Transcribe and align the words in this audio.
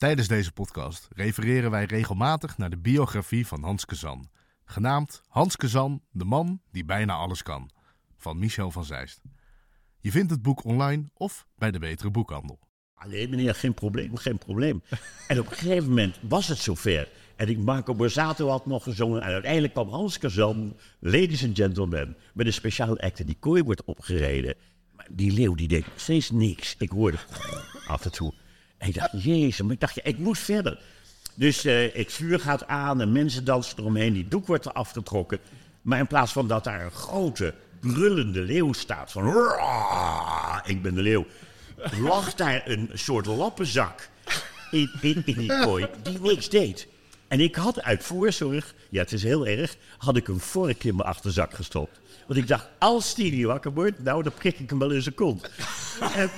Tijdens 0.00 0.28
deze 0.28 0.52
podcast 0.52 1.08
refereren 1.12 1.70
wij 1.70 1.84
regelmatig 1.84 2.58
naar 2.58 2.70
de 2.70 2.78
biografie 2.78 3.46
van 3.46 3.62
Hans 3.62 3.84
Kazan. 3.84 4.30
Genaamd 4.64 5.22
Hans 5.28 5.56
Kazan, 5.56 6.02
de 6.10 6.24
man 6.24 6.60
die 6.72 6.84
bijna 6.84 7.14
alles 7.14 7.42
kan. 7.42 7.70
Van 8.16 8.38
Michel 8.38 8.70
van 8.70 8.84
Zeist. 8.84 9.20
Je 9.98 10.10
vindt 10.10 10.30
het 10.30 10.42
boek 10.42 10.64
online 10.64 11.10
of 11.14 11.46
bij 11.56 11.70
de 11.70 11.78
betere 11.78 12.10
boekhandel. 12.10 12.58
Alleen 12.94 13.30
meneer, 13.30 13.54
geen 13.54 13.74
probleem, 13.74 14.16
geen 14.16 14.38
probleem. 14.38 14.82
en 15.28 15.38
op 15.40 15.46
een 15.50 15.56
gegeven 15.56 15.88
moment 15.88 16.18
was 16.28 16.48
het 16.48 16.58
zover. 16.58 17.08
En 17.36 17.48
ik, 17.48 17.58
Marco 17.58 17.94
Borsato 17.94 18.48
had 18.48 18.66
nog 18.66 18.82
gezongen. 18.82 19.22
En 19.22 19.32
uiteindelijk 19.32 19.72
kwam 19.72 19.88
Hans 19.88 20.18
Kazan, 20.18 20.76
ladies 21.00 21.44
and 21.44 21.56
gentlemen, 21.56 22.16
met 22.34 22.46
een 22.46 22.52
speciaal 22.52 22.98
act. 22.98 23.20
En 23.20 23.26
die 23.26 23.36
kooi 23.40 23.62
wordt 23.62 23.84
opgereden. 23.84 24.54
Maar 24.96 25.08
die 25.10 25.32
leeuw 25.32 25.54
die 25.54 25.68
deed 25.68 25.84
steeds 25.96 26.30
niks. 26.30 26.76
Ik 26.78 26.90
hoorde 26.90 27.18
af 27.86 28.04
en 28.04 28.12
toe. 28.12 28.34
En 28.80 28.88
ik 28.88 28.94
dacht, 28.94 29.22
jezus, 29.22 29.62
maar 29.62 29.72
ik 29.72 29.80
dacht, 29.80 29.94
ja, 29.94 30.02
ik 30.04 30.18
moet 30.18 30.38
verder. 30.38 30.78
Dus 31.34 31.64
eh 31.64 31.94
het 31.94 32.12
vuur 32.12 32.40
gaat 32.40 32.66
aan 32.66 33.00
en 33.00 33.12
mensen 33.12 33.44
dansen 33.44 33.78
eromheen. 33.78 34.12
Die 34.12 34.28
doek 34.28 34.46
wordt 34.46 34.64
er 34.64 34.72
afgetrokken. 34.72 35.38
Maar 35.82 35.98
in 35.98 36.06
plaats 36.06 36.32
van 36.32 36.48
dat 36.48 36.64
daar 36.64 36.84
een 36.84 36.90
grote, 36.90 37.54
brullende 37.80 38.40
leeuw 38.40 38.72
staat 38.72 39.12
van... 39.12 39.32
"Roar, 39.32 40.62
Ik 40.66 40.82
ben 40.82 40.94
de 40.94 41.02
leeuw. 41.02 41.26
Lag 42.00 42.34
daar 42.34 42.62
een 42.64 42.90
soort 42.94 43.26
lappenzak 43.26 44.08
in, 44.70 44.90
in, 45.00 45.22
die 45.26 45.46
kooi 45.46 45.86
die 46.02 46.20
niks 46.20 46.48
deed. 46.48 46.86
En 47.28 47.40
ik 47.40 47.54
had 47.54 47.82
uit 47.82 48.04
voorzorg, 48.04 48.74
ja 48.88 49.00
het 49.00 49.12
is 49.12 49.22
heel 49.22 49.46
erg, 49.46 49.76
had 49.98 50.16
ik 50.16 50.28
een 50.28 50.40
vork 50.40 50.84
in 50.84 50.96
mijn 50.96 51.08
achterzak 51.08 51.54
gestopt. 51.54 52.00
Want 52.26 52.38
ik 52.38 52.48
dacht, 52.48 52.68
als 52.78 53.14
die 53.14 53.32
niet 53.32 53.44
wakker 53.44 53.72
wordt, 53.72 54.02
nou 54.02 54.22
dan 54.22 54.32
prik 54.32 54.58
ik 54.58 54.70
hem 54.70 54.78
wel 54.78 54.90
in 54.90 55.02
zijn 55.02 55.14
kont. 55.14 55.50
en. 56.14 56.30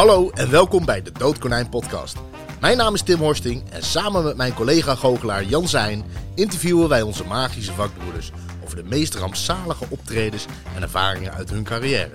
Hallo 0.00 0.30
en 0.30 0.50
welkom 0.50 0.84
bij 0.84 1.02
de 1.02 1.12
Doodkonijn 1.12 1.68
podcast. 1.68 2.16
Mijn 2.60 2.76
naam 2.76 2.94
is 2.94 3.02
Tim 3.02 3.18
Horsting 3.18 3.70
en 3.70 3.82
samen 3.82 4.24
met 4.24 4.36
mijn 4.36 4.54
collega 4.54 4.94
goochelaar 4.94 5.44
Jan 5.44 5.68
Zijn 5.68 6.04
interviewen 6.34 6.88
wij 6.88 7.02
onze 7.02 7.24
magische 7.24 7.72
vakbroeders 7.72 8.30
over 8.64 8.76
de 8.76 8.88
meest 8.88 9.14
rampzalige 9.14 9.84
optredens 9.88 10.46
en 10.74 10.82
ervaringen 10.82 11.32
uit 11.32 11.50
hun 11.50 11.64
carrière. 11.64 12.12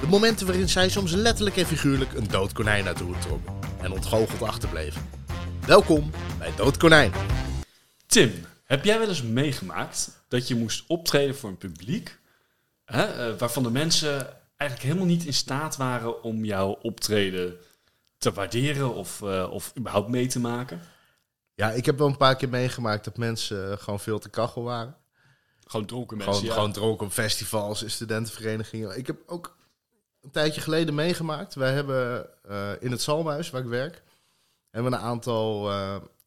De 0.00 0.06
momenten 0.06 0.46
waarin 0.46 0.68
zij 0.68 0.88
soms 0.88 1.12
letterlijk 1.12 1.56
en 1.56 1.66
figuurlijk 1.66 2.12
een 2.12 2.28
dood 2.28 2.52
konijn 2.52 2.86
uit 2.86 2.98
de 2.98 3.04
hoed 3.04 3.20
trokken 3.20 3.54
en 3.80 3.92
ontgoocheld 3.92 4.42
achterbleven. 4.42 5.08
Welkom 5.66 6.10
bij 6.38 6.52
Doodkonijn. 6.56 7.12
Tim, 8.06 8.32
heb 8.64 8.84
jij 8.84 8.98
wel 8.98 9.08
eens 9.08 9.22
meegemaakt 9.22 10.24
dat 10.28 10.48
je 10.48 10.54
moest 10.54 10.84
optreden 10.86 11.36
voor 11.36 11.50
een 11.50 11.58
publiek 11.58 12.18
hè, 12.84 13.04
eh, 13.04 13.38
waarvan 13.38 13.62
de 13.62 13.70
mensen 13.70 14.42
eigenlijk 14.56 14.90
helemaal 14.90 15.14
niet 15.14 15.26
in 15.26 15.34
staat 15.34 15.76
waren 15.76 16.22
om 16.22 16.44
jouw 16.44 16.70
optreden 16.70 17.56
te 18.18 18.32
waarderen 18.32 18.94
of, 18.94 19.22
eh, 19.22 19.50
of 19.50 19.72
überhaupt 19.78 20.08
mee 20.08 20.26
te 20.26 20.40
maken? 20.40 20.80
Ja, 21.54 21.70
ik 21.70 21.86
heb 21.86 21.98
wel 21.98 22.06
een 22.06 22.16
paar 22.16 22.36
keer 22.36 22.48
meegemaakt 22.48 23.04
dat 23.04 23.16
mensen 23.16 23.72
eh, 23.72 23.78
gewoon 23.78 24.00
veel 24.00 24.18
te 24.18 24.28
kachel 24.28 24.62
waren. 24.62 24.96
Gewoon 25.64 25.86
dronken 25.86 26.16
mensen. 26.16 26.34
Gewoon, 26.34 26.48
ja. 26.48 26.54
gewoon 26.54 26.72
dronken 26.72 27.06
op 27.06 27.12
festivals, 27.12 27.82
in 27.82 27.90
studentenverenigingen. 27.90 28.98
Ik 28.98 29.06
heb 29.06 29.22
ook 29.26 29.56
een 30.20 30.30
tijdje 30.30 30.60
geleden 30.60 30.94
meegemaakt. 30.94 31.54
Wij 31.54 31.72
hebben 31.72 32.28
eh, 32.42 32.70
in 32.80 32.90
het 32.90 33.02
Zalmhuis, 33.02 33.50
waar 33.50 33.60
ik 33.60 33.68
werk, 33.68 34.02
hebben 34.70 34.92
we 34.92 34.98
een 34.98 35.04
aantal, 35.04 35.72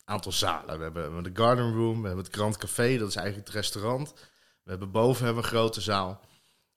aantal 0.05 0.31
zalen. 0.31 0.77
We 0.77 0.83
hebben, 0.83 1.07
we 1.07 1.13
hebben 1.13 1.33
de 1.33 1.41
Garden 1.41 1.73
Room, 1.73 2.01
we 2.01 2.07
hebben 2.07 2.25
het 2.25 2.35
Grand 2.35 2.57
Café, 2.57 2.97
dat 2.97 3.07
is 3.07 3.15
eigenlijk 3.15 3.47
het 3.47 3.55
restaurant. 3.55 4.13
We 4.63 4.69
hebben 4.69 4.91
boven 4.91 5.25
hebben 5.25 5.43
we 5.43 5.49
een 5.49 5.55
grote 5.55 5.81
zaal. 5.81 6.09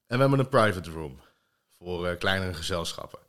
En 0.07 0.15
we 0.17 0.21
hebben 0.21 0.39
een 0.39 0.49
private 0.49 0.91
room 0.91 1.19
voor 1.81 2.07
eh, 2.07 2.17
kleinere 2.17 2.53
gezelschappen. 2.53 3.19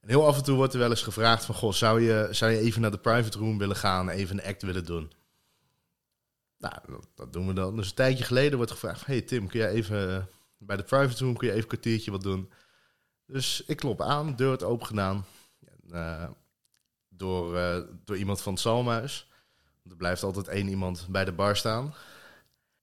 En 0.00 0.08
heel 0.08 0.26
af 0.26 0.36
en 0.36 0.42
toe 0.42 0.56
wordt 0.56 0.72
er 0.72 0.78
wel 0.78 0.90
eens 0.90 1.02
gevraagd 1.02 1.44
van... 1.44 1.54
Goh, 1.54 1.72
zou 1.72 2.00
je, 2.00 2.28
zou 2.30 2.50
je 2.50 2.58
even 2.58 2.80
naar 2.80 2.90
de 2.90 2.98
private 2.98 3.38
room 3.38 3.58
willen 3.58 3.76
gaan, 3.76 4.08
even 4.08 4.38
een 4.38 4.44
act 4.44 4.62
willen 4.62 4.84
doen? 4.84 5.12
Nou, 6.58 6.74
dat, 7.14 7.32
doen 7.32 7.46
we 7.46 7.52
dan. 7.52 7.76
Dus 7.76 7.88
een 7.88 7.94
tijdje 7.94 8.24
geleden 8.24 8.56
wordt 8.56 8.72
gevraagd: 8.72 9.06
Hey 9.06 9.22
Tim, 9.22 9.48
kun 9.48 9.60
jij 9.60 9.70
even 9.70 10.16
eh, 10.16 10.22
bij 10.58 10.76
de 10.76 10.82
private 10.82 11.24
room 11.24 11.36
kun 11.36 11.46
je 11.46 11.52
even 11.52 11.62
een 11.62 11.68
kwartiertje 11.68 12.10
wat 12.10 12.22
doen? 12.22 12.52
Dus 13.26 13.64
ik 13.66 13.76
klop 13.76 14.02
aan, 14.02 14.36
deur 14.36 14.46
wordt 14.46 14.62
open 14.62 14.86
gedaan. 14.86 15.24
Eh, 15.90 16.28
door, 17.08 17.54
door 18.04 18.16
iemand 18.16 18.40
van 18.40 18.52
het 18.52 18.62
Zalmhuis. 18.62 19.28
Er 19.90 19.96
blijft 19.96 20.22
altijd 20.22 20.48
één 20.48 20.68
iemand 20.68 21.06
bij 21.10 21.24
de 21.24 21.32
bar 21.32 21.56
staan. 21.56 21.94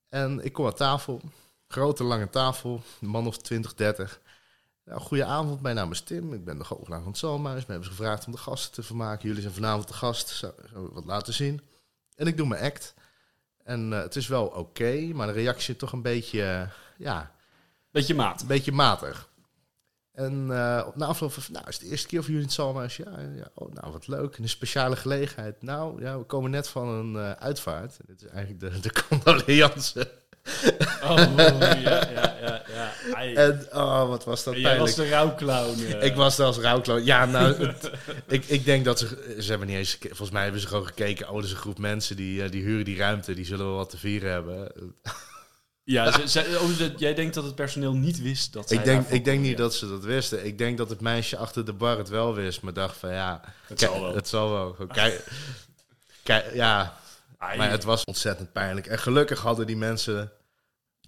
En 0.10 0.46
ik 0.46 0.54
kom 0.54 0.66
aan 0.66 0.74
tafel. 0.74 1.22
Grote 1.68 2.04
lange 2.04 2.30
tafel, 2.30 2.82
man 3.00 3.28
of 3.28 3.38
20, 3.38 3.74
30. 3.74 4.22
Nou, 4.88 5.00
goedenavond, 5.02 5.62
mijn 5.62 5.76
naam 5.76 5.92
is 5.92 6.02
Tim. 6.02 6.34
Ik 6.34 6.46
ben 6.46 6.58
de 6.58 6.64
goochelaar 6.64 7.00
van 7.00 7.08
het 7.08 7.18
Zalmhuis. 7.18 7.66
We 7.66 7.72
hebben 7.72 7.90
ze 7.90 7.96
gevraagd 7.96 8.26
om 8.26 8.32
de 8.32 8.38
gasten 8.38 8.74
te 8.74 8.84
vermaken. 8.84 9.28
Jullie 9.28 9.42
zijn 9.42 9.54
vanavond 9.54 9.88
de 9.88 9.94
gast. 9.94 10.28
Zou, 10.28 10.54
wat 10.92 11.06
laten 11.06 11.34
zien? 11.34 11.62
En 12.16 12.28
ik 12.28 12.38
doe 12.38 12.48
mijn 12.48 12.64
act. 12.64 12.94
En 13.64 13.94
eh, 13.94 14.02
het 14.02 14.16
is 14.16 14.28
wel 14.28 14.46
oké, 14.46 15.00
maar 15.14 15.28
de 15.28 15.34
reactie 15.34 15.74
is 15.74 15.80
toch 15.80 15.92
een 15.92 16.02
beetje, 16.02 16.44
eh, 16.44 16.70
ja, 16.98 17.32
Beetje 17.92 18.16
maat. 18.16 18.42
een 18.42 18.48
beetje 18.48 18.72
matig. 18.72 19.30
En 20.12 20.48
eh, 20.52 20.84
op 20.88 20.96
na 20.96 21.06
afloop 21.06 21.34
van, 21.34 21.44
nou, 21.54 21.68
is 21.68 21.74
het 21.74 21.84
de 21.84 21.90
eerste 21.90 22.08
keer 22.08 22.20
voor 22.20 22.28
jullie 22.28 22.42
in 22.42 22.48
het 22.48 22.58
Zalmhuis? 22.58 22.98
Ja, 22.98 23.20
ja, 23.20 23.50
oh, 23.54 23.74
nou, 23.74 23.92
wat 23.92 24.08
leuk. 24.08 24.38
Een 24.38 24.50
speciale 24.50 24.96
gelegenheid. 24.96 25.62
Nou, 25.62 26.02
ja, 26.02 26.18
we 26.18 26.24
komen 26.24 26.52
net 26.52 26.68
van 26.68 26.88
een 26.88 27.18
uitvaart. 27.18 27.98
Dit 28.06 28.22
is 28.22 28.28
eigenlijk 28.28 28.60
de, 28.60 28.80
de 28.80 29.02
condoleance. 29.08 30.12
Oh, 31.04 31.18
ja, 31.38 31.74
ja, 31.84 32.38
ja. 32.42 32.62
ja. 32.74 32.92
Ai. 33.14 33.34
En, 33.34 33.68
oh, 33.74 34.08
wat 34.08 34.24
was 34.26 34.44
dat 34.44 34.54
jij 34.54 34.64
pijnlijk. 34.64 34.86
was 34.96 35.06
de 35.06 35.10
rouwclown. 35.10 35.80
eh. 35.86 36.04
Ik 36.06 36.16
was 36.16 36.40
als 36.40 36.58
rouwkloot. 36.58 37.06
Ja, 37.06 37.26
nou, 37.26 37.66
het- 37.68 37.92
ik, 38.28 38.46
ik 38.46 38.66
denk 38.66 38.86
dat 38.86 39.00
ze... 39.00 39.36
Ze 39.40 39.50
hebben 39.50 39.68
niet 39.68 39.78
eens... 39.78 39.98
Volgens 40.02 40.30
mij 40.32 40.44
hebben 40.44 40.62
ze 40.62 40.68
gewoon 40.68 40.86
gekeken. 40.86 41.30
Oh, 41.30 41.38
er 41.38 41.44
is 41.44 41.52
een 41.52 41.58
groep 41.58 41.78
mensen 41.80 42.16
die, 42.16 42.44
eh, 42.44 42.52
die 42.52 42.64
huren 42.64 42.86
die 42.86 42.98
ruimte. 42.98 43.34
Die 43.34 43.46
zullen 43.46 43.66
wel 43.66 43.76
wat 43.76 43.90
te 43.90 43.98
vieren 43.98 44.32
hebben. 44.32 44.72
Ja, 45.84 46.12
ze, 46.12 46.28
ze- 46.30 46.60
oh, 46.62 46.98
jij 47.00 47.14
denkt 47.14 47.34
dat 47.34 47.44
het 47.44 47.56
personeel 47.56 47.94
niet 47.94 48.22
wist 48.22 48.54
dat 48.54 48.72
Ik 48.72 48.84
denk, 48.84 49.08
ik 49.10 49.26
denk 49.26 49.42
niet 49.42 49.58
dat 49.58 49.76
ze 49.76 49.88
dat 49.90 50.04
wisten. 50.04 50.46
Ik 50.46 50.58
denk 50.58 50.78
dat 50.78 50.90
het 50.90 51.02
meisje 51.02 51.38
achter 51.38 51.66
de 51.66 51.74
bar 51.74 51.98
het 51.98 52.10
wel 52.10 52.34
wist. 52.34 52.62
Maar 52.62 52.74
dacht 52.74 52.98
van 52.98 53.12
ja... 53.14 53.42
Het 53.68 53.80
zal 53.80 54.02
wel. 54.02 54.16
Het 54.16 54.28
zal 54.28 54.52
wel. 54.52 54.76
Kijk, 54.94 55.24
kijk, 56.24 56.54
ja. 56.54 56.98
Ai. 57.38 57.58
maar 57.58 57.70
het 57.70 57.84
was 57.84 58.04
ontzettend 58.04 58.52
pijnlijk. 58.52 58.88
En 58.88 59.00
gelukkig 59.00 59.40
hadden 59.40 59.68
die 59.68 59.78
mensen 59.78 60.32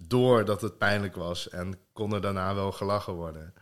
door 0.02 0.44
dat 0.44 0.60
het 0.60 0.78
pijnlijk 0.78 1.14
was. 1.16 1.48
En 1.48 1.78
konden 1.92 2.22
daarna 2.22 2.54
wel 2.54 2.72
gelachen 2.72 3.12
worden. 3.12 3.54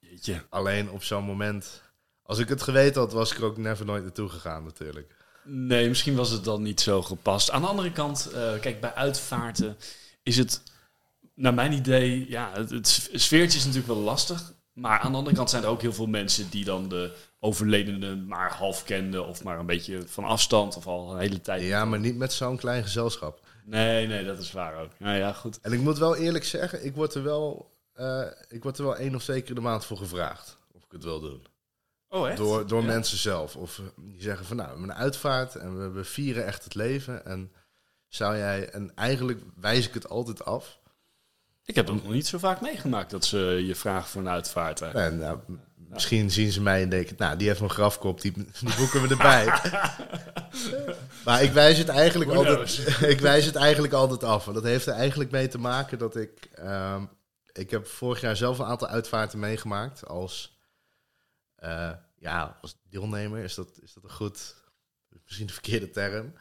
Jeetje. 0.00 0.44
Alleen 0.48 0.90
op 0.90 1.04
zo'n 1.04 1.24
moment... 1.24 1.82
Als 2.22 2.38
ik 2.38 2.48
het 2.48 2.62
geweten 2.62 3.00
had, 3.00 3.12
was 3.12 3.32
ik 3.32 3.38
er 3.38 3.44
ook 3.44 3.56
never 3.56 3.84
nooit 3.84 4.02
naartoe 4.02 4.28
gegaan 4.28 4.64
natuurlijk. 4.64 5.14
Nee, 5.44 5.88
misschien 5.88 6.16
was 6.16 6.30
het 6.30 6.44
dan 6.44 6.62
niet 6.62 6.80
zo 6.80 7.02
gepast. 7.02 7.50
Aan 7.50 7.60
de 7.60 7.66
andere 7.66 7.92
kant, 7.92 8.30
eh, 8.30 8.58
kijk, 8.60 8.80
bij 8.80 8.94
uitvaarten 8.94 9.76
is 10.22 10.36
het, 10.36 10.62
naar 11.34 11.54
mijn 11.54 11.72
idee, 11.72 12.30
ja, 12.30 12.50
het, 12.54 12.70
het 12.70 12.86
sfeertje 13.12 13.58
is 13.58 13.64
natuurlijk 13.64 13.92
wel 13.92 14.02
lastig. 14.02 14.52
Maar 14.72 14.98
aan 14.98 15.12
de 15.12 15.18
andere 15.18 15.36
kant 15.36 15.50
zijn 15.50 15.62
er 15.62 15.68
ook 15.68 15.82
heel 15.82 15.92
veel 15.92 16.06
mensen 16.06 16.50
die 16.50 16.64
dan 16.64 16.88
de 16.88 17.14
overledene 17.40 18.16
maar 18.16 18.52
half 18.52 18.84
kenden 18.84 19.26
of 19.26 19.44
maar 19.44 19.58
een 19.58 19.66
beetje 19.66 20.02
van 20.06 20.24
afstand 20.24 20.76
of 20.76 20.86
al 20.86 21.12
een 21.12 21.18
hele 21.18 21.40
tijd. 21.40 21.62
Ja, 21.62 21.84
maar 21.84 21.98
niet 21.98 22.16
met 22.16 22.32
zo'n 22.32 22.56
klein 22.56 22.82
gezelschap. 22.82 23.40
Nee, 23.64 24.06
nee, 24.06 24.24
dat 24.24 24.38
is 24.38 24.52
waar 24.52 24.82
ook. 24.82 24.90
Nou 24.98 25.16
ja, 25.16 25.32
goed. 25.32 25.60
En 25.60 25.72
ik 25.72 25.80
moet 25.80 25.98
wel 25.98 26.16
eerlijk 26.16 26.44
zeggen, 26.44 26.84
ik 26.84 26.94
word 26.94 27.14
er 27.14 27.22
wel, 27.22 27.70
eh, 27.92 28.24
ik 28.48 28.62
word 28.62 28.78
er 28.78 28.84
wel 28.84 28.96
één 28.96 29.14
of 29.14 29.22
twee 29.22 29.42
keer 29.42 29.54
de 29.54 29.60
maand 29.60 29.84
voor 29.84 29.96
gevraagd. 29.96 30.56
Of 30.72 30.82
ik 30.84 30.92
het 30.92 31.04
wil 31.04 31.20
doen. 31.20 31.46
Oh, 32.08 32.28
echt? 32.28 32.36
Door, 32.36 32.66
door 32.66 32.80
Ja. 32.80 32.86
mensen 32.86 33.18
zelf. 33.18 33.56
Of 33.56 33.78
eh, 33.78 33.84
die 33.96 34.22
zeggen 34.22 34.46
van 34.46 34.56
nou, 34.56 34.68
we 34.68 34.74
hebben 34.78 34.96
een 34.96 35.02
uitvaart 35.02 35.54
en 35.56 35.94
we, 35.94 36.04
vieren 36.04 36.46
echt 36.46 36.64
het 36.64 36.74
leven. 36.74 37.24
En 37.26 37.52
zou 38.08 38.36
jij, 38.36 38.70
en 38.70 38.94
eigenlijk 38.94 39.40
wijs 39.60 39.88
ik 39.88 39.94
het 39.94 40.08
altijd 40.08 40.44
af. 40.44 40.78
Ik 41.64 41.74
heb 41.74 41.86
het 41.86 42.02
nog 42.02 42.12
niet 42.12 42.26
zo 42.26 42.38
vaak 42.38 42.60
meegemaakt 42.60 43.10
dat 43.10 43.24
ze 43.24 43.38
je 43.66 43.74
vragen 43.74 44.08
voor 44.08 44.20
een 44.20 44.28
uitvaart. 44.28 44.80
En 44.80 45.18
nou, 45.18 45.38
misschien 45.88 46.30
zien 46.30 46.52
ze 46.52 46.62
mij 46.62 46.82
en 46.82 46.88
denken, 46.88 47.14
nou, 47.18 47.36
die 47.36 47.48
heeft 47.48 47.60
een 47.60 47.70
grafkop, 47.70 48.20
die, 48.20 48.32
die 48.32 48.76
boeken 48.76 49.02
we 49.02 49.08
erbij. 49.08 49.44
maar 51.24 51.42
ik 51.42 51.52
wijs 51.52 51.78
het 51.78 51.88
eigenlijk 51.88 52.30
Who 52.30 52.44
altijd, 52.44 52.78
ik 53.14 53.20
wijs 53.20 53.44
het 53.44 53.56
eigenlijk 53.56 53.92
altijd 53.92 54.24
af. 54.24 54.46
En 54.46 54.54
dat 54.54 54.62
heeft 54.62 54.86
er 54.86 54.94
eigenlijk 54.94 55.30
mee 55.30 55.48
te 55.48 55.58
maken 55.58 55.98
dat 55.98 56.16
ik, 56.16 56.48
ehm, 56.54 57.04
ik 57.52 57.70
heb 57.70 57.86
vorig 57.86 58.20
jaar 58.20 58.36
zelf 58.36 58.58
een 58.58 58.64
aantal 58.64 58.88
uitvaarten 58.88 59.38
meegemaakt 59.38 60.06
als, 60.06 60.58
eh, 61.56 61.92
ja, 62.18 62.58
als 62.60 62.78
deelnemer. 62.90 63.42
Is 63.42 63.54
dat, 63.54 63.78
is 63.82 63.92
dat 63.92 64.04
een 64.04 64.12
goed, 64.12 64.54
misschien 65.24 65.46
de 65.46 65.52
verkeerde 65.52 65.90
term. 65.90 66.34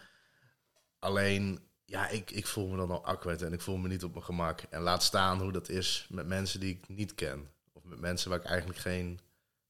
Alleen, 0.99 1.59
ja, 1.85 2.09
ik, 2.09 2.31
ik 2.31 2.47
voel 2.47 2.67
me 2.67 2.77
dan 2.77 2.91
al 2.91 3.05
awkward 3.05 3.41
en 3.41 3.53
ik 3.53 3.61
voel 3.61 3.77
me 3.77 3.87
niet 3.87 4.03
op 4.03 4.13
mijn 4.13 4.25
gemak. 4.25 4.61
En 4.69 4.81
laat 4.81 5.03
staan 5.03 5.41
hoe 5.41 5.51
dat 5.51 5.69
is 5.69 6.07
met 6.09 6.27
mensen 6.27 6.59
die 6.59 6.75
ik 6.75 6.87
niet 6.87 7.15
ken. 7.15 7.49
Of 7.73 7.83
met 7.83 7.99
mensen 7.99 8.29
waar 8.29 8.39
ik 8.39 8.45
eigenlijk 8.45 8.79
geen 8.79 9.19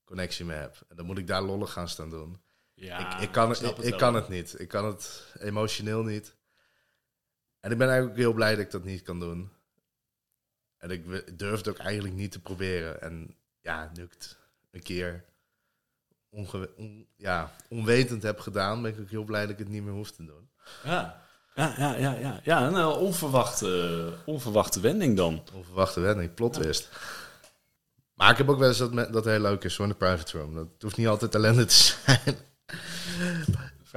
connectie 0.07 0.45
mee 0.45 0.57
heb. 0.57 0.75
En 0.89 0.95
dan 0.95 1.06
moet 1.06 1.18
ik 1.18 1.27
daar 1.27 1.42
lollig 1.42 1.71
gaan 1.71 1.89
staan 1.89 2.09
doen. 2.09 2.42
Ja, 2.74 3.15
ik, 3.18 3.21
ik 3.21 3.31
kan, 3.31 3.50
het, 3.50 3.62
ik, 3.62 3.75
het 3.75 3.86
ik 3.86 3.89
wel. 3.89 4.00
kan 4.00 4.13
het 4.13 4.27
niet. 4.27 4.59
Ik 4.59 4.68
kan 4.68 4.86
het 4.86 5.33
emotioneel 5.39 6.04
niet. 6.04 6.36
En 7.59 7.71
ik 7.71 7.77
ben 7.77 7.88
eigenlijk 7.88 8.18
ook 8.18 8.24
heel 8.24 8.33
blij 8.33 8.56
dat 8.56 8.65
ik 8.65 8.71
dat 8.71 8.83
niet 8.83 9.01
kan 9.01 9.19
doen. 9.19 9.50
En 10.77 10.89
ik 10.89 11.38
durf 11.39 11.57
het 11.57 11.68
ook 11.68 11.77
eigenlijk 11.77 12.15
niet 12.15 12.31
te 12.31 12.39
proberen. 12.39 13.01
En 13.01 13.36
ja, 13.62 13.92
nu 13.94 14.04
ik 14.04 14.12
het 14.12 14.38
een 14.71 14.83
keer 14.83 15.25
on- 16.30 17.07
ja, 17.15 17.51
onwetend 17.69 18.24
heb 18.24 18.39
gedaan, 18.39 18.81
ben 18.81 18.92
ik 18.94 19.00
ook 19.00 19.10
heel 19.10 19.24
blij 19.24 19.42
dat 19.42 19.50
ik 19.50 19.57
het 19.60 19.69
niet 19.69 19.83
meer 19.83 19.94
hoef 19.94 20.12
te 20.12 20.25
doen. 20.25 20.50
Ja, 20.83 21.21
ja, 21.56 21.74
ja, 21.77 21.95
ja. 21.95 22.13
ja. 22.13 22.39
ja 22.44 22.68
een 22.68 22.75
eh, 22.75 22.98
onverwachte, 23.01 24.13
onverwachte 24.25 24.80
wending 24.80 25.18
dan. 25.18 25.44
Onverwachte 25.53 26.00
wending, 26.00 26.33
plot 26.33 26.53
twist. 26.53 26.89
Maar 28.17 28.31
ik 28.31 28.37
heb 28.37 28.49
ook 28.49 28.59
wel 28.59 28.67
eens 28.67 28.77
dat, 28.77 28.93
me- 28.93 29.09
dat 29.09 29.25
heel 29.25 29.39
leuk 29.39 29.63
is, 29.63 29.73
zo'n 29.73 29.97
private 29.97 30.37
room. 30.37 30.55
Dat 30.55 30.67
hoeft 30.79 30.97
niet 30.97 31.07
altijd 31.07 31.35
ellende 31.35 31.65
te 31.65 31.73
zijn. 31.73 32.35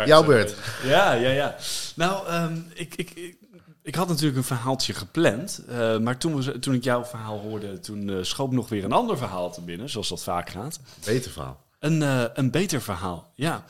Jouw 0.09 0.21
zo 0.21 0.27
beurt. 0.29 0.55
Ja, 0.85 1.13
ja, 1.13 1.29
ja. 1.31 1.57
Nou, 1.95 2.27
ehm, 2.27 2.59
ik, 2.75 2.95
ik, 2.97 3.11
ik, 3.11 3.37
ik 3.83 3.95
had 3.95 4.09
natuurlijk 4.09 4.37
een 4.37 4.45
verhaaltje 4.45 4.93
gepland. 4.93 5.63
eh, 5.69 5.99
maar 5.99 6.19
toen, 6.19 6.43
we, 6.43 6.59
toen 6.59 6.75
ik 6.75 6.85
jouw 6.85 7.05
verhaal 7.05 7.39
hoorde, 7.39 7.81
toen 7.81 8.11
eh, 8.11 8.17
schoot 8.23 8.53
nog 8.53 8.69
weer 8.69 8.85
een 8.85 8.93
ander 8.93 9.19
verhaal 9.19 9.53
te 9.53 9.61
binnen, 9.61 9.91
zoals 9.91 10.09
dat 10.09 10.23
vaak 10.23 10.51
gaat. 10.51 10.81
Beter 11.05 11.31
verhaal. 11.31 11.65
Een, 11.79 12.03
eh, 12.03 12.25
een 12.35 12.51
beter 12.51 12.83
verhaal, 12.83 13.33
ja. 13.35 13.65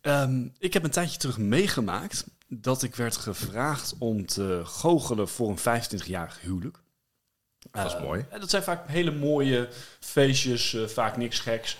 Ehm, 0.00 0.46
ik 0.58 0.72
heb 0.72 0.84
een 0.84 0.90
tijdje 0.90 1.18
terug 1.18 1.38
meegemaakt 1.38 2.24
dat 2.48 2.82
ik 2.82 2.94
werd 2.96 3.16
gevraagd 3.16 3.94
om 3.98 4.26
te 4.26 4.60
goochelen 4.64 5.28
voor 5.28 5.48
een 5.50 5.58
25-jarig 5.58 6.40
huwelijk. 6.40 6.80
Dat 7.72 7.86
is 7.86 7.94
Eh, 7.94 8.02
mooi. 8.02 8.24
en 8.30 8.40
dat 8.40 8.50
zijn 8.50 8.62
vaak 8.62 8.88
hele 8.88 9.10
mooie 9.10 9.68
feestjes, 10.00 10.74
eh, 10.74 10.86
vaak 10.86 11.16
niks 11.16 11.38
geks. 11.40 11.76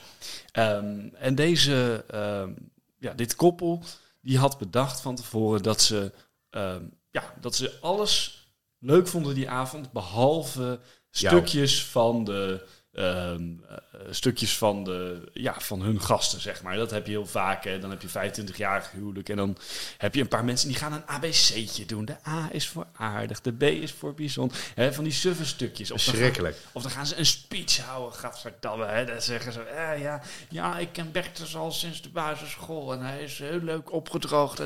Ehm, 0.52 1.08
en 1.14 1.34
deze, 1.34 2.04
ehm, 2.08 2.52
ja, 2.98 3.12
dit 3.12 3.34
koppel, 3.34 3.82
die 4.20 4.38
had 4.38 4.58
bedacht 4.58 5.00
van 5.00 5.14
tevoren 5.16 5.62
dat 5.62 5.80
ze, 5.82 6.12
ehm, 6.50 6.82
ja, 7.10 7.34
dat 7.40 7.54
ze 7.56 7.78
alles 7.80 8.46
leuk 8.78 9.08
vonden 9.08 9.34
die 9.34 9.50
avond, 9.50 9.92
behalve 9.92 10.80
stukjes 11.10 11.84
van 11.84 12.24
de. 12.24 12.66
Ehm, 12.94 13.42
eh, 13.68 13.76
stukjes 14.10 14.58
van, 14.58 14.84
de, 14.84 15.30
ja, 15.32 15.54
van 15.60 15.82
hun 15.82 16.00
gasten, 16.00 16.40
zeg 16.40 16.62
maar. 16.62 16.76
Dat 16.76 16.90
heb 16.90 17.06
je 17.06 17.12
heel 17.12 17.26
vaak. 17.26 17.64
Hè. 17.64 17.78
Dan 17.78 17.90
heb 17.90 18.02
je 18.02 18.08
25-jarig 18.08 18.90
huwelijk. 18.90 19.28
En 19.28 19.36
dan 19.36 19.56
heb 19.98 20.14
je 20.14 20.20
een 20.20 20.28
paar 20.28 20.44
mensen 20.44 20.68
die 20.68 20.76
gaan 20.76 20.92
een 20.92 21.06
ABC'tje 21.06 21.86
doen. 21.86 22.04
De 22.04 22.16
A 22.28 22.48
is 22.52 22.68
voor 22.68 22.86
aardig, 22.92 23.40
de 23.40 23.52
B 23.52 23.62
is 23.62 23.92
voor 23.92 24.14
bijzonder. 24.14 24.56
Hè, 24.74 24.92
van 24.92 25.04
die 25.04 25.12
suffe 25.12 25.46
stukjes. 25.46 25.90
Of 25.90 26.04
dan 26.04 26.14
gaan- 26.14 26.44
of 26.72 26.82
dan 26.82 26.90
gaan 26.90 27.06
ze 27.06 27.16
een 27.16 27.26
speech 27.26 27.78
houden, 27.78 28.18
gadverdamme. 28.18 28.86
Hè? 28.86 29.04
Dan 29.04 29.22
zeggen 29.22 29.52
ze, 29.52 29.60
eh, 29.62 30.00
ja, 30.02 30.22
ja, 30.48 30.78
ik 30.78 30.88
ken 30.92 31.12
Bertus 31.12 31.56
al 31.56 31.72
sinds 31.72 32.02
de 32.02 32.08
basisschool 32.08 32.92
en 32.92 33.00
hij 33.00 33.22
is 33.22 33.38
heel 33.38 33.60
leuk 33.60 33.92
opgedroogd. 33.92 34.60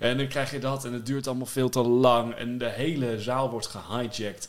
En 0.00 0.16
dan 0.16 0.28
krijg 0.28 0.50
je 0.50 0.58
dat 0.58 0.84
en 0.84 0.92
het 0.92 1.06
duurt 1.06 1.26
allemaal 1.26 1.46
veel 1.46 1.68
te 1.68 1.80
lang 1.80 2.34
en 2.34 2.58
de 2.58 2.68
hele 2.68 3.20
zaal 3.20 3.50
wordt 3.50 3.66
gehijacked. 3.66 4.48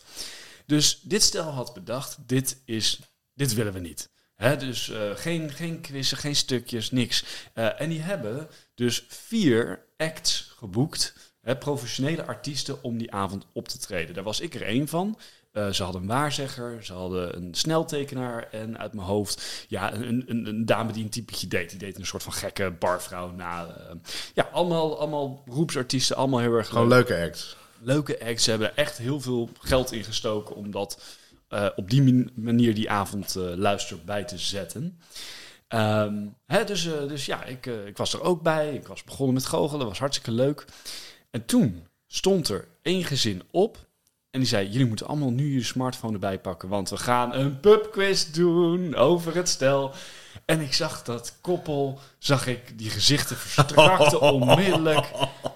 Dus 0.66 1.00
dit 1.02 1.24
stel 1.24 1.52
had 1.52 1.74
bedacht, 1.74 2.18
dit, 2.26 2.58
is, 2.66 3.00
dit 3.34 3.54
willen 3.54 3.74
we 3.74 3.80
niet. 3.80 4.10
Hè, 4.36 4.58
dus 4.58 4.90
eh, 4.90 5.00
geen, 5.16 5.52
geen 5.52 5.82
quizzen, 5.82 6.18
geen 6.18 6.36
stukjes, 6.36 6.92
niks. 6.92 7.26
Eh, 7.54 7.82
en 7.82 7.90
die 7.90 8.02
hebben 8.02 8.50
dus 8.76 9.06
vier 9.08 9.86
acts 9.98 10.54
geboekt, 10.58 11.14
hè, 11.42 11.58
professionele 11.58 12.26
artiesten, 12.26 12.84
om 12.84 12.98
die 12.98 13.12
avond 13.12 13.46
op 13.54 13.68
te 13.68 13.78
treden. 13.78 14.16
Daar 14.16 14.24
was 14.24 14.40
ik 14.40 14.56
er 14.56 14.62
één 14.62 14.88
van. 14.88 15.18
Eh, 15.52 15.70
ze 15.70 15.84
hadden 15.84 16.02
een 16.02 16.08
waarzegger, 16.08 16.84
ze 16.84 16.94
hadden 16.94 17.36
een 17.36 17.54
sneltekenaar 17.54 18.48
en 18.52 18.78
uit 18.78 18.94
mijn 18.94 19.08
hoofd 19.08 19.66
ja, 19.68 19.94
een, 19.94 20.24
een, 20.28 20.48
een 20.48 20.66
dame 20.66 20.92
die 20.92 21.04
een 21.04 21.10
typetje 21.10 21.48
deed. 21.48 21.70
Die 21.70 21.80
deed 21.80 21.98
een 21.98 22.06
soort 22.06 22.24
van 22.24 22.34
gekke 22.34 22.72
barvrouw 22.80 23.32
na. 23.32 23.68
ja, 24.34 24.50
allemaal, 24.52 25.00
allemaal 25.00 25.44
beroepsartiesten, 25.46 26.16
allemaal 26.16 26.40
heel 26.40 26.54
erg 26.54 26.68
Gewoon 26.68 26.88
leuk 26.88 27.10
leuke 27.10 27.26
acts. 27.26 27.58
leuke 27.80 28.26
acts. 28.26 28.44
Ze 28.44 28.50
hebben 28.50 28.78
echt 28.78 28.98
heel 28.98 29.22
veel 29.22 29.50
geld 29.60 29.92
in 29.92 30.04
gestoken 30.04 30.56
om 30.56 30.72
dat 30.72 31.02
eh, 31.54 31.70
op 31.76 31.90
die 31.90 32.32
manier 32.36 32.76
die 32.76 32.90
avond 32.90 33.36
eh 33.36 33.44
luister 33.44 33.98
bij 34.06 34.24
te 34.24 34.38
zetten. 34.38 35.00
Ehm, 35.68 36.28
hè, 36.46 36.64
dus, 36.64 36.86
eh, 36.86 37.08
dus 37.08 37.26
ja, 37.26 37.44
ik, 37.44 37.66
ik 37.66 37.98
was 37.98 38.14
er 38.14 38.22
ook 38.22 38.42
bij. 38.42 38.74
Ik 38.74 38.88
was 38.88 39.04
begonnen 39.04 39.34
met 39.34 39.46
goochelen, 39.46 39.88
was 39.88 40.00
hartstikke 40.00 40.32
leuk. 40.32 40.66
En 41.32 41.46
toen 41.46 41.88
stond 42.08 42.50
er 42.50 42.68
één 42.82 43.04
gezin 43.04 43.44
op. 43.52 43.78
En 44.30 44.40
die 44.40 44.48
zei, 44.48 44.70
jullie 44.70 44.88
moeten 44.88 45.08
allemaal 45.08 45.32
nu 45.32 45.54
je 45.54 45.64
smartphone 45.64 46.14
erbij 46.14 46.40
pakken. 46.40 46.70
Want 46.70 46.90
we 46.90 46.98
gaan 46.98 47.34
een 47.34 47.60
pubquiz 47.60 48.26
doen 48.32 48.96
over 48.96 49.36
het 49.36 49.50
stel. 49.50 49.94
En 50.46 50.60
ik 50.62 50.74
zag 50.74 51.04
dat 51.04 51.38
koppel, 51.42 52.00
zag 52.18 52.48
ik 52.48 52.78
die 52.78 52.90
gezichten 52.90 53.36
verstrakten 53.36 54.22
onmiddellijk. 54.32 55.06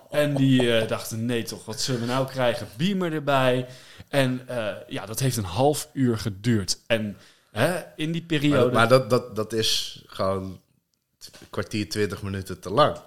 En 0.09 0.35
die 0.35 0.85
dachten, 0.85 1.25
nee 1.25 1.43
toch, 1.43 1.65
wat 1.65 1.81
zullen 1.81 2.01
we 2.01 2.07
nou 2.07 2.27
krijgen? 2.27 2.67
Beamer 2.77 3.13
erbij. 3.13 3.67
En 4.09 4.41
eh, 4.47 4.73
ja, 4.87 5.05
dat 5.05 5.19
heeft 5.19 5.37
een 5.37 5.43
half 5.43 5.89
uur 5.93 6.17
geduurd. 6.17 6.79
En 6.87 7.17
hè, 7.51 7.81
in 7.95 8.11
die 8.11 8.23
periode... 8.23 8.71
maar 8.71 8.87
dat, 8.87 9.09
dat, 9.09 9.35
dat 9.35 9.53
is 9.53 10.03
gewoon 10.07 10.43
een 10.43 11.47
kwartier, 11.49 11.89
twintig 11.89 12.21
minuten 12.21 12.59
te 12.59 12.69
lang. 12.69 12.97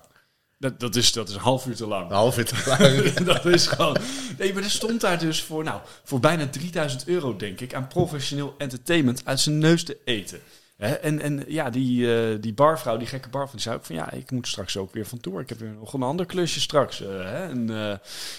dat, 0.58 0.80
dat, 0.80 0.96
is, 0.96 1.12
dat 1.12 1.28
is 1.28 1.34
een 1.34 1.40
half 1.40 1.66
uur 1.66 1.76
te 1.76 1.86
lang. 1.86 2.10
Een 2.10 2.16
half 2.16 2.38
uur 2.38 2.44
te 2.44 2.62
lang. 2.66 3.12
dat 3.32 3.46
is 3.46 3.66
gewoon. 3.66 3.96
Nee, 4.38 4.54
maar 4.54 4.62
er 4.62 4.70
stond 4.70 5.00
daar 5.00 5.18
dus 5.18 5.42
voor, 5.42 5.64
nou, 5.64 5.80
voor 6.04 6.20
bijna 6.20 6.48
3000 6.48 7.06
euro, 7.06 7.36
denk 7.36 7.60
ik, 7.60 7.74
aan 7.74 7.86
professioneel 7.86 8.54
entertainment 8.58 9.22
uit 9.24 9.40
zijn 9.40 9.58
neus 9.58 9.84
te 9.84 9.98
eten. 10.04 10.40
En, 10.76 11.20
en 11.20 11.44
ja, 11.46 11.70
die, 11.70 12.14
eh, 12.14 12.36
die 12.40 12.54
barvrouw, 12.54 12.96
die 12.96 13.06
gekke 13.06 13.28
barvrouw, 13.28 13.52
die 13.54 13.62
zei 13.62 13.76
ook 13.76 13.84
van 13.84 13.94
ja, 13.94 14.10
ik 14.10 14.30
moet 14.30 14.48
straks 14.48 14.76
ook 14.76 14.92
weer 14.92 15.06
van 15.06 15.20
tour. 15.20 15.40
Ik 15.40 15.48
heb 15.48 15.58
weer 15.58 15.72
nog 15.72 15.92
een 15.92 16.02
ander 16.02 16.26
klusje 16.26 16.60
straks. 16.60 17.00
eh, 17.00 17.08
hè, 17.08 17.48
en, 17.48 17.68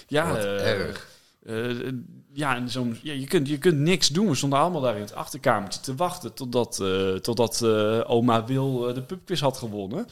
ja, 0.07 0.27
Wat 0.27 0.43
erg. 0.45 1.07
Ja, 2.33 2.55
en 2.55 2.69
zo'n, 2.69 2.97
ja 3.01 3.13
je, 3.13 3.27
kunt, 3.27 3.47
je 3.47 3.57
kunt 3.57 3.77
niks 3.77 4.07
doen. 4.07 4.27
We 4.27 4.35
stonden 4.35 4.59
allemaal 4.59 4.81
daar 4.81 4.95
in 4.95 5.01
het 5.01 5.15
achterkamertje 5.15 5.79
te 5.79 5.95
wachten 5.95 6.33
totdat, 6.33 6.79
eh, 6.79 7.13
totdat 7.13 7.61
eh, 7.61 8.01
oma 8.07 8.45
Wil 8.45 8.87
eh, 8.87 8.95
de 8.95 9.01
pubquiz 9.01 9.41
had 9.41 9.57
gewonnen. 9.57 10.07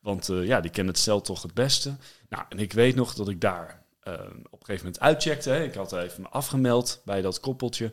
Want 0.00 0.26
ja, 0.26 0.60
die 0.60 0.70
kent 0.70 0.88
het 0.88 0.98
stel 0.98 1.20
toch 1.20 1.42
het 1.42 1.54
beste. 1.54 1.96
Nou, 2.28 2.44
en 2.48 2.58
ik 2.58 2.72
weet 2.72 2.94
nog 2.94 3.14
dat 3.14 3.28
ik 3.28 3.40
daar 3.40 3.82
eh, 4.00 4.12
op 4.50 4.60
een 4.60 4.66
gegeven 4.66 4.84
moment 4.84 5.00
uitcheckte. 5.00 5.50
Hè. 5.50 5.62
Ik 5.62 5.74
had 5.74 5.92
even 5.92 6.22
me 6.22 6.28
afgemeld 6.28 7.00
bij 7.04 7.20
dat 7.22 7.40
koppeltje. 7.40 7.90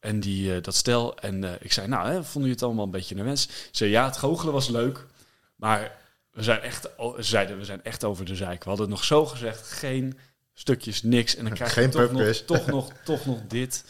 En 0.00 0.20
die, 0.20 0.60
dat 0.60 0.74
stel. 0.74 1.16
En 1.18 1.58
ik 1.60 1.72
zei, 1.72 1.88
nou, 1.88 2.06
hè, 2.06 2.14
vonden 2.14 2.32
jullie 2.32 2.50
het 2.50 2.62
allemaal 2.62 2.84
een 2.84 2.90
beetje 2.90 3.14
naar 3.14 3.24
wens? 3.24 3.42
Ze 3.42 3.68
zei, 3.70 3.90
ja, 3.90 4.04
het 4.04 4.16
goochelen 4.16 4.52
was 4.52 4.68
leuk. 4.68 5.06
Maar 5.56 5.98
we 6.30 6.42
zijn 6.42 6.60
echt, 6.60 6.88
zeiden, 7.16 7.58
we 7.58 7.64
zijn 7.64 7.84
echt 7.84 8.04
over 8.04 8.24
de 8.24 8.36
zeik. 8.36 8.62
We 8.62 8.68
hadden 8.68 8.86
het 8.86 8.94
nog 8.94 9.04
zo 9.04 9.26
gezegd, 9.26 9.70
geen 9.70 10.18
stukjes, 10.54 11.02
niks. 11.02 11.36
En 11.36 11.44
dan 11.44 11.52
krijg 11.52 11.74
je 11.74 11.80
Geen 11.80 11.90
toch 11.90 12.12
nog, 12.12 12.36
toch, 12.36 12.66
nog, 12.66 12.92
toch 13.04 13.26
nog 13.26 13.38
dit. 13.48 13.84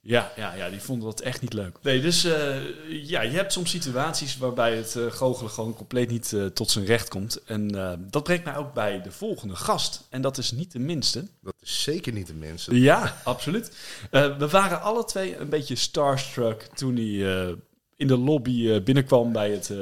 Ja, 0.00 0.32
ja, 0.36 0.54
ja, 0.54 0.70
die 0.70 0.80
vonden 0.80 1.08
dat 1.08 1.20
echt 1.20 1.40
niet 1.40 1.52
leuk. 1.52 1.78
Nee, 1.82 2.00
dus 2.00 2.24
eh, 2.24 2.56
ja, 2.88 3.20
je 3.20 3.36
hebt 3.36 3.52
soms 3.52 3.70
situaties 3.70 4.38
waarbij 4.38 4.76
het 4.76 4.96
eh, 4.96 5.06
goochelen 5.10 5.50
gewoon 5.50 5.74
compleet 5.74 6.10
niet 6.10 6.32
eh, 6.32 6.44
tot 6.44 6.70
zijn 6.70 6.84
recht 6.84 7.08
komt. 7.08 7.44
En 7.44 7.74
eh, 7.78 7.92
dat 7.98 8.22
brengt 8.24 8.44
mij 8.44 8.56
ook 8.56 8.74
bij 8.74 9.02
de 9.02 9.10
volgende 9.12 9.56
gast. 9.56 10.06
En 10.10 10.20
dat 10.22 10.38
is 10.38 10.50
niet 10.50 10.72
de 10.72 10.78
minste. 10.78 11.26
Dat 11.40 11.54
is 11.60 11.82
zeker 11.82 12.12
niet 12.12 12.26
de 12.26 12.34
minste. 12.34 12.80
Ja, 12.80 13.20
absoluut. 13.24 13.70
Eh, 14.10 14.38
we 14.38 14.48
waren 14.48 14.82
alle 14.82 15.04
twee 15.04 15.36
een 15.36 15.48
beetje 15.48 15.76
starstruck 15.76 16.62
toen 16.74 16.96
hij 16.96 17.46
eh, 17.46 17.52
in 17.96 18.06
de 18.06 18.16
lobby 18.18 18.70
eh, 18.70 18.82
binnenkwam 18.82 19.32
bij 19.32 19.50
het 19.50 19.70
eh 19.70 19.78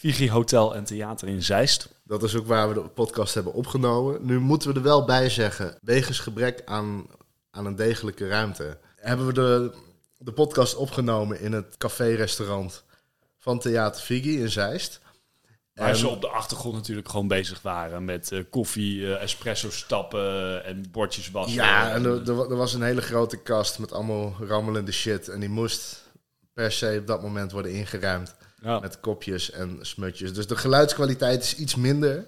Vigi 0.00 0.30
Hotel 0.30 0.74
en 0.74 0.84
Theater 0.84 1.28
in 1.28 1.42
Zeist. 1.42 1.88
Dat 2.04 2.22
is 2.22 2.36
ook 2.36 2.46
waar 2.46 2.68
we 2.68 2.74
de 2.74 2.80
podcast 2.80 3.34
hebben 3.34 3.52
opgenomen. 3.52 4.26
Nu 4.26 4.38
moeten 4.38 4.68
we 4.68 4.74
er 4.74 4.82
wel 4.82 5.04
bij 5.04 5.30
zeggen, 5.30 5.78
wegens 5.82 6.18
gebrek 6.18 6.62
aan, 6.64 7.06
aan 7.50 7.66
een 7.66 7.76
degelijke 7.76 8.28
ruimte, 8.28 8.78
hebben 8.96 9.26
we 9.26 9.32
de, 9.32 9.72
de 10.18 10.32
podcast 10.32 10.76
opgenomen 10.76 11.40
in 11.40 11.52
het 11.52 11.76
café-restaurant 11.76 12.84
van 13.38 13.58
Theater 13.58 14.02
Figi 14.02 14.40
in 14.40 14.50
Zeist. 14.50 15.00
Waar 15.74 15.96
ze 15.96 16.08
op 16.08 16.20
de 16.20 16.28
achtergrond 16.28 16.74
natuurlijk 16.74 17.08
gewoon 17.08 17.28
bezig 17.28 17.62
waren 17.62 18.04
met 18.04 18.32
eh, 18.32 18.40
koffie, 18.50 19.14
eh, 19.14 19.22
espresso 19.22 19.70
stappen 19.70 20.64
en 20.64 20.90
bordjes 20.90 21.30
wassen. 21.30 21.54
Ja, 21.54 21.92
en 21.92 22.04
er 22.04 22.56
was 22.56 22.74
een 22.74 22.82
hele 22.82 23.02
grote 23.02 23.36
kast 23.36 23.78
met 23.78 23.92
allemaal 23.92 24.36
rammelende 24.40 24.92
shit. 24.92 25.28
En 25.28 25.40
die 25.40 25.48
moest 25.48 26.02
per 26.52 26.72
se 26.72 26.96
op 27.00 27.06
dat 27.06 27.22
moment 27.22 27.52
worden 27.52 27.72
ingeruimd 27.72 28.34
Ja. 28.62 28.78
met 28.78 29.00
kopjes 29.00 29.50
en 29.50 29.78
smutjes. 29.80 30.34
Dus 30.34 30.46
de 30.46 30.56
geluidskwaliteit 30.56 31.42
is 31.42 31.56
iets 31.56 31.74
minder. 31.74 32.26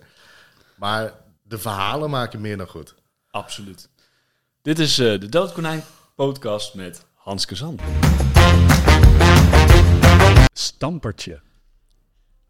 Maar 0.74 1.12
de 1.42 1.58
verhalen 1.58 2.10
maken 2.10 2.40
meer 2.40 2.56
dan 2.56 2.68
goed. 2.68 2.94
Absoluut. 3.30 3.88
Dit 4.62 4.78
is 4.78 4.98
eh, 4.98 5.20
de 5.20 5.28
Doodkonijn 5.28 5.82
podcast 6.14 6.74
met 6.74 7.04
Hans 7.14 7.44
Kazan. 7.46 7.78
Stampertje. 10.52 11.40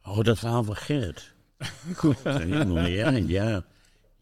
Oh, 0.05 0.21
dat 0.21 0.39
verhaal 0.39 0.65
van 0.65 0.77
Gerrit. 0.77 1.31
Ja, 2.25 3.11
ja. 3.11 3.63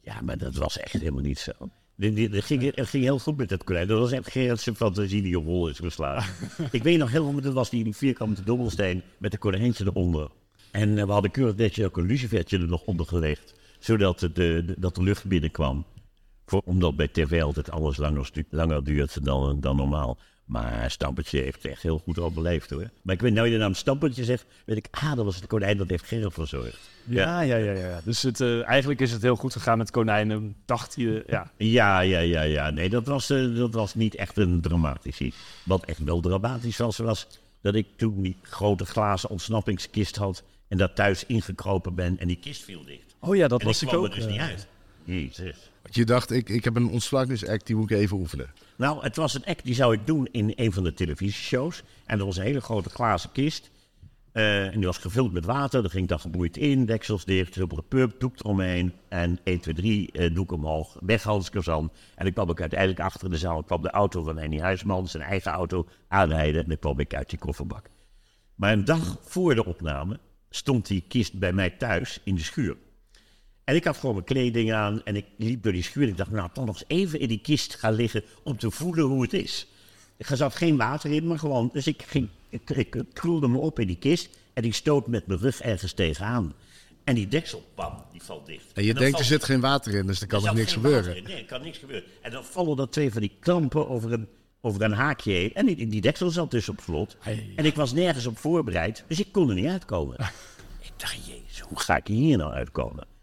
ja, 0.00 0.20
maar 0.20 0.38
dat 0.38 0.54
was 0.54 0.78
echt 0.78 0.92
helemaal 0.92 1.22
niet 1.22 1.38
zo. 1.38 1.52
Ging, 2.00 2.74
het 2.74 2.88
ging 2.88 3.04
heel 3.04 3.18
goed 3.18 3.36
met 3.36 3.48
dat 3.48 3.64
konijn. 3.64 3.86
Dat 3.86 3.98
was 3.98 4.12
echt 4.12 4.30
Gerrit 4.30 4.60
zijn 4.60 4.76
fantasie 4.76 5.22
die 5.22 5.38
op 5.38 5.44
hol 5.44 5.68
is 5.68 5.78
geslagen. 5.78 6.48
Ik 6.70 6.82
weet 6.82 6.98
nog 6.98 7.10
helemaal, 7.10 7.40
dat 7.40 7.52
was 7.52 7.70
die, 7.70 7.94
vierkante 7.94 8.42
dobbelsteen 8.42 9.02
met 9.18 9.30
de 9.30 9.38
konijntje 9.38 9.84
eronder. 9.84 10.30
En 10.70 10.98
eh, 10.98 11.04
we 11.04 11.12
hadden 11.12 11.30
keurig 11.30 11.56
netjes 11.56 11.84
ook 11.84 11.96
een 11.96 12.06
lucifertje 12.06 12.58
er 12.58 12.68
nog 12.68 12.82
onder 12.84 13.06
gelegd. 13.06 13.54
Zodat 13.78 14.18
de, 14.18 14.32
de, 14.32 14.74
dat 14.78 14.94
de 14.94 15.02
lucht 15.02 15.24
binnenkwam. 15.24 15.84
Voor, 16.46 16.62
omdat 16.64 16.96
bij 16.96 17.08
tv 17.08 17.42
altijd 17.42 17.70
alles 17.70 17.96
langer, 17.96 18.30
langer 18.50 18.84
duurt 18.84 19.24
dan, 19.24 19.60
dan 19.60 19.76
normaal. 19.76 20.18
Maar 20.50 20.90
Stampertje 20.90 21.40
heeft 21.40 21.62
het 21.62 21.72
echt 21.72 21.82
heel 21.82 21.98
goed 21.98 22.18
overleefd 22.18 22.70
hoor. 22.70 22.90
Maar 23.02 23.14
ik 23.14 23.20
weet 23.20 23.32
nou 23.32 23.46
je 23.46 23.52
de 23.52 23.58
naam 23.58 23.74
Stampertje 23.74 24.24
zegt, 24.24 24.46
weet 24.64 24.76
ik, 24.76 24.86
ah, 24.90 25.14
dat 25.14 25.24
was 25.24 25.36
het 25.36 25.46
konijn 25.46 25.76
dat 25.76 25.88
heeft 25.88 26.04
Gerrit 26.06 26.32
verzorgd. 26.32 26.90
Ja, 27.04 27.40
ja, 27.40 27.56
ja. 27.56 27.72
ja. 27.72 28.00
Dus 28.04 28.22
het, 28.22 28.40
eh, 28.40 28.66
eigenlijk 28.66 29.00
is 29.00 29.12
het 29.12 29.22
heel 29.22 29.36
goed 29.36 29.52
gegaan 29.52 29.78
met 29.78 29.90
konijnen. 29.90 30.56
Dacht 30.64 30.94
je, 30.96 31.24
ja. 31.26 31.50
Ja, 31.56 32.00
ja, 32.00 32.18
ja, 32.18 32.42
ja. 32.42 32.70
Nee, 32.70 32.88
dat 32.88 33.06
was, 33.06 33.30
eh, 33.30 33.54
dat 33.54 33.74
was 33.74 33.94
niet 33.94 34.14
echt 34.14 34.36
een 34.36 34.60
dramatisch 34.60 35.18
iets. 35.20 35.36
Wat 35.64 35.84
echt 35.84 35.98
wel 35.98 36.20
dramatisch 36.20 36.76
was, 36.76 36.96
was 36.96 37.26
dat 37.60 37.74
ik 37.74 37.86
toen 37.96 38.22
die 38.22 38.36
grote 38.42 38.84
glazen 38.84 39.30
ontsnappingskist 39.30 40.16
had 40.16 40.42
en 40.68 40.76
daar 40.76 40.92
thuis 40.92 41.26
ingekropen 41.26 41.94
ben 41.94 42.18
en 42.18 42.28
die 42.28 42.38
kist 42.38 42.62
viel 42.62 42.84
dicht. 42.84 43.16
Oh 43.20 43.36
ja, 43.36 43.48
dat 43.48 43.60
en 43.60 43.66
was 43.66 43.76
ik 43.76 43.82
ik 43.82 43.88
kwam 43.88 44.00
ook. 44.00 44.08
er 44.08 44.14
dus 44.14 44.24
eh, 44.24 44.30
niet 44.30 44.40
uit. 44.40 44.66
Jezus. 45.04 45.69
Je 45.92 46.04
dacht, 46.04 46.30
ik, 46.30 46.48
ik 46.48 46.64
heb 46.64 46.76
een 46.76 46.88
ontsluitingsact, 46.88 47.66
die 47.66 47.76
moet 47.76 47.90
ik 47.90 47.96
even 47.96 48.16
oefenen. 48.16 48.52
Nou, 48.76 49.02
het 49.02 49.16
was 49.16 49.34
een 49.34 49.44
act 49.44 49.64
die 49.64 49.74
zou 49.74 49.94
ik 49.94 50.06
doen 50.06 50.28
in 50.30 50.52
een 50.56 50.72
van 50.72 50.84
de 50.84 50.92
televisieshows. 50.92 51.82
En 52.06 52.18
dat 52.18 52.26
was 52.26 52.36
een 52.36 52.44
hele 52.44 52.60
grote 52.60 52.90
glazen 52.90 53.32
kist. 53.32 53.70
Eh, 54.32 54.66
en 54.66 54.76
die 54.76 54.86
was 54.86 54.98
gevuld 54.98 55.32
met 55.32 55.44
water. 55.44 55.84
Er 55.84 55.90
ging 55.90 56.08
dan 56.08 56.20
gebroeid 56.20 56.56
in, 56.56 56.84
deksels 56.84 57.24
dicht, 57.24 57.54
dubbele 57.54 57.82
pub, 57.82 58.20
doek 58.20 58.38
eromheen. 58.38 58.92
En 59.08 59.38
1, 59.44 59.60
2, 59.60 59.74
3, 59.74 60.12
eh, 60.12 60.34
doek 60.34 60.52
omhoog, 60.52 60.96
weg 61.00 61.22
Kazan. 61.50 61.92
En 62.14 62.26
ik 62.26 62.34
kwam 62.34 62.50
ook 62.50 62.60
uiteindelijk 62.60 63.00
achter 63.00 63.30
de 63.30 63.38
zaal. 63.38 63.62
kwam 63.62 63.82
de 63.82 63.90
auto 63.90 64.22
van 64.22 64.38
Henny 64.38 64.58
Huisman, 64.58 65.08
zijn 65.08 65.22
eigen 65.22 65.52
auto, 65.52 65.86
aanrijden. 66.08 66.62
En 66.62 66.68
dan 66.68 66.78
kwam 66.78 66.98
ik 67.00 67.14
uit 67.14 67.30
die 67.30 67.38
kofferbak. 67.38 67.90
Maar 68.54 68.72
een 68.72 68.84
dag 68.84 69.18
voor 69.22 69.54
de 69.54 69.64
opname 69.64 70.18
stond 70.50 70.86
die 70.86 71.04
kist 71.08 71.38
bij 71.38 71.52
mij 71.52 71.70
thuis 71.70 72.20
in 72.24 72.34
de 72.34 72.42
schuur. 72.42 72.76
En 73.70 73.76
ik 73.76 73.84
had 73.84 73.96
gewoon 73.96 74.14
mijn 74.14 74.26
kleding 74.26 74.72
aan 74.72 75.04
en 75.04 75.16
ik 75.16 75.24
liep 75.36 75.62
door 75.62 75.72
die 75.72 75.82
schuur. 75.82 76.02
En 76.02 76.08
ik 76.08 76.16
dacht, 76.16 76.30
nou, 76.30 76.48
toch 76.52 76.66
nog 76.66 76.74
eens 76.74 76.84
even 76.86 77.20
in 77.20 77.28
die 77.28 77.40
kist 77.40 77.74
gaan 77.74 77.92
liggen 77.92 78.22
om 78.42 78.56
te 78.56 78.70
voelen 78.70 79.04
hoe 79.04 79.22
het 79.22 79.32
is. 79.32 79.66
Er 80.16 80.36
zat 80.36 80.54
geen 80.54 80.76
water 80.76 81.10
in, 81.10 81.26
maar 81.26 81.38
gewoon. 81.38 81.70
Dus 81.72 81.86
ik, 81.86 82.02
ging, 82.06 82.28
ik, 82.48 82.70
ik 82.70 83.04
kroelde 83.12 83.48
me 83.48 83.58
op 83.58 83.78
in 83.78 83.86
die 83.86 83.96
kist 83.98 84.28
en 84.52 84.64
ik 84.64 84.74
stoot 84.74 85.06
met 85.06 85.26
mijn 85.26 85.40
rug 85.40 85.60
ergens 85.60 85.92
tegenaan. 85.92 86.54
En 87.04 87.14
die 87.14 87.28
deksel, 87.28 87.64
bam, 87.74 88.04
die 88.12 88.22
valt 88.22 88.46
dicht. 88.46 88.72
En 88.74 88.84
je 88.84 88.94
denkt, 88.94 89.18
er 89.18 89.24
zit 89.24 89.44
geen 89.44 89.60
water 89.60 89.94
in, 89.94 90.06
dus 90.06 90.20
er 90.20 90.26
kan 90.26 90.46
er 90.46 90.54
niks 90.54 90.72
gebeuren. 90.72 91.16
in. 91.16 91.22
Nee, 91.22 91.36
er 91.36 91.44
kan 91.44 91.62
niks 91.62 91.78
gebeuren. 91.78 92.08
En 92.22 92.30
dan 92.30 92.44
vallen 92.44 92.78
er 92.78 92.90
twee 92.90 93.12
van 93.12 93.20
die 93.20 93.36
klampen 93.40 93.88
over 93.88 94.12
een, 94.12 94.28
over 94.60 94.82
een 94.82 94.92
haakje 94.92 95.32
heen. 95.32 95.54
En 95.54 95.66
die, 95.66 95.86
die 95.86 96.00
deksel 96.00 96.30
zat 96.30 96.50
dus 96.50 96.68
op 96.68 96.80
slot. 96.84 97.16
En 97.56 97.64
ik 97.64 97.74
was 97.74 97.92
nergens 97.92 98.26
op 98.26 98.38
voorbereid, 98.38 99.04
dus 99.06 99.20
ik 99.20 99.32
kon 99.32 99.48
er 99.48 99.54
niet 99.54 99.66
uitkomen. 99.66 100.16
ik 100.80 100.92
dacht, 100.96 101.26
jezus, 101.26 101.60
hoe 101.60 101.80
ga 101.80 101.96
ik 101.96 102.06
hier 102.06 102.38
nou 102.38 102.52
uitkomen? 102.52 103.18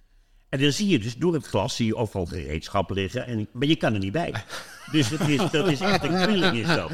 En 0.49 0.59
dan 0.61 0.71
zie 0.71 0.87
je 0.87 0.99
dus 0.99 1.15
door 1.17 1.33
het 1.33 1.45
glas 1.45 1.75
zie 1.75 1.85
je 1.85 1.95
overal 1.95 2.25
gereedschap 2.25 2.89
liggen, 2.89 3.25
en, 3.25 3.47
maar 3.51 3.67
je 3.67 3.75
kan 3.75 3.93
er 3.93 3.99
niet 3.99 4.11
bij. 4.11 4.33
Dus 4.91 5.09
dat 5.09 5.27
is, 5.27 5.51
dat 5.51 5.67
is 5.67 5.79
echt 5.79 6.03
een 6.03 6.21
kwilling 6.23 6.57
is 6.57 6.67
dat. 6.67 6.91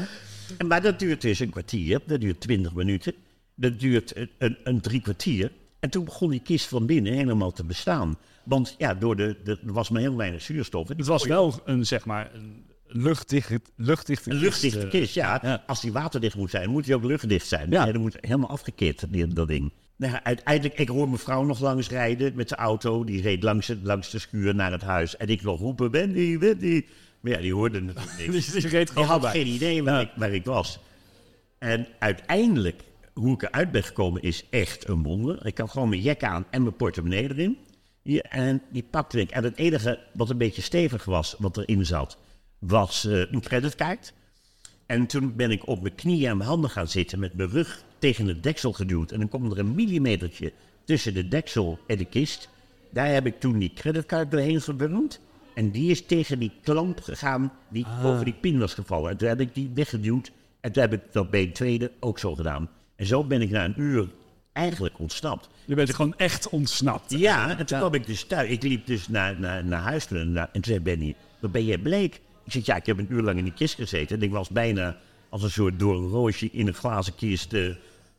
En, 0.58 0.66
maar 0.66 0.82
dat 0.82 0.98
duurt 0.98 1.20
dus 1.20 1.38
een 1.38 1.50
kwartier, 1.50 2.00
dat 2.06 2.20
duurt 2.20 2.40
twintig 2.40 2.74
minuten, 2.74 3.14
dat 3.54 3.80
duurt 3.80 4.16
een, 4.16 4.30
een, 4.38 4.56
een 4.64 4.80
drie 4.80 5.00
kwartier. 5.00 5.52
En 5.80 5.90
toen 5.90 6.04
begon 6.04 6.30
die 6.30 6.40
kist 6.40 6.66
van 6.66 6.86
binnen 6.86 7.12
helemaal 7.12 7.52
te 7.52 7.64
bestaan. 7.64 8.18
Want 8.44 8.74
ja, 8.78 8.94
door 8.94 9.16
de, 9.16 9.36
de, 9.44 9.58
er 9.66 9.72
was 9.72 9.88
maar 9.90 10.00
heel 10.00 10.16
weinig 10.16 10.42
zuurstof. 10.42 10.88
Het 10.88 11.06
was 11.06 11.26
wel 11.26 11.60
een, 11.64 11.86
zeg 11.86 12.04
maar, 12.04 12.30
een 12.34 12.64
luchtdichte, 12.86 13.60
luchtdichte 13.76 14.30
Een 14.30 14.36
luchtdichte 14.36 14.78
kist, 14.78 14.92
eh. 14.94 15.00
kist, 15.00 15.14
ja. 15.14 15.38
ja. 15.42 15.62
Als 15.66 15.80
die 15.80 15.92
waterdicht 15.92 16.36
moet 16.36 16.50
zijn, 16.50 16.70
moet 16.70 16.84
die 16.84 16.94
ook 16.94 17.04
luchtdicht 17.04 17.46
zijn. 17.46 17.70
Ja. 17.70 17.86
Ja. 17.86 17.92
dat 17.92 18.00
moet 18.02 18.16
helemaal 18.20 18.48
afgekeerd, 18.50 19.04
die- 19.12 19.26
dat 19.26 19.48
ding. 19.48 19.72
Nou, 19.96 20.12
ja, 20.12 20.24
uiteindelijk, 20.24 20.78
ik 20.78 20.88
hoor 20.88 21.06
mijn 21.06 21.18
vrouw 21.20 21.42
nog 21.44 21.60
langs 21.60 21.88
rijden 21.88 22.34
met 22.34 22.48
de 22.48 22.54
auto. 22.54 23.04
Die 23.04 23.22
reed 23.22 23.42
langs, 23.42 23.66
het- 23.66 23.82
langs 23.82 24.10
de 24.10 24.18
schuur 24.18 24.54
naar 24.54 24.72
het 24.72 24.82
huis. 24.82 25.16
En 25.16 25.28
ik 25.28 25.42
nog 25.42 25.60
roepen, 25.60 25.90
Wendy, 25.90 26.38
Wendy. 26.38 26.84
Maar 27.20 27.32
ja, 27.32 27.38
die 27.38 27.54
hoorde 27.54 27.80
natuurlijk 27.80 28.16
niks. 28.32 28.54
Reed 28.54 28.90
gewoon 28.90 29.08
had 29.08 29.26
geen 29.26 29.46
idee 29.46 29.82
waar, 29.82 29.94
Ja. 29.94 30.00
ik, 30.00 30.10
waar 30.16 30.32
ik 30.34 30.44
was. 30.44 30.78
En 31.58 31.86
uiteindelijk, 31.98 32.82
hoe 33.12 33.34
ik 33.34 33.42
eruit 33.42 33.70
ben 33.72 33.82
gekomen, 33.84 34.22
is 34.22 34.44
echt 34.50 34.88
een 34.88 35.02
wonder. 35.02 35.46
Ik 35.46 35.58
had 35.58 35.70
gewoon 35.70 35.88
mijn 35.88 36.00
jek 36.00 36.22
aan 36.24 36.46
en 36.50 36.62
mijn 36.62 36.76
portemonnee 36.76 37.22
erin. 37.22 37.58
En 38.22 38.62
die 38.70 38.82
pakte 38.90 39.20
ik. 39.20 39.30
En 39.30 39.44
het 39.44 39.56
enige 39.56 39.98
wat 40.12 40.30
een 40.30 40.38
beetje 40.38 40.62
stevig 40.62 41.04
was, 41.04 41.34
wat 41.38 41.56
erin 41.56 41.86
zat, 41.86 42.18
was 42.58 43.04
eh, 43.06 43.18
een 43.32 43.40
creditkaart. 43.40 44.12
En 44.86 45.06
toen 45.06 45.36
ben 45.36 45.50
ik 45.50 45.66
op 45.68 45.82
mijn 45.82 45.94
knieën 45.94 46.28
en 46.30 46.36
mijn 46.36 46.48
handen 46.48 46.70
gaan 46.70 46.88
zitten 46.88 47.18
met 47.18 47.34
mijn 47.34 47.50
rug 47.50 47.82
tegen 48.04 48.26
het 48.26 48.42
deksel 48.42 48.72
geduwd. 48.72 49.10
En 49.10 49.18
dan 49.18 49.28
kwam 49.28 49.50
er 49.50 49.58
een 49.58 49.74
millimetertje 49.74 50.52
tussen 50.84 51.14
de 51.14 51.28
deksel 51.28 51.78
en 51.86 51.96
de 51.96 52.04
kist. 52.04 52.48
Daar 52.90 53.06
heb 53.06 53.26
ik 53.26 53.40
toen 53.40 53.58
die 53.58 53.72
creditcard 53.74 54.30
doorheen 54.30 54.60
geburnd. 54.60 55.20
En 55.54 55.70
die 55.70 55.90
is 55.90 56.06
tegen 56.06 56.38
die 56.38 56.52
klamp 56.62 57.00
gegaan 57.00 57.52
die 57.68 57.86
over 58.02 58.24
die 58.24 58.34
pin 58.40 58.58
was 58.58 58.74
gevallen. 58.74 59.10
En 59.10 59.16
toen 59.16 59.28
heb 59.28 59.40
ik 59.40 59.54
die 59.54 59.70
weggeduwd. 59.74 60.32
En 60.60 60.72
toen 60.72 60.82
heb 60.82 60.92
ik 60.92 61.00
dat 61.12 61.30
bij 61.30 61.42
een 61.42 61.52
tweede 61.52 61.90
ook 62.00 62.18
zo 62.18 62.34
gedaan. 62.34 62.70
En 62.96 63.06
zo 63.06 63.24
ben 63.24 63.42
ik 63.42 63.50
na 63.50 63.64
een 63.64 63.80
uur 63.80 64.08
eigenlijk 64.52 64.98
ontsnapt. 64.98 65.48
Je 65.64 65.74
bent 65.74 65.94
gewoon 65.94 66.14
echt 66.16 66.48
ontsnapt. 66.48 67.10
Ja, 67.18 67.58
en 67.58 67.66
toen 67.66 67.78
kwam 67.78 67.94
ik 67.94 68.06
dus 68.06 68.24
thuis. 68.24 68.50
Ik 68.50 68.62
liep 68.62 68.86
dus 68.86 69.08
naar, 69.08 69.40
naar, 69.40 69.64
naar 69.64 69.80
huis 69.80 70.06
toe 70.06 70.18
en, 70.18 70.32
naar- 70.32 70.46
en 70.52 70.52
toen 70.52 70.64
zei 70.64 70.80
Benny, 70.80 71.14
wat 71.40 71.52
ben 71.52 71.64
jij 71.64 71.78
bleek? 71.78 72.20
Ik 72.44 72.52
zeg, 72.52 72.66
ja, 72.66 72.76
ik 72.76 72.86
heb 72.86 72.98
een 72.98 73.12
uur 73.12 73.22
lang 73.22 73.38
in 73.38 73.44
die 73.44 73.52
kist 73.52 73.74
gezeten. 73.74 74.16
En 74.16 74.22
ik 74.22 74.30
was 74.30 74.48
bijna 74.48 74.96
als 75.28 75.42
een 75.42 75.50
soort 75.50 75.78
door 75.78 75.96
een 75.96 76.08
roosje 76.08 76.48
in 76.52 76.66
een 76.66 76.74
glazen 76.74 77.14
kist 77.14 77.52
eh, 77.52 77.70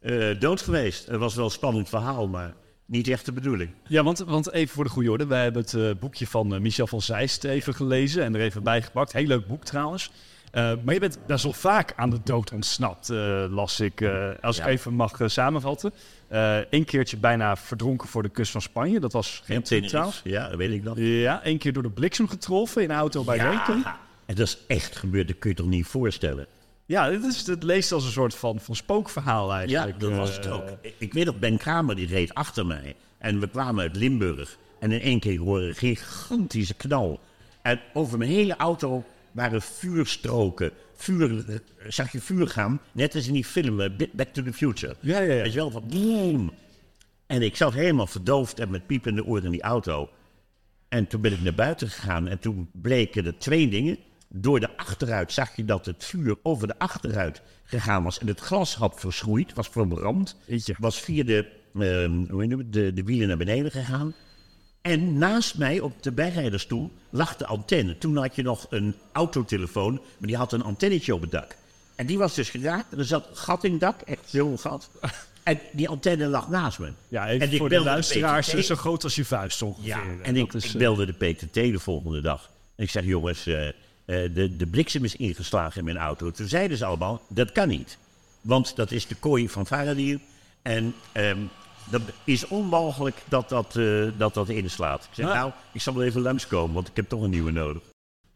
eh, 0.06 0.40
dood 0.40 0.62
geweest. 0.62 1.06
Het 1.08 1.20
was 1.20 1.36
wel 1.36 1.46
een 1.46 1.52
spannend 1.52 1.90
verhaal, 1.90 2.28
maar 2.28 2.54
niet 2.86 3.08
echt 3.08 3.26
de 3.26 3.32
bedoeling. 3.32 3.70
Ja, 3.88 4.04
want, 4.04 4.20
want 4.20 4.52
even 4.52 4.76
voor 4.76 4.84
de 4.84 4.90
goede 4.90 5.12
orde. 5.12 5.26
Wij 5.28 5.44
hebben 5.44 5.62
het 5.62 5.74
eh, 5.74 5.90
boekje 6.00 6.28
van 6.28 6.54
eh, 6.54 6.60
Michel 6.60 6.88
van 6.88 7.02
Zeist 7.02 7.44
even 7.44 7.74
gelezen 7.76 8.24
en 8.24 8.36
er 8.36 8.42
even 8.42 8.64
bijgepakt. 8.64 9.14
Heel 9.14 9.28
leuk 9.28 9.48
boek 9.48 9.64
trouwens. 9.66 10.12
Maar 10.54 10.94
je 10.94 11.00
bent 11.00 11.20
best 11.28 11.44
wel 11.44 11.54
vaak 11.54 11.94
aan 11.96 12.10
de 12.10 12.20
dood 12.24 12.52
ontsnapt, 12.52 13.10
las 13.50 13.80
ik. 13.80 14.02
als 14.42 14.58
Ja. 14.58 14.64
ik 14.66 14.70
even 14.70 14.94
mag 14.94 15.20
samenvatten. 15.26 15.94
Eén 16.70 16.86
keertje 16.86 17.18
bijna 17.18 17.56
verdronken 17.56 18.08
voor 18.08 18.24
de 18.24 18.30
kust 18.30 18.52
van 18.52 18.62
Spanje. 18.62 19.00
Dat 19.00 19.14
was 19.14 19.42
geen 19.46 19.62
Tenerife, 19.64 19.90
trouwens. 19.90 20.22
Ja, 20.24 20.48
dat 20.50 20.58
weet 20.58 20.72
ik 20.72 20.84
nog. 20.84 20.98
Ja, 20.98 21.44
één 21.44 21.58
keer 21.58 21.74
door 21.74 21.84
de 21.84 21.90
bliksem 21.90 22.28
getroffen 22.28 22.84
in 22.84 22.90
een 22.90 22.96
auto 22.96 23.24
bij 23.24 23.38
Reken. 23.38 23.78
Ja, 23.78 24.00
en 24.26 24.36
dat 24.36 24.48
is 24.48 24.58
echt 24.68 24.96
gebeurd, 24.96 25.28
dat 25.28 25.40
kun 25.40 25.50
je 25.50 25.56
toch 25.56 25.68
niet 25.68 25.86
voorstellen? 25.86 26.48
Ja, 26.86 27.12
het, 27.12 27.24
is, 27.24 27.48
het 27.48 27.64
leest 27.64 27.92
als 27.92 28.06
een 28.06 28.12
soort 28.12 28.36
van, 28.36 28.60
van 28.60 28.76
spookverhaal 28.76 29.50
Ja, 29.52 29.58
eigenlijk. 29.58 30.00
dat 30.00 30.12
was 30.12 30.36
het 30.36 30.46
Eh, 30.46 30.54
ook. 30.54 30.64
Ik- 31.00 31.14
weet 31.14 31.26
nog, 31.26 31.40
Ben 31.40 31.58
Kramer 31.58 31.96
die 31.96 32.08
reed 32.08 32.34
achter 32.34 32.66
mij. 32.66 32.96
En 33.18 33.40
we 33.40 33.48
kwamen 33.50 33.82
uit 33.84 33.96
Limburg. 33.96 34.58
En 34.80 34.92
in 34.92 35.02
één 35.02 35.20
keer 35.20 35.40
hoorde 35.40 35.70
ik 35.70 35.82
een 35.82 35.96
gigantische 35.96 36.74
knal. 36.74 37.20
En 37.62 37.80
over 37.94 38.18
mijn 38.18 38.30
hele 38.30 38.56
auto 38.56 39.04
waren 39.32 39.62
vuurstroken. 39.62 40.72
Vuur, 40.96 41.46
eh, 41.50 41.56
zag 41.88 42.12
je 42.12 42.22
vuur 42.22 42.48
gaan, 42.48 42.80
net 42.92 43.16
als 43.16 43.28
in 43.28 43.34
die 43.34 43.46
film 43.46 43.82
eh, 43.82 43.90
Back 44.14 44.28
to 44.28 44.44
the 44.44 44.54
Future. 44.54 44.96
Ja, 45.00 45.20
ja, 45.20 45.34
ja. 45.34 45.42
Weet 45.42 45.54
je 45.54 45.60
wel, 45.60 45.72
van 45.72 45.84
boom. 45.88 46.54
En 47.28 47.42
ik 47.42 47.56
zat 47.56 47.74
helemaal 47.74 48.08
verdoofd 48.08 48.60
en 48.60 48.70
met 48.70 48.86
piepende 48.88 49.26
oren 49.26 49.44
in 49.46 49.52
die 49.52 49.62
auto. 49.62 50.10
En 50.90 51.08
toen 51.08 51.22
ben 51.22 51.32
ik 51.34 51.42
naar 51.42 51.54
buiten 51.56 51.90
gegaan 51.90 52.28
en 52.28 52.40
toen 52.40 52.70
bleken 52.72 53.26
er 53.26 53.38
twee 53.38 53.68
dingen. 53.70 53.98
Door 54.28 54.60
de 54.60 54.78
achteruit 54.78 55.32
zag 55.32 55.56
je 55.56 55.66
dat 55.66 55.86
het 55.86 56.06
vuur 56.06 56.38
over 56.44 56.68
de 56.68 56.80
achteruit 56.80 57.42
gegaan 57.64 58.04
was. 58.04 58.20
En 58.20 58.28
het 58.28 58.40
glas 58.40 58.76
had 58.76 59.00
verschroeid, 59.00 59.54
was 59.54 59.68
verbrand. 59.68 60.36
Was 60.78 61.00
via 61.00 61.24
de, 61.24 61.52
ehm, 61.80 62.30
hoe 62.30 62.42
het, 62.42 62.74
de, 62.74 62.94
de 62.94 63.04
wielen 63.04 63.28
naar 63.28 63.38
beneden 63.38 63.72
gegaan. 63.72 64.14
En 64.82 65.18
naast 65.18 65.58
mij 65.58 65.80
op 65.80 66.04
de 66.04 66.12
bijrijdersstoel 66.12 66.92
lag 67.10 67.36
de 67.36 67.46
antenne. 67.46 67.98
Toen 67.98 68.18
had 68.18 68.36
je 68.36 68.42
nog 68.42 68.68
een 68.70 68.96
autotelefoon, 69.12 69.94
maar 69.94 70.28
die 70.28 70.38
had 70.38 70.52
een 70.52 70.64
antennetje 70.64 71.14
op 71.14 71.22
het 71.22 71.32
dak. 71.32 71.56
En 71.96 72.06
die 72.06 72.18
was 72.18 72.36
dus 72.36 72.50
geraakt. 72.50 72.92
En 72.92 72.98
er 72.98 73.06
zat 73.06 73.30
een 73.30 73.36
gat 73.36 73.64
in 73.64 73.72
het 73.72 73.80
dak, 73.80 74.02
echt 74.02 74.30
zo'n 74.30 74.60
gat. 74.60 74.90
En 75.46 75.60
die 75.72 75.90
antenne 75.90 76.28
lag 76.28 76.50
naast 76.50 76.80
me. 76.80 76.92
Ja, 77.08 77.28
even 77.28 77.48
en 77.48 77.52
ik 77.52 77.58
voor 77.58 77.70
de 77.70 77.76
belde 77.76 77.90
luisteraars, 77.90 78.48
zo 78.48 78.76
groot 78.76 79.04
als 79.04 79.16
je 79.16 79.26
vuist 79.26 79.62
ongeveer. 79.62 79.88
Ja, 79.88 80.04
en 80.22 80.36
ik, 80.36 80.52
dat 80.52 80.64
is, 80.64 80.68
ik 80.68 80.74
eh, 80.74 80.80
belde 80.80 81.06
de 81.06 81.14
PTT 81.14 81.54
de 81.54 81.80
volgende 81.80 82.22
dag. 82.22 82.50
En 82.76 82.84
ik 82.84 82.90
zeg, 82.90 83.04
jongens, 83.04 83.46
eh, 83.46 83.68
de, 84.06 84.56
de 84.58 84.68
bliksem 84.68 85.04
is 85.04 85.16
ingeslagen 85.16 85.80
in 85.80 85.86
mijn 85.86 85.98
auto. 85.98 86.32
Toen 86.32 86.48
zeiden 86.48 86.78
ze 86.78 86.86
allemaal, 86.86 87.22
dat 87.28 87.52
kan 87.52 87.68
niet. 87.68 87.98
Want 88.42 88.76
dat 88.76 88.92
is 88.92 89.08
de 89.08 89.16
kooi 89.16 89.50
van 89.50 89.66
Faraday. 89.68 90.20
En 90.62 90.94
ehm, 91.12 91.40
dat 91.90 92.02
is 92.24 92.48
onmogelijk 92.48 93.22
dat 93.30 93.50
dat, 93.50 93.76
eh, 93.76 94.08
dat, 94.18 94.34
dat 94.34 94.50
inslaat. 94.50 95.04
Ik 95.04 95.10
zeg, 95.12 95.26
Ja. 95.26 95.34
nou, 95.34 95.52
ik 95.72 95.82
zal 95.82 95.94
wel 95.94 96.04
even 96.04 96.22
langskomen, 96.22 96.74
want 96.74 96.88
ik 96.88 96.96
heb 96.96 97.10
toch 97.10 97.22
een 97.22 97.30
nieuwe 97.30 97.52
nodig. 97.52 97.82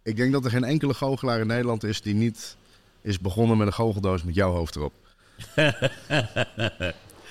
Ik 0.03 0.15
denk 0.15 0.31
dat 0.31 0.45
er 0.45 0.51
geen 0.51 0.63
enkele 0.63 0.93
goochelaar 0.93 1.39
in 1.39 1.47
Nederland 1.47 1.83
is 1.83 2.01
die 2.01 2.13
niet 2.13 2.57
is 3.01 3.19
begonnen 3.19 3.57
met 3.57 3.67
een 3.67 3.73
goocheldoos 3.73 4.23
met 4.23 4.35
jouw 4.35 4.51
hoofd 4.51 4.75
erop. 4.75 4.93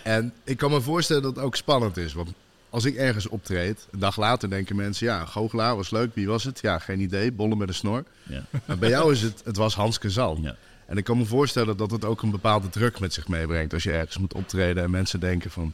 en 0.03 0.33
ik 0.45 0.57
kan 0.57 0.71
me 0.71 0.81
voorstellen 0.81 1.23
dat 1.23 1.37
het 1.37 1.45
ook 1.45 1.57
spannend 1.57 1.97
is. 1.97 2.13
Want 2.13 2.33
als 2.71 2.85
ik 2.85 2.97
ergens 2.97 3.29
optreed, 3.29 3.87
een 3.91 3.99
dag 3.99 4.17
later 4.17 4.51
denken 4.51 4.77
mensen... 4.77 5.07
ja, 5.07 5.25
goochelaar 5.25 5.77
was 5.77 5.91
leuk, 5.91 6.15
wie 6.15 6.27
was 6.27 6.45
het? 6.45 6.61
Ja, 6.61 6.79
geen 6.79 7.01
idee, 7.01 7.33
bollen 7.33 7.59
met 7.59 7.69
een 7.69 7.75
snor. 7.75 8.05
Ja. 8.23 8.45
Maar 8.65 8.79
bij 8.79 8.89
jou 8.89 9.13
is 9.13 9.23
het, 9.23 9.41
het 9.45 9.57
was 9.57 9.75
Hans 9.75 9.99
Kazan. 9.99 10.39
Ja. 10.43 10.57
En 10.87 10.97
ik 10.97 11.05
kan 11.05 11.19
me 11.19 11.25
voorstellen 11.25 11.77
dat 11.77 11.91
het 11.91 12.05
ook 12.05 12.23
een 12.23 12.31
bepaalde 12.31 12.69
druk 12.69 13.01
met 13.01 13.13
zich 13.13 13.29
meebrengt... 13.29 13.73
als 13.73 13.83
je 13.83 13.93
ergens 13.93 14.19
moet 14.19 14.35
optreden 14.35 14.83
en 14.83 14.91
mensen 14.91 15.21
denken 15.21 15.51
van, 15.51 15.73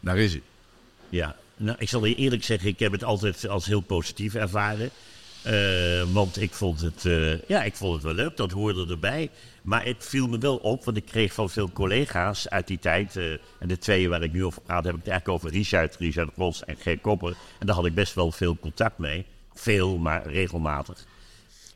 daar 0.00 0.18
is 0.18 0.32
hij. 0.32 0.42
Ja, 1.08 1.36
nou, 1.56 1.76
ik 1.78 1.88
zal 1.88 2.04
je 2.04 2.14
eerlijk 2.14 2.44
zeggen, 2.44 2.68
ik 2.68 2.78
heb 2.78 2.92
het 2.92 3.04
altijd 3.04 3.48
als 3.48 3.66
heel 3.66 3.80
positief 3.80 4.34
ervaren. 4.34 4.90
Eh, 5.42 6.12
want 6.12 6.40
ik 6.40 6.52
vond, 6.52 6.80
het, 6.80 7.04
eh, 7.04 7.42
ja, 7.42 7.62
ik 7.62 7.74
vond 7.74 7.94
het 7.94 8.02
wel 8.02 8.14
leuk, 8.14 8.36
dat 8.36 8.50
hoorde 8.50 8.86
erbij. 8.88 9.30
Maar 9.62 9.84
het 9.84 10.06
viel 10.06 10.28
me 10.28 10.38
wel 10.38 10.56
op, 10.56 10.84
want 10.84 10.96
ik 10.96 11.04
kreeg 11.04 11.32
van 11.32 11.50
veel 11.50 11.70
collega's 11.72 12.48
uit 12.48 12.66
die 12.66 12.78
tijd... 12.78 13.16
eh, 13.16 13.32
en 13.32 13.68
de 13.68 13.78
twee 13.78 14.08
waar 14.08 14.22
ik 14.22 14.32
nu 14.32 14.44
over 14.44 14.62
praat, 14.62 14.84
heb 14.84 14.94
ik 14.94 15.00
het 15.00 15.08
eigenlijk 15.08 15.38
over 15.38 15.56
Richard, 15.56 15.96
Richard 15.96 16.30
Ros 16.36 16.64
en 16.64 16.76
G. 16.76 17.00
Kopper. 17.00 17.36
En 17.58 17.66
daar 17.66 17.76
had 17.76 17.86
ik 17.86 17.94
best 17.94 18.14
wel 18.14 18.32
veel 18.32 18.56
contact 18.60 18.98
mee. 18.98 19.26
Veel, 19.54 19.98
maar 19.98 20.26
regelmatig. 20.26 21.06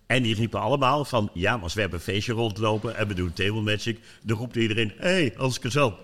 En 0.06 0.22
die 0.22 0.34
riepen 0.34 0.60
allemaal 0.60 1.04
van, 1.04 1.30
ja, 1.32 1.54
maar 1.54 1.62
als 1.62 1.74
we 1.74 1.80
hebben 1.80 1.98
een 1.98 2.04
feestje 2.04 2.32
rondlopen 2.32 2.96
en 2.96 3.08
we 3.08 3.14
doen 3.14 3.32
table 3.32 3.60
magic, 3.60 3.98
dan 4.22 4.38
roept 4.38 4.56
iedereen, 4.56 4.92
hé, 4.96 5.08
hey, 5.08 5.32
Hans 5.36 5.58
Kazan. 5.58 5.96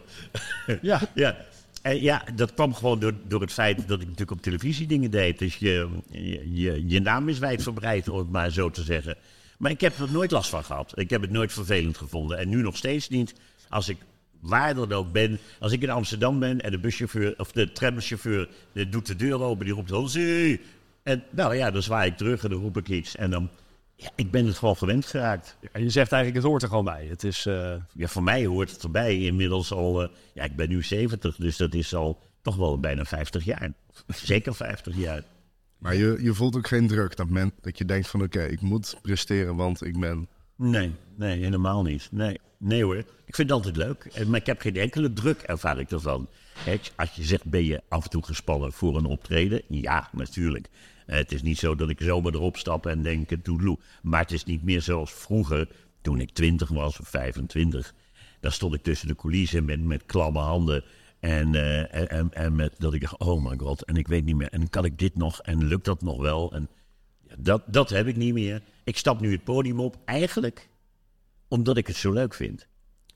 Ja. 0.83 1.01
ja. 1.15 1.37
En 1.83 2.03
ja, 2.03 2.25
dat 2.35 2.55
kwam 2.55 2.75
gewoon 2.75 2.99
door, 2.99 3.15
door 3.29 3.41
het 3.41 3.53
feit 3.53 3.89
dat 3.89 4.01
ik 4.01 4.05
natuurlijk 4.05 4.31
op 4.31 4.43
televisie 4.43 4.87
dingen 4.87 5.11
deed. 5.11 5.39
Dus 5.39 5.57
je, 5.57 5.89
je, 6.53 6.83
je, 6.87 7.01
naam 7.01 7.29
is 7.29 7.39
wijdverbreid, 7.39 8.09
om 8.09 8.19
het 8.19 8.31
maar 8.31 8.51
zo 8.51 8.71
te 8.71 8.83
zeggen. 8.83 9.17
Maar 9.59 9.71
ik 9.71 9.81
heb 9.81 9.99
er 9.99 10.13
nooit 10.13 10.31
last 10.31 10.51
van 10.51 10.65
gehad. 10.65 10.93
Ik 10.99 11.11
heb 11.11 11.21
het 11.21 11.31
nooit 11.31 11.53
vervelend 11.53 11.99
gevonden. 11.99 12.39
En 12.39 12.49
nu 12.49 12.63
nog 12.63 12.77
steeds 12.77 13.09
niet. 13.09 13.35
Als 13.69 13.89
ik 13.89 13.97
waar 14.41 14.75
dan 14.75 14.93
ook 14.93 15.13
ben. 15.13 15.39
Als 15.59 15.73
ik 15.73 15.83
in 15.83 15.91
Amsterdam 15.91 16.39
ben 16.39 16.61
en 16.61 16.71
de 16.71 16.79
buschauffeur 16.79 17.35
of 17.37 17.53
de 17.53 17.73
tramchauffeur 17.73 18.49
die 18.73 18.89
doet 18.89 19.07
de 19.07 19.17
deur 19.17 19.43
open, 19.43 19.65
die 19.65 19.75
roept 19.75 19.91
Hansie. 19.91 20.61
En 21.03 21.25
nou 21.31 21.55
ja, 21.55 21.71
dan 21.71 21.83
zwaai 21.83 22.11
ik 22.11 22.17
terug 22.17 22.45
en 22.45 22.51
dan 22.51 22.61
roep 22.61 22.77
ik 22.77 22.89
iets. 22.89 23.17
En 23.17 23.31
dan, 23.31 23.51
ja, 24.01 24.11
ik 24.15 24.31
ben 24.31 24.47
het 24.47 24.59
gewoon 24.59 24.77
gewend 24.77 25.07
geraakt. 25.07 25.57
En 25.73 25.83
je 25.83 25.91
zegt 25.91 26.13
eigenlijk, 26.13 26.43
het 26.43 26.51
hoort 26.51 26.63
er 26.63 26.69
gewoon 26.69 26.85
bij. 26.85 27.07
Het 27.07 27.25
is, 27.25 27.47
eh, 27.47 27.75
Ja, 27.95 28.07
voor 28.07 28.23
mij 28.23 28.47
hoort 28.47 28.71
het 28.71 28.83
erbij 28.83 29.19
inmiddels 29.19 29.73
al. 29.73 30.03
eh, 30.03 30.09
ja, 30.35 30.43
ik 30.45 30.57
ben 30.57 30.69
nu 30.69 30.83
70, 30.83 31.37
dus 31.37 31.57
dat 31.57 31.75
is 31.75 31.95
al 31.95 32.19
toch 32.43 32.57
wel 32.57 32.81
bijna 32.81 33.05
50 33.05 33.45
jaar. 33.45 33.73
Zeker 34.07 34.55
50 34.55 34.97
jaar. 34.97 35.23
Maar 35.79 35.95
je, 35.95 36.19
je 36.21 36.35
voelt 36.35 36.57
ook 36.57 36.67
geen 36.67 36.87
druk 36.87 37.17
dat, 37.17 37.29
men, 37.29 37.53
dat 37.61 37.79
je 37.79 37.85
denkt 37.85 38.09
van 38.09 38.23
oké, 38.23 38.43
ik 38.45 38.61
moet 38.61 38.97
presteren, 39.03 39.57
want 39.57 39.85
ik 39.85 40.01
ben... 40.01 40.29
Nee, 40.57 40.93
nee, 41.17 41.43
helemaal 41.43 41.83
niet. 41.83 42.09
Nee, 42.11 42.39
nee 42.59 42.85
hoor. 42.85 42.97
Ik 42.97 43.35
vind 43.35 43.49
het 43.49 43.51
altijd 43.51 43.77
leuk. 43.77 44.05
En- 44.15 44.31
Maar 44.31 44.41
ik 44.41 44.47
heb 44.47 44.61
geen 44.61 44.77
enkele 44.77 45.13
druk, 45.13 45.41
ervaar 45.41 45.79
ik 45.79 45.91
ervan. 45.91 46.29
Hè, 46.59 46.77
Als 46.97 47.11
je 47.15 47.23
zegt, 47.25 47.45
ben 47.45 47.65
je 47.65 47.83
af 47.89 48.05
en 48.05 48.11
toe 48.11 48.25
gespannen 48.25 48.73
voor 48.73 48.97
een 48.97 49.05
optreden? 49.05 49.63
Ja, 49.69 50.09
natuurlijk. 50.13 50.69
Het 51.17 51.33
is 51.33 51.43
niet 51.43 51.59
zo 51.59 51.75
dat 51.75 51.89
ik 51.89 52.01
zomaar 52.01 52.35
erop 52.35 52.57
stap 52.57 52.87
en 52.87 53.03
denk, 53.03 53.31
het 53.31 53.45
doet 53.45 53.61
loe. 53.61 53.79
Maar 54.03 54.21
het 54.21 54.33
is 54.33 54.45
niet 54.45 54.63
meer 54.63 54.83
zoals 54.83 55.13
vroeger, 55.13 55.69
toen 56.01 56.21
ik 56.21 56.31
20 56.31 56.69
was 56.69 57.01
of 57.01 57.09
25. 57.09 57.95
Dan 58.41 58.53
stond 58.53 58.75
ik 58.75 58.83
tussen 58.83 59.09
de 59.09 59.15
coulissen 59.15 59.65
met, 59.65 59.81
met 59.85 60.07
klamme 60.07 60.39
handen. 60.39 60.85
En, 61.21 61.55
eh, 61.55 62.13
en, 62.13 62.33
en, 62.33 62.57
met, 62.57 62.75
dat 62.79 62.95
ik 62.95 63.01
dacht, 63.01 63.19
oh 63.19 63.45
my 63.45 63.57
god, 63.57 63.85
en 63.85 63.97
ik 63.97 64.09
weet 64.09 64.25
niet 64.25 64.37
meer. 64.37 64.49
En 64.49 64.71
kan 64.71 64.85
ik 64.85 64.99
dit 64.99 65.17
nog? 65.17 65.41
En 65.41 65.65
lukt 65.65 65.85
dat 65.85 66.03
nog 66.03 66.21
wel? 66.21 66.53
En 66.53 66.69
dat, 67.39 67.63
dat 67.67 67.91
heb 67.91 68.07
ik 68.07 68.17
niet 68.17 68.35
meer. 68.35 68.63
Ik 68.85 68.97
stap 68.97 69.21
nu 69.21 69.33
het 69.33 69.45
podium 69.45 69.81
op, 69.81 69.99
eigenlijk 70.05 70.69
omdat 71.49 71.77
ik 71.77 71.87
het 71.87 71.97
zo 71.97 72.13
leuk 72.13 72.35
vind. 72.35 72.67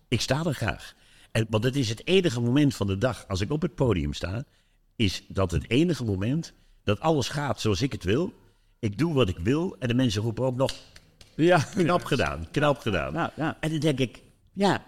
Ik 0.08 0.20
sta 0.20 0.44
er 0.44 0.54
graag. 0.54 0.94
En, 1.32 1.46
want 1.50 1.64
het 1.64 1.76
is 1.76 1.88
het 1.88 2.06
enige 2.06 2.40
moment 2.40 2.74
van 2.74 2.86
de 2.86 2.98
dag 2.98 3.28
als 3.28 3.40
ik 3.40 3.50
op 3.50 3.62
het 3.62 3.74
podium 3.74 4.12
sta, 4.12 4.44
is 4.96 5.24
dat 5.28 5.50
het 5.50 5.70
enige 5.70 6.04
moment 6.04 6.54
dat 6.84 7.00
alles 7.00 7.28
gaat 7.28 7.60
zoals 7.60 7.82
ik 7.82 7.92
het 7.92 8.04
wil. 8.04 8.32
Ik 8.78 8.98
doe 8.98 9.14
wat 9.14 9.28
ik 9.28 9.38
wil 9.38 9.76
en 9.78 9.88
de 9.88 9.94
mensen 9.94 10.22
roepen 10.22 10.44
ook 10.44 10.56
nog 10.56 10.72
ja, 11.34 11.58
knap 11.74 12.04
gedaan, 12.04 12.46
knap 12.50 12.78
gedaan. 12.78 13.12
Nou, 13.12 13.30
ja. 13.36 13.56
En 13.60 13.70
dan 13.70 13.78
denk 13.78 13.98
ik, 13.98 14.22
ja, 14.52 14.84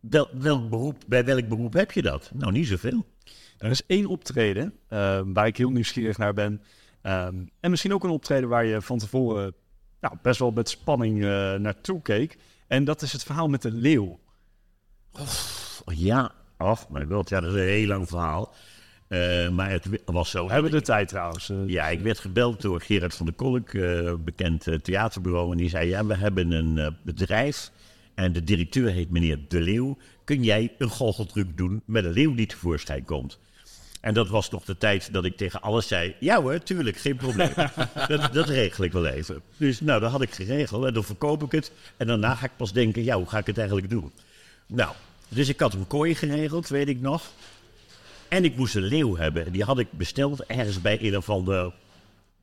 wel, 0.00 0.28
welk 0.32 0.70
beroep, 0.70 1.02
bij 1.06 1.24
welk 1.24 1.48
beroep 1.48 1.72
heb 1.72 1.92
je 1.92 2.02
dat? 2.02 2.30
Nou, 2.34 2.52
niet 2.52 2.66
zoveel. 2.66 3.06
Er 3.58 3.70
is 3.70 3.86
één 3.86 4.06
optreden 4.06 4.74
eh, 4.88 5.20
waar 5.24 5.46
ik 5.46 5.56
heel 5.56 5.70
nieuwsgierig 5.70 6.18
naar 6.18 6.34
ben. 6.34 6.62
Ehm, 7.02 7.34
en 7.60 7.70
misschien 7.70 7.92
ook 7.92 8.04
een 8.04 8.10
optreden 8.10 8.48
waar 8.48 8.64
je 8.64 8.82
van 8.82 8.98
tevoren 8.98 9.54
nou, 10.00 10.16
best 10.22 10.38
wel 10.38 10.50
met 10.50 10.68
spanning 10.68 11.24
eh, 11.24 11.54
naartoe 11.54 12.02
keek. 12.02 12.38
En 12.66 12.84
dat 12.84 13.02
is 13.02 13.12
het 13.12 13.22
verhaal 13.22 13.48
met 13.48 13.62
de 13.62 13.70
leeuw. 13.70 14.18
Oh, 15.12 15.94
ja, 15.94 16.32
af, 16.56 16.88
mijn 16.88 17.10
god, 17.10 17.28
ja, 17.28 17.40
dat 17.40 17.54
is 17.54 17.60
een 17.60 17.68
heel 17.68 17.86
lang 17.86 18.08
verhaal. 18.08 18.54
Eh, 19.08 19.48
maar 19.48 19.70
het 19.70 19.86
was 20.04 20.30
zo. 20.30 20.46
We 20.46 20.52
hebben 20.52 20.70
de 20.70 20.82
tijd 20.82 21.08
trouwens. 21.08 21.50
eh. 21.50 21.56
Ja, 21.66 21.88
ik 21.88 22.00
werd 22.00 22.18
gebeld 22.18 22.60
door 22.60 22.80
Gerard 22.80 23.14
van 23.14 23.26
der 23.26 23.34
Kolk, 23.34 23.68
eh, 23.72 24.12
bekend 24.24 24.66
eh, 24.66 24.74
theaterbureau. 24.74 25.50
En 25.52 25.56
die 25.56 25.68
zei, 25.68 25.88
ja, 25.88 26.06
we 26.06 26.16
hebben 26.16 26.50
een 26.50 26.78
eh, 26.78 26.86
bedrijf 27.02 27.70
en 28.14 28.32
de 28.32 28.44
directeur 28.44 28.90
heet 28.90 29.10
meneer 29.10 29.38
De 29.48 29.60
Leeuw. 29.60 29.96
Kun 30.24 30.42
jij 30.44 30.72
een 30.78 30.90
goocheltruc 30.90 31.56
doen 31.56 31.82
met 31.84 32.04
een 32.04 32.12
leeuw 32.12 32.34
die 32.34 32.46
tevoorschijn 32.46 33.04
komt? 33.04 33.38
En 34.00 34.14
dat 34.14 34.28
was 34.28 34.50
nog 34.50 34.64
de 34.64 34.78
tijd 34.78 35.12
dat 35.12 35.24
ik 35.24 35.36
tegen 35.36 35.60
alles 35.62 35.88
zei, 35.88 36.14
ja 36.20 36.42
hoor, 36.42 36.62
tuurlijk, 36.62 36.96
geen 36.96 37.16
probleem. 37.16 37.50
dat, 38.08 38.32
dat 38.32 38.48
regel 38.48 38.84
ik 38.84 38.92
wel 38.92 39.06
even. 39.06 39.42
Dus 39.56 39.80
nou, 39.80 40.00
dat 40.00 40.10
had 40.10 40.22
ik 40.22 40.30
geregeld 40.30 40.84
en 40.84 40.94
dan 40.94 41.04
verkoop 41.04 41.42
ik 41.42 41.52
het. 41.52 41.72
En 41.96 42.06
daarna 42.06 42.34
ga 42.34 42.44
ik 42.46 42.56
pas 42.56 42.72
denken, 42.72 43.04
ja, 43.04 43.16
hoe 43.16 43.26
ga 43.28 43.38
ik 43.38 43.46
het 43.46 43.58
eigenlijk 43.58 43.90
doen? 43.90 44.12
Nou, 44.66 44.92
dus 45.28 45.48
ik 45.48 45.60
had 45.60 45.74
een 45.74 45.86
kooi 45.86 46.14
geregeld, 46.14 46.68
weet 46.68 46.88
ik 46.88 47.00
nog. 47.00 47.30
En 48.28 48.44
ik 48.44 48.56
moest 48.56 48.74
een 48.74 48.82
leeuw 48.82 49.16
hebben. 49.16 49.46
En 49.46 49.52
die 49.52 49.64
had 49.64 49.78
ik 49.78 49.86
besteld 49.90 50.44
ergens 50.44 50.80
bij 50.80 50.98
een 51.00 51.16
of 51.16 51.30
ander 51.30 51.72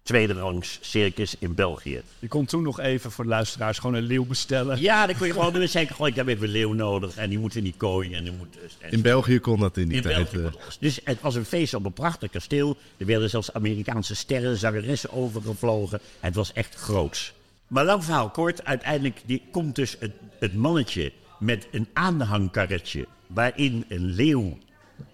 tweede 0.04 0.34
rangs 0.34 0.78
circus 0.82 1.36
in 1.39 1.56
België. 1.56 2.02
Je 2.19 2.28
kon 2.28 2.46
toen 2.46 2.63
nog 2.63 2.80
even 2.80 3.12
voor 3.12 3.24
de 3.24 3.30
luisteraars 3.30 3.80
gewoon 3.80 3.96
een 3.96 4.04
leeuw 4.04 4.26
bestellen. 4.26 4.82
Ja, 4.82 5.06
dan 5.06 5.17
kon 5.17 5.28
je 5.28 5.34
gewoon 5.34 5.54
doen. 5.54 5.67
zeggen, 5.67 5.96
goh, 5.96 6.08
ik 6.08 6.15
heb 6.15 6.28
even 6.28 6.43
een 6.43 6.50
leeuw 6.52 6.74
nodig. 6.74 7.15
En 7.15 7.30
die 7.30 7.39
moet 7.39 7.56
in 7.56 7.63
die 7.63 7.74
kooi. 7.78 8.13
En 8.13 8.24
die 8.24 8.34
moet... 8.34 8.54
dus- 8.62 8.78
En 8.80 8.91
In 8.91 9.02
België 9.02 9.39
kon 9.39 9.60
dat 9.60 9.78
in 9.78 9.88
die 9.88 9.98
in 9.98 10.04
tijd. 10.04 10.32
België 10.32 10.48
eh. 10.48 10.62
Dus 10.80 11.00
het 11.04 11.22
was 11.22 11.36
een 11.36 11.46
feest 11.46 11.74
op 11.74 11.86
een 11.86 11.93
prachtig 11.93 12.32
kasteel. 12.32 12.78
Er 12.98 13.06
werden 13.06 13.30
zelfs 13.30 13.54
Amerikaanse 13.54 14.15
sterren, 14.15 14.58
zangeressen 14.58 15.12
overgevlogen. 15.12 16.00
Het 16.19 16.36
was 16.36 16.54
echt 16.54 16.76
groots. 16.76 17.34
Maar 17.67 17.86
lang 17.86 18.04
verhaal 18.04 18.30
kort, 18.30 18.65
uiteindelijk 18.65 19.22
die, 19.26 19.41
komt 19.52 19.76
dus 19.76 19.96
het, 20.00 20.12
het 20.39 20.54
mannetje 20.54 21.12
met 21.39 21.67
een 21.72 21.88
aanhangkarretje 21.93 23.08
waarin 23.28 23.86
een 23.88 24.06
leeuw 24.06 24.58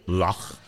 lag. 0.06 0.60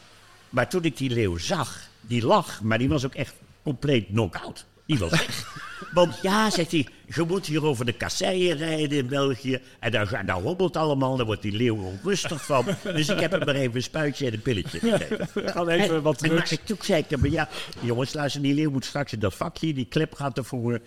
Maar 0.50 0.69
toen 0.69 0.84
ik 0.84 0.97
die 0.97 1.10
leeuw 1.10 1.38
zag, 1.38 1.89
die 2.02 2.26
lag, 2.26 2.62
maar 2.62 2.78
die 2.78 2.89
was 2.89 3.06
ook 3.06 3.15
echt 3.15 3.34
compleet 3.63 4.06
knock-out. 4.06 4.65
Die 4.86 5.00
was 5.00 5.10
weg. 5.10 5.60
Want 5.93 6.19
ja, 6.21 6.50
zegt 6.50 6.71
hij, 6.71 6.88
je 7.15 7.24
moet 7.28 7.45
hier 7.45 7.65
over 7.65 7.86
de 7.86 7.93
kasseien 7.93 8.58
rijden 8.58 8.97
in 8.97 9.08
België. 9.08 9.62
En 9.80 9.91
daar, 9.91 10.26
daar 10.26 10.41
hobbelt 10.41 10.78
allemaal, 10.78 11.17
daar 11.17 11.26
wordt 11.26 11.41
die 11.41 11.52
leeuw 11.52 11.76
onrustig 11.76 12.45
van. 12.45 12.65
Dus 12.84 13.10
ik 13.10 13.19
heb 13.19 13.32
hem 13.32 13.45
maar 13.45 13.56
even 13.56 13.76
een 13.76 13.84
spuitje 13.84 14.28
en 14.28 14.34
een 14.34 14.41
pilletje 14.41 14.80
gegeven. 14.80 15.67
Even 15.69 16.02
wat 16.02 16.21
En, 16.21 16.30
drugs. 16.30 16.50
maar 16.50 16.63
toen 16.63 16.78
zei 16.82 17.02
ik 17.02 17.10
hem, 17.10 17.26
ja, 17.26 17.50
jongens, 17.80 18.13
luister, 18.13 18.41
die 18.41 18.54
leeuw 18.54 18.71
moet 18.71 18.86
straks 18.86 19.13
in 19.13 19.19
dat 19.19 19.36
vakje, 19.36 19.74
die 19.74 19.86
klep 19.86 20.13
gaat 20.13 20.38
ervoor. 20.38 20.80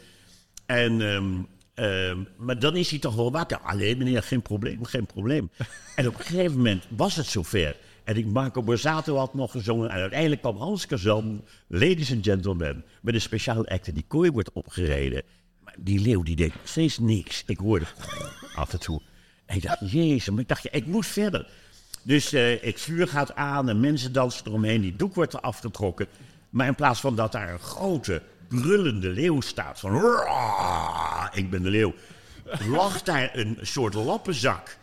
En, 0.67 1.01
ehm, 1.01 1.33
ehm, 1.75 2.19
maar 2.37 2.59
dan 2.59 2.77
is 2.77 2.91
hij 2.91 2.99
toch 2.99 3.15
wel 3.15 3.33
wakker. 3.33 3.59
Alleen 3.59 3.99
meneer, 3.99 4.23
geen 4.23 4.43
probleem, 4.43 4.85
geen 4.85 5.07
probleem. 5.07 5.51
En 5.97 6.07
op 6.09 6.19
een 6.19 6.25
gegeven 6.25 6.57
moment 6.57 6.85
was 6.89 7.17
het 7.17 7.27
zover. 7.27 7.77
En 8.05 8.17
ik, 8.17 8.27
Marco 8.27 8.63
Borsato 8.63 9.17
had 9.17 9.35
nog 9.35 9.51
gezongen. 9.51 9.91
En 9.91 10.01
uiteindelijk 10.01 10.41
kwam 10.41 10.57
Hans 10.57 10.87
Kazan, 10.87 11.45
ladies 11.67 12.13
and 12.13 12.25
gentlemen, 12.25 12.85
met 13.03 13.15
een 13.15 13.21
speciaal 13.21 13.67
act. 13.67 13.89
En 13.89 13.95
die 13.95 14.05
kooi 14.09 14.31
wordt 14.31 14.53
opgereden. 14.53 15.23
Maar 15.65 15.75
die 15.79 16.01
leeuw, 16.01 16.23
die 16.23 16.37
deed 16.37 16.53
steeds 16.65 16.99
niks. 16.99 17.43
Ik 17.47 17.59
hoorde 17.59 17.85
af 18.55 18.73
en 18.73 18.81
toe. 18.81 19.01
En 19.47 19.57
ik 19.57 19.63
dacht, 19.63 19.91
jezus, 19.91 20.31
maar 20.31 20.41
ik 20.41 20.49
dacht, 20.49 20.63
ja, 20.63 20.73
ik 20.73 20.87
moet 20.87 21.07
verder. 21.07 21.49
Dus 22.03 22.33
eh, 22.33 22.61
het 22.63 22.81
vuur 22.81 23.09
gaat 23.09 23.35
aan 23.35 23.69
en 23.69 23.81
mensen 23.81 24.13
dansen 24.13 24.47
eromheen. 24.47 24.81
Die 24.81 24.97
doek 24.97 25.15
wordt 25.15 25.33
er 25.33 25.41
afgetrokken. 25.41 26.07
Maar 26.51 26.67
in 26.67 26.75
plaats 26.75 27.01
van 27.01 27.17
dat 27.17 27.33
daar 27.33 27.53
een 27.53 27.59
grote, 27.59 28.23
brullende 28.49 29.09
leeuw 29.09 29.41
staat 29.41 29.81
van... 29.81 30.01
"Roar, 30.01 31.31
Ik 31.35 31.51
ben 31.51 31.63
de 31.63 31.71
leeuw. 31.71 31.95
Lag 32.69 33.03
daar 33.03 33.31
een 33.33 33.59
soort 33.61 33.95
lappenzak 33.95 34.79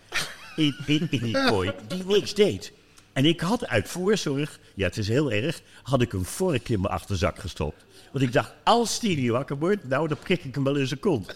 in, 0.55 0.75
in, 0.85 1.07
in 1.09 1.19
die 1.23 1.45
kooi 1.45 1.71
die 1.87 2.05
niks 2.05 2.33
deed. 2.33 2.73
En 3.13 3.25
ik 3.25 3.39
had 3.39 3.67
uit 3.67 3.89
voorzorg, 3.89 4.59
ja 4.75 4.85
het 4.85 4.97
is 4.97 5.07
heel 5.07 5.31
erg, 5.31 5.61
had 5.83 6.01
ik 6.01 6.13
een 6.13 6.25
vork 6.25 6.69
in 6.69 6.81
mijn 6.81 6.93
achterzak 6.93 7.39
gestopt. 7.39 7.85
Want 8.11 8.23
ik 8.23 8.33
dacht, 8.33 8.53
als 8.63 8.99
die 8.99 9.17
niet 9.17 9.29
wakker 9.29 9.57
wordt, 9.57 9.87
nou 9.87 10.07
dan 10.07 10.17
prik 10.17 10.43
ik 10.43 10.55
hem 10.55 10.63
wel 10.63 10.75
in 10.75 10.87
zijn 10.87 10.99
kont. 10.99 11.27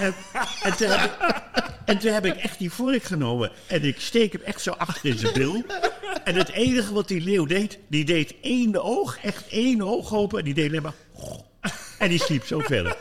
en, 0.00 0.14
en, 0.62 0.76
toen 0.76 0.88
heb 0.88 1.04
ik, 1.04 1.16
en 1.84 1.98
toen 1.98 2.12
heb 2.12 2.24
ik 2.24 2.36
echt 2.36 2.58
die 2.58 2.70
vork 2.70 3.02
genomen 3.02 3.50
en 3.66 3.84
ik 3.84 4.00
steek 4.00 4.32
hem 4.32 4.42
echt 4.42 4.62
zo 4.62 4.70
achter 4.70 5.10
in 5.10 5.18
zijn 5.18 5.32
bil. 5.32 5.64
En 6.24 6.34
het 6.34 6.48
enige 6.48 6.92
wat 6.92 7.08
die 7.08 7.20
leeuw 7.20 7.44
deed, 7.44 7.78
die 7.88 8.04
deed 8.04 8.34
één 8.40 8.82
oog, 8.82 9.18
echt 9.22 9.48
één 9.48 9.82
oog 9.82 10.14
open. 10.14 10.38
En 10.38 10.44
die 10.44 10.54
deed 10.54 10.68
alleen 10.68 10.82
maar... 10.82 10.94
En 11.98 12.08
die 12.08 12.18
sliep 12.18 12.46
zo 12.46 12.58
verder. 12.58 12.96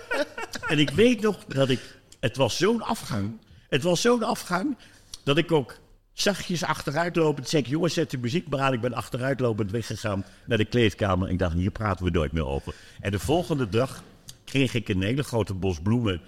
En 0.68 0.80
ik 0.80 0.90
weet 0.90 1.22
nog 1.22 1.46
dat 1.48 1.70
ik... 1.70 1.80
Het 2.20 2.38
was 2.38 2.58
zo'n 2.58 2.82
afgang. 2.82 3.38
Het 3.70 3.84
was 3.84 4.02
zo'n 4.02 4.24
afgang 4.24 4.78
dat 5.24 5.38
ik 5.38 5.52
ook 5.52 5.78
zachtjes 6.22 6.64
achteruitlopend 6.64 7.50
zei... 7.50 7.64
ik, 7.64 7.70
jongens, 7.70 7.94
zet 7.94 8.12
de 8.12 8.18
muziek 8.18 8.50
maar 8.50 8.60
aan. 8.60 8.74
Ik 8.74 8.82
ben 8.82 8.94
achteruitlopend 8.94 9.72
weggegaan 9.72 10.26
naar 10.46 10.58
de 10.58 10.66
kleedkamer. 10.66 11.30
Ik 11.30 11.40
dacht, 11.40 11.54
hier 11.54 11.72
praten 11.72 12.06
we 12.06 12.12
nooit 12.12 12.32
meer 12.32 12.46
over. 12.46 12.74
En 13.00 13.12
de 13.12 13.20
volgende 13.20 13.70
dag 13.70 14.04
kreeg 14.44 14.74
ik 14.74 14.90
een 14.90 15.02
hele 15.02 15.24
grote 15.24 15.54
bos 15.54 15.80
bloemen... 15.82 16.22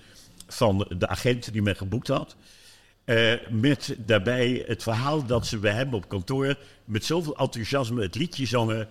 van 0.48 0.88
de 0.98 1.08
agent 1.08 1.52
die 1.52 1.62
mij 1.62 1.76
geboekt 1.76 2.08
had. 2.08 2.36
Eh, 3.04 3.34
met 3.50 3.96
daarbij 3.98 4.64
het 4.68 4.84
verhaal 4.84 5.26
dat 5.26 5.48
ze 5.48 5.58
bij 5.58 5.74
hem 5.74 5.94
op 5.94 6.10
kantoor 6.10 6.56
met 6.86 7.06
zoveel 7.06 7.38
enthousiasme 7.38 8.02
het 8.02 8.16
liedje 8.16 8.46
zongen. 8.46 8.88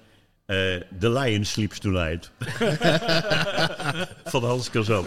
Eh, 0.50 0.80
The 0.98 1.10
Lion 1.10 1.44
Sleeps 1.44 1.78
Tonight. 1.78 2.30
Van 4.24 4.44
Hans 4.44 4.70
Kazan. 4.70 5.06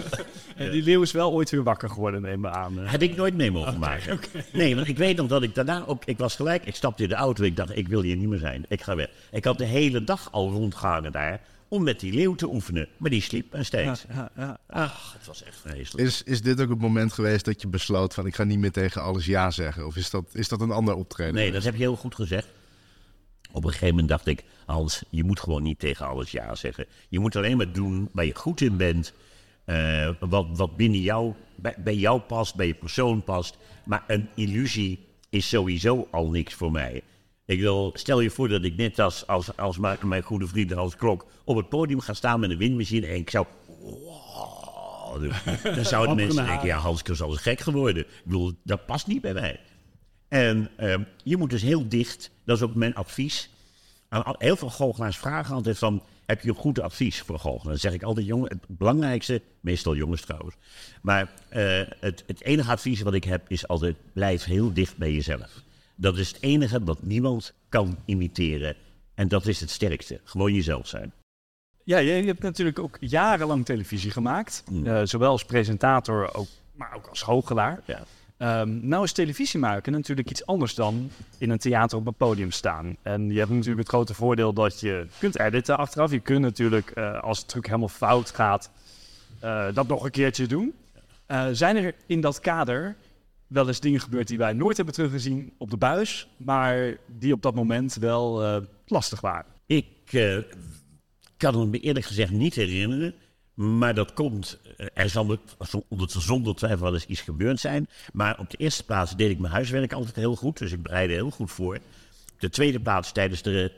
En 0.55 0.71
die 0.71 0.83
leeuw 0.83 1.01
is 1.01 1.11
wel 1.11 1.31
ooit 1.31 1.49
weer 1.49 1.63
wakker 1.63 1.89
geworden, 1.89 2.21
neem 2.21 2.39
me 2.39 2.49
aan. 2.49 2.79
eh. 2.79 2.91
Heb 2.91 3.01
ik 3.01 3.15
nooit 3.15 3.35
mee 3.35 3.51
mogen 3.51 3.79
maken. 3.79 4.19
Nee, 4.53 4.75
want 4.75 4.87
ik 4.87 4.97
weet 4.97 5.17
nog 5.17 5.27
dat 5.27 5.43
ik 5.43 5.55
daarna 5.55 5.83
ook... 5.85 6.05
Ik 6.05 6.17
was 6.17 6.35
gelijk, 6.35 6.65
ik 6.65 6.75
stapte 6.75 7.03
in 7.03 7.09
de 7.09 7.15
auto. 7.15 7.43
Ik 7.43 7.55
dacht, 7.55 7.77
ik 7.77 7.87
wil 7.87 8.01
hier 8.01 8.15
niet 8.15 8.27
meer 8.29 8.39
zijn. 8.39 8.65
Ik 8.67 8.81
ga 8.81 8.95
weg. 8.95 9.09
Ik 9.31 9.43
had 9.45 9.57
de 9.57 9.65
hele 9.65 10.03
dag 10.03 10.27
al 10.31 10.49
rondgehangen 10.51 11.11
daar... 11.11 11.39
om 11.67 11.83
met 11.83 11.99
die 11.99 12.13
leeuw 12.13 12.35
te 12.35 12.47
oefenen. 12.53 12.87
Maar 12.97 13.09
die 13.09 13.21
sliep 13.21 13.53
en 13.53 13.65
steeds. 13.65 14.05
Ja, 14.13 14.29
ja. 14.37 14.57
Ach, 14.69 15.13
het 15.17 15.27
was 15.27 15.43
echt 15.43 15.57
vreselijk. 15.65 16.07
Is, 16.07 16.23
is 16.23 16.41
dit 16.41 16.61
ook 16.61 16.69
het 16.69 16.79
moment 16.79 17.13
geweest 17.13 17.45
dat 17.45 17.61
je 17.61 17.67
besloot 17.67 18.13
van 18.13 18.25
ik 18.25 18.35
ga 18.35 18.43
niet 18.43 18.59
meer 18.59 18.71
tegen 18.71 19.01
alles 19.01 19.25
ja 19.25 19.51
zeggen? 19.51 19.85
Of 19.85 19.95
is 19.95 20.09
dat, 20.09 20.25
is 20.33 20.47
dat 20.47 20.61
een 20.61 20.71
ander 20.71 20.95
optreden? 20.95 21.33
Nee, 21.33 21.51
dat 21.51 21.63
heb 21.63 21.73
je 21.73 21.79
heel 21.79 21.95
goed 21.95 22.15
gezegd. 22.15 22.47
Op 23.53 23.63
een 23.63 23.69
gegeven 23.71 23.89
moment 23.89 24.09
dacht 24.09 24.27
ik, 24.27 24.43
Hans, 24.65 25.03
je 25.09 25.23
moet 25.23 25.39
gewoon 25.39 25.63
niet 25.63 25.79
tegen 25.79 26.07
alles 26.07 26.31
ja 26.31 26.55
zeggen. 26.55 26.85
Je 27.09 27.19
moet 27.19 27.35
alleen 27.35 27.57
maar 27.57 27.71
doen 27.71 28.09
waar 28.11 28.25
je 28.25 28.35
goed 28.35 28.61
in 28.61 28.77
bent. 28.77 29.13
eh, 29.65 30.09
wat, 30.19 30.47
wat 30.53 30.75
binnen 30.77 30.99
jou, 30.99 31.33
bij, 31.55 31.75
bij 31.83 31.95
jou 31.95 32.19
past, 32.19 32.55
bij 32.55 32.67
je 32.67 32.73
persoon 32.73 33.23
past. 33.23 33.57
Maar 33.85 34.03
een 34.07 34.29
illusie 34.35 34.99
is 35.29 35.49
sowieso 35.49 36.07
al 36.11 36.29
niks 36.29 36.53
voor 36.53 36.71
mij. 36.71 37.01
Ik 37.45 37.59
wil, 37.59 37.91
stel 37.93 38.19
je 38.19 38.29
voor 38.29 38.47
dat 38.49 38.63
ik 38.63 38.75
net 38.75 38.99
als, 38.99 39.27
als, 39.27 39.57
als 39.57 39.77
mijn 40.01 40.21
goede 40.23 40.47
vriend 40.47 40.71
Hans 40.71 40.95
Klok 40.95 41.25
op 41.45 41.55
het 41.55 41.69
podium 41.69 41.99
ga 41.99 42.13
staan 42.13 42.39
met 42.39 42.49
een 42.49 42.57
windmachine 42.57 43.07
en 43.07 43.15
ik 43.15 43.29
zou... 43.29 43.45
Wow, 43.67 45.31
dan 45.63 45.85
zouden 45.85 46.15
mensen 46.25 46.45
denken, 46.45 46.67
ja, 46.67 46.77
Hans 46.77 47.01
is 47.03 47.21
al 47.21 47.31
gek 47.31 47.59
geworden. 47.59 48.03
Ik 48.03 48.21
bedoel, 48.23 48.51
dat 48.63 48.85
past 48.85 49.07
niet 49.07 49.21
bij 49.21 49.33
mij. 49.33 49.59
En 50.33 50.69
ehm, 50.75 51.03
je 51.23 51.37
moet 51.37 51.49
dus 51.49 51.61
heel 51.61 51.87
dicht, 51.87 52.31
dat 52.45 52.57
is 52.57 52.63
ook 52.63 52.75
mijn 52.75 52.95
advies. 52.95 53.49
Aan 54.09 54.35
heel 54.37 54.55
veel 54.55 54.69
goochelaars 54.69 55.17
vragen 55.17 55.55
altijd 55.55 55.77
van, 55.77 56.03
heb 56.25 56.41
je 56.41 56.49
een 56.49 56.55
goed 56.55 56.79
advies 56.79 57.21
voor 57.21 57.39
goochelen? 57.39 57.67
Dan 57.67 57.77
zeg 57.77 57.93
ik 57.93 58.03
altijd, 58.03 58.25
jongen, 58.25 58.49
het 58.49 58.77
belangrijkste, 58.77 59.41
meestal 59.59 59.95
jongens 59.95 60.21
trouwens. 60.21 60.55
Maar 61.01 61.31
eh, 61.49 61.81
het, 61.99 62.23
het 62.27 62.41
enige 62.43 62.71
advies 62.71 63.01
wat 63.01 63.13
ik 63.13 63.23
heb 63.23 63.49
is 63.49 63.67
altijd, 63.67 63.95
blijf 64.13 64.43
heel 64.43 64.73
dicht 64.73 64.97
bij 64.97 65.13
jezelf. 65.13 65.61
Dat 65.95 66.17
is 66.17 66.27
het 66.27 66.41
enige 66.41 66.83
wat 66.83 67.03
niemand 67.03 67.53
kan 67.69 67.97
imiteren. 68.05 68.75
En 69.13 69.27
dat 69.27 69.45
is 69.45 69.59
het 69.59 69.69
sterkste, 69.69 70.19
gewoon 70.23 70.53
jezelf 70.53 70.87
zijn. 70.87 71.13
Ja, 71.83 71.97
je, 71.97 72.13
je 72.13 72.25
hebt 72.25 72.41
natuurlijk 72.41 72.79
ook 72.79 72.97
jarenlang 72.99 73.65
televisie 73.65 74.11
gemaakt. 74.11 74.63
Mm. 74.71 74.85
Eh, 74.85 75.01
zowel 75.03 75.31
als 75.31 75.45
presentator, 75.45 76.33
ook, 76.33 76.47
maar 76.75 76.95
ook 76.95 77.07
als 77.07 77.21
goochelaar. 77.21 77.81
Ja. 77.85 78.03
Ehm, 78.43 78.87
nou 78.87 79.03
is 79.03 79.11
televisie 79.11 79.59
maken 79.59 79.91
natuurlijk 79.91 80.29
iets 80.29 80.45
anders 80.45 80.75
dan 80.75 81.09
in 81.37 81.49
een 81.49 81.57
theater 81.57 81.97
op 81.97 82.07
een 82.07 82.13
podium 82.13 82.51
staan. 82.51 82.97
En 83.01 83.31
je 83.31 83.37
hebt 83.37 83.49
natuurlijk 83.49 83.79
het 83.79 83.87
grote 83.87 84.13
voordeel 84.13 84.53
dat 84.53 84.79
je 84.79 85.07
kunt 85.19 85.39
editen 85.39 85.77
achteraf. 85.77 86.11
Je 86.11 86.19
kunt 86.19 86.41
natuurlijk, 86.41 86.89
eh, 86.89 87.19
als 87.19 87.37
het 87.37 87.47
truc 87.47 87.65
helemaal 87.65 87.87
fout 87.87 88.29
gaat, 88.29 88.71
eh, 89.39 89.65
dat 89.73 89.87
nog 89.87 90.03
een 90.03 90.11
keertje 90.11 90.47
doen. 90.47 90.73
Eh, 91.25 91.47
zijn 91.51 91.75
er 91.75 91.95
in 92.05 92.21
dat 92.21 92.39
kader 92.39 92.95
wel 93.47 93.67
eens 93.67 93.79
dingen 93.79 93.99
gebeurd 93.99 94.27
die 94.27 94.37
wij 94.37 94.53
nooit 94.53 94.75
hebben 94.75 94.95
teruggezien 94.95 95.53
op 95.57 95.69
de 95.69 95.77
buis, 95.77 96.27
maar 96.37 96.97
die 97.07 97.33
op 97.33 97.41
dat 97.41 97.55
moment 97.55 97.93
wel 97.93 98.61
lastig 98.85 99.21
waren? 99.21 99.51
Ik 99.65 99.85
kan 101.37 101.69
me 101.69 101.79
eerlijk 101.79 102.05
gezegd 102.05 102.31
niet 102.31 102.55
herinneren. 102.55 103.13
Maar 103.53 103.93
dat 103.93 104.13
komt, 104.13 104.59
eh, 104.77 104.87
er 104.93 105.09
zal 105.09 105.37
zonder 106.07 106.55
twijfel 106.55 106.83
wel 106.83 106.93
eens 106.93 107.05
iets 107.05 107.21
gebeurd 107.21 107.59
zijn. 107.59 107.87
Maar 108.13 108.39
op 108.39 108.49
de 108.49 108.57
eerste 108.57 108.85
plaats 108.85 109.15
deed 109.15 109.31
ik 109.31 109.39
mijn 109.39 109.53
huiswerk 109.53 109.93
altijd 109.93 110.15
heel 110.15 110.35
goed. 110.35 110.57
Dus 110.57 110.71
ik 110.71 110.83
bereidde 110.83 111.13
heel 111.13 111.29
goed 111.29 111.51
voor. 111.51 111.79
De 112.37 112.49
tweede 112.49 112.79
plaats, 112.79 113.11
tijdens 113.11 113.41
de 113.41 113.71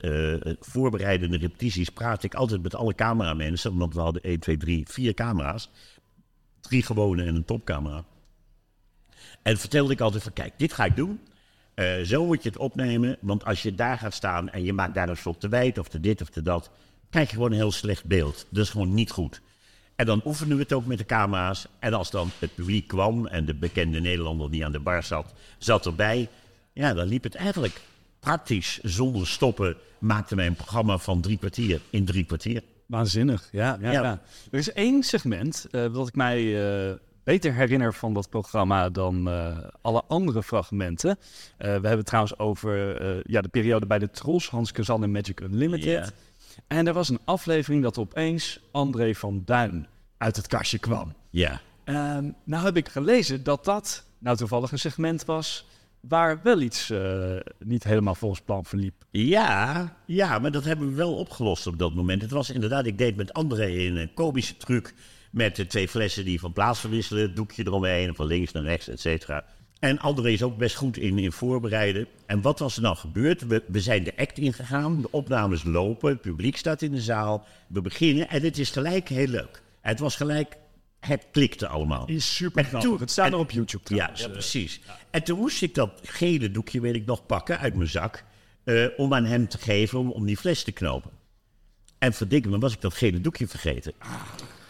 eh, 0.45 0.53
voorbereidende 0.59 1.37
repetities, 1.37 1.89
praatte 1.89 2.25
ik 2.25 2.33
altijd 2.33 2.63
met 2.63 2.75
alle 2.75 2.95
cameramensen. 2.95 3.77
Want 3.77 3.93
we 3.93 3.99
hadden 3.99 4.21
1, 4.23 4.39
2, 4.39 4.57
3, 4.57 4.85
vier 4.87 5.13
camera's. 5.13 5.69
Drie 6.61 6.83
gewone 6.83 7.23
en 7.23 7.35
een 7.35 7.45
topcamera. 7.45 8.05
En 9.41 9.57
vertelde 9.57 9.93
ik 9.93 10.01
altijd 10.01 10.23
van, 10.23 10.33
kijk, 10.33 10.53
dit 10.57 10.73
ga 10.73 10.85
ik 10.85 10.95
doen. 10.95 11.19
Eh, 11.73 12.01
zo 12.01 12.25
moet 12.25 12.43
je 12.43 12.49
het 12.49 12.57
opnemen, 12.57 13.17
want 13.21 13.45
als 13.45 13.61
je 13.61 13.75
daar 13.75 13.97
gaat 13.97 14.13
staan 14.13 14.49
en 14.49 14.63
je 14.63 14.73
maakt 14.73 14.93
daar 14.93 15.09
een 15.09 15.17
slot 15.17 15.39
te 15.39 15.49
wijd 15.49 15.77
of 15.77 15.87
te 15.87 15.99
dit 15.99 16.21
of 16.21 16.29
te 16.29 16.41
dat, 16.41 16.71
krijg 17.09 17.29
je 17.29 17.35
gewoon 17.35 17.51
een 17.51 17.57
heel 17.57 17.71
slecht 17.71 18.05
beeld. 18.05 18.47
Dat 18.49 18.63
is 18.63 18.69
gewoon 18.69 18.93
niet 18.93 19.11
goed. 19.11 19.41
En 19.95 20.05
dan 20.05 20.21
oefenen 20.25 20.57
we 20.57 20.63
het 20.63 20.73
ook 20.73 20.85
met 20.85 20.97
de 20.97 21.05
camera's. 21.05 21.67
En 21.79 21.93
als 21.93 22.11
dan 22.11 22.29
het 22.39 22.55
publiek 22.55 22.87
kwam 22.87 23.27
en 23.27 23.45
de 23.45 23.53
bekende 23.53 23.99
Nederlander 23.99 24.51
die 24.51 24.65
aan 24.65 24.71
de 24.71 24.79
bar 24.79 25.03
zat, 25.03 25.33
zat 25.57 25.85
erbij. 25.85 26.29
Ja, 26.73 26.93
dan 26.93 27.07
liep 27.07 27.23
het 27.23 27.35
eigenlijk 27.35 27.81
praktisch 28.19 28.79
zonder 28.83 29.27
stoppen. 29.27 29.75
Maakten 29.99 30.37
wij 30.37 30.45
een 30.45 30.55
programma 30.55 30.97
van 30.97 31.21
drie 31.21 31.37
kwartier 31.37 31.81
in 31.89 32.05
drie 32.05 32.23
kwartier. 32.23 32.63
Waanzinnig, 32.85 33.49
ja. 33.51 33.77
ja, 33.81 33.91
Ja. 33.91 34.01
ja. 34.01 34.21
Er 34.51 34.59
is 34.59 34.71
één 34.71 35.03
segment 35.03 35.67
eh, 35.71 35.93
dat 35.93 36.07
ik 36.07 36.15
mij 36.15 36.67
eh, 36.89 36.95
beter 37.23 37.53
herinner 37.53 37.93
van 37.93 38.13
dat 38.13 38.29
programma 38.29 38.89
dan 38.89 39.29
eh, 39.29 39.57
alle 39.81 40.03
andere 40.07 40.43
fragmenten. 40.43 41.17
We 41.57 41.65
hebben 41.65 41.97
het 41.97 42.05
trouwens 42.05 42.39
over 42.39 42.97
ja, 43.31 43.41
de 43.41 43.47
periode 43.47 43.85
bij 43.85 43.99
de 43.99 44.09
Trolls, 44.09 44.49
Hans 44.49 44.71
Kazan 44.71 45.03
en 45.03 45.11
Magic 45.11 45.39
Unlimited. 45.39 46.13
En 46.67 46.87
er 46.87 46.93
was 46.93 47.09
een 47.09 47.19
aflevering 47.25 47.83
dat 47.83 47.97
opeens 47.97 48.59
André 48.71 49.13
van 49.15 49.41
Duin 49.45 49.87
uit 50.17 50.35
het 50.35 50.47
kastje 50.47 50.79
kwam. 50.79 51.13
Ja, 51.29 51.61
Ehm, 51.85 52.29
nou 52.43 52.65
heb 52.65 52.77
ik 52.77 52.89
gelezen 52.89 53.43
dat 53.43 53.65
dat 53.65 54.05
nou 54.19 54.37
toevallig 54.37 54.71
een 54.71 54.79
segment 54.79 55.25
was 55.25 55.65
waar 55.99 56.39
wel 56.43 56.61
iets 56.61 56.89
eh, 56.89 57.35
niet 57.59 57.83
helemaal 57.83 58.15
volgens 58.15 58.41
plan 58.41 58.65
verliep. 58.65 58.93
Ja, 59.11 59.95
ja, 60.05 60.39
maar 60.39 60.51
dat 60.51 60.63
hebben 60.63 60.89
we 60.89 60.95
wel 60.95 61.15
opgelost 61.15 61.67
op 61.67 61.79
dat 61.79 61.93
moment. 61.93 62.21
Het 62.21 62.31
was 62.31 62.49
inderdaad, 62.49 62.85
ik 62.85 62.97
deed 62.97 63.15
met 63.15 63.33
André 63.33 63.67
een 63.67 63.97
eh, 63.97 64.07
komische 64.13 64.57
truc 64.57 64.93
met 65.31 65.55
de 65.55 65.67
twee 65.67 65.87
flessen 65.87 66.25
die 66.25 66.39
van 66.39 66.53
plaats 66.53 66.79
verwisselen, 66.79 67.21
het 67.21 67.35
doekje 67.35 67.65
eromheen, 67.65 68.15
van 68.15 68.25
links 68.25 68.51
naar 68.51 68.63
rechts, 68.63 68.87
et 68.87 68.99
cetera. 68.99 69.45
En 69.79 69.99
André 69.99 70.29
is 70.29 70.43
ook 70.43 70.57
best 70.57 70.75
goed 70.75 70.97
in, 70.97 71.19
in 71.19 71.31
voorbereiden. 71.31 72.07
En 72.25 72.41
wat 72.41 72.59
was 72.59 72.75
er 72.75 72.81
nou 72.81 72.95
gebeurd? 72.95 73.47
We, 73.47 73.63
we 73.67 73.81
zijn 73.81 74.03
de 74.03 74.17
act 74.17 74.37
ingegaan, 74.37 75.01
de 75.01 75.11
opnames 75.11 75.63
lopen, 75.63 76.09
het 76.09 76.21
publiek 76.21 76.57
staat 76.57 76.81
in 76.81 76.91
de 76.91 77.01
zaal, 77.01 77.45
we 77.67 77.81
beginnen 77.81 78.29
en 78.29 78.41
het 78.43 78.57
is 78.57 78.69
gelijk 78.69 79.09
heel 79.09 79.27
leuk. 79.27 79.61
Het 79.81 79.99
was 79.99 80.15
gelijk, 80.15 80.57
het 80.99 81.25
klikte 81.31 81.67
allemaal. 81.67 82.07
Is 82.07 82.35
super 82.35 82.65
En. 82.65 82.99
Het 82.99 83.11
staat 83.11 83.31
er 83.31 83.37
op 83.37 83.51
YouTube 83.51 83.83
Ja, 83.83 83.95
trouwens. 83.95 84.21
ja, 84.21 84.27
precies. 84.27 84.79
En 85.09 85.23
toen 85.23 85.39
moest 85.39 85.61
ik 85.61 85.75
dat 85.75 85.91
gele 86.03 86.51
doekje, 86.51 86.81
weet 86.81 86.95
ik 86.95 87.05
nog, 87.05 87.25
pakken 87.25 87.59
uit 87.59 87.75
mijn 87.75 87.89
zak. 87.89 88.23
eh, 88.63 88.85
om 88.97 89.13
aan 89.13 89.25
hem 89.25 89.47
te 89.47 89.57
geven 89.57 89.99
om, 89.99 90.11
om 90.11 90.25
die 90.25 90.37
fles 90.37 90.63
te 90.63 90.71
knopen. 90.71 91.11
En 91.97 92.13
verdikke 92.13 92.49
me 92.49 92.57
was 92.59 92.73
ik 92.73 92.81
dat 92.81 92.93
gele 92.93 93.21
doekje 93.21 93.47
vergeten. 93.47 93.93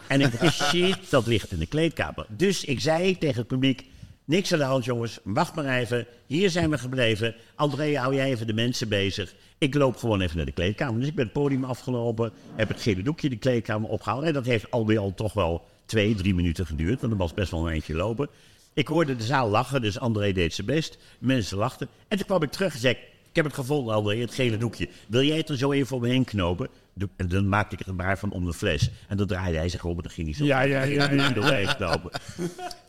En 0.08 0.22
ik 0.22 0.40
dacht, 0.40 0.56
shit, 0.70 1.10
dat 1.10 1.28
ligt 1.28 1.52
in 1.52 1.60
de 1.60 1.66
kleedkamer. 1.66 2.26
Dus 2.30 2.64
ik 2.66 2.80
zei 2.80 3.18
tegen 3.18 3.38
het 3.38 3.48
publiek, 3.48 3.84
niks 4.26 4.54
aan 4.54 4.60
de 4.60 4.66
hand 4.66 4.86
jongens, 4.86 5.20
wacht 5.24 5.56
maar 5.56 5.80
even. 5.80 6.08
Hier 6.26 6.50
zijn 6.50 6.70
we 6.70 6.78
gebleven. 6.78 7.36
André, 7.56 7.98
hou 7.98 8.16
jij 8.16 8.30
even 8.30 8.48
de 8.48 8.54
mensen 8.54 8.90
bezig. 8.90 9.34
Ik 9.58 9.74
loop 9.74 9.98
gewoon 9.98 10.22
even 10.22 10.38
naar 10.38 10.46
de 10.46 10.52
kleedkamer. 10.52 11.00
Dus 11.00 11.10
ik 11.10 11.16
ben 11.16 11.24
het 11.24 11.34
podium 11.34 11.64
afgelopen, 11.64 12.32
heb 12.56 12.68
het 12.68 12.82
gele 12.82 13.02
doekje 13.02 13.30
de 13.30 13.38
kleedkamer 13.38 13.90
opgehaald. 13.90 14.24
En 14.24 14.34
dat 14.34 14.46
heeft 14.46 14.72
alweer 14.72 15.00
al 15.00 15.14
toch 15.14 15.34
wel 15.34 15.66
twee, 15.86 16.16
drie 16.16 16.36
minuten 16.36 16.66
geduurd, 16.66 17.02
want 17.02 17.14
er 17.14 17.20
was 17.20 17.34
best 17.34 17.52
wel 17.52 17.66
een 17.66 17.72
eindje 17.72 17.96
lopen. 17.96 18.30
Ik 18.74 18.88
hoorde 18.88 19.16
de 19.16 19.24
zaal 19.24 19.50
lachen, 19.50 19.82
dus 19.82 20.00
André 20.00 20.32
deed 20.32 20.54
zijn 20.54 20.68
best. 20.68 20.98
Mensen 21.20 21.58
lachten. 21.58 21.88
En 22.08 22.18
toen 22.18 22.26
kwam 22.26 22.44
ik 22.44 22.52
terug 22.52 22.74
en 22.74 22.80
zei, 22.80 22.94
ik, 23.30 23.36
heb 23.36 23.46
het 23.46 23.54
gevonden, 23.54 23.96
André, 23.96 24.18
het 24.18 24.34
gele 24.34 24.58
doekje. 24.58 24.90
Wil 25.08 25.24
jij 25.24 25.38
het 25.38 25.50
er 25.50 25.58
zo 25.58 25.72
even 25.72 25.96
om 25.96 26.02
me 26.02 26.10
heen 26.10 26.24
knopen? 26.24 26.68
En 27.16 27.28
dan 27.28 27.50
maakte 27.50 27.74
ik 27.74 27.80
het 27.80 27.88
gebaar 27.88 28.18
van 28.18 28.32
om 28.32 28.46
de 28.46 28.54
fles. 28.54 28.90
En 29.08 29.18
dan 29.18 29.28
draaide 29.28 29.58
hij 29.58 29.70
zich 29.70 29.84
om 29.84 29.96
en 29.96 30.02
dan 30.02 30.12
ging 30.12 30.28
hij 30.28 30.36
zo. 30.36 30.46
Ja, 30.46 30.62
ja, 30.62 30.84
ja, 30.84 31.12
ja. 31.12 31.30
doorheen 31.30 31.76
knopen. 31.76 32.12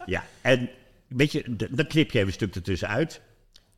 Ja, 0.07 0.25
en 0.41 0.69
weet 1.09 1.33
je, 1.33 1.57
dan 1.57 1.87
knip 1.87 2.11
je 2.11 2.19
even 2.19 2.27
een 2.27 2.33
stuk 2.33 2.55
ertussen 2.55 2.89
uit. 2.89 3.21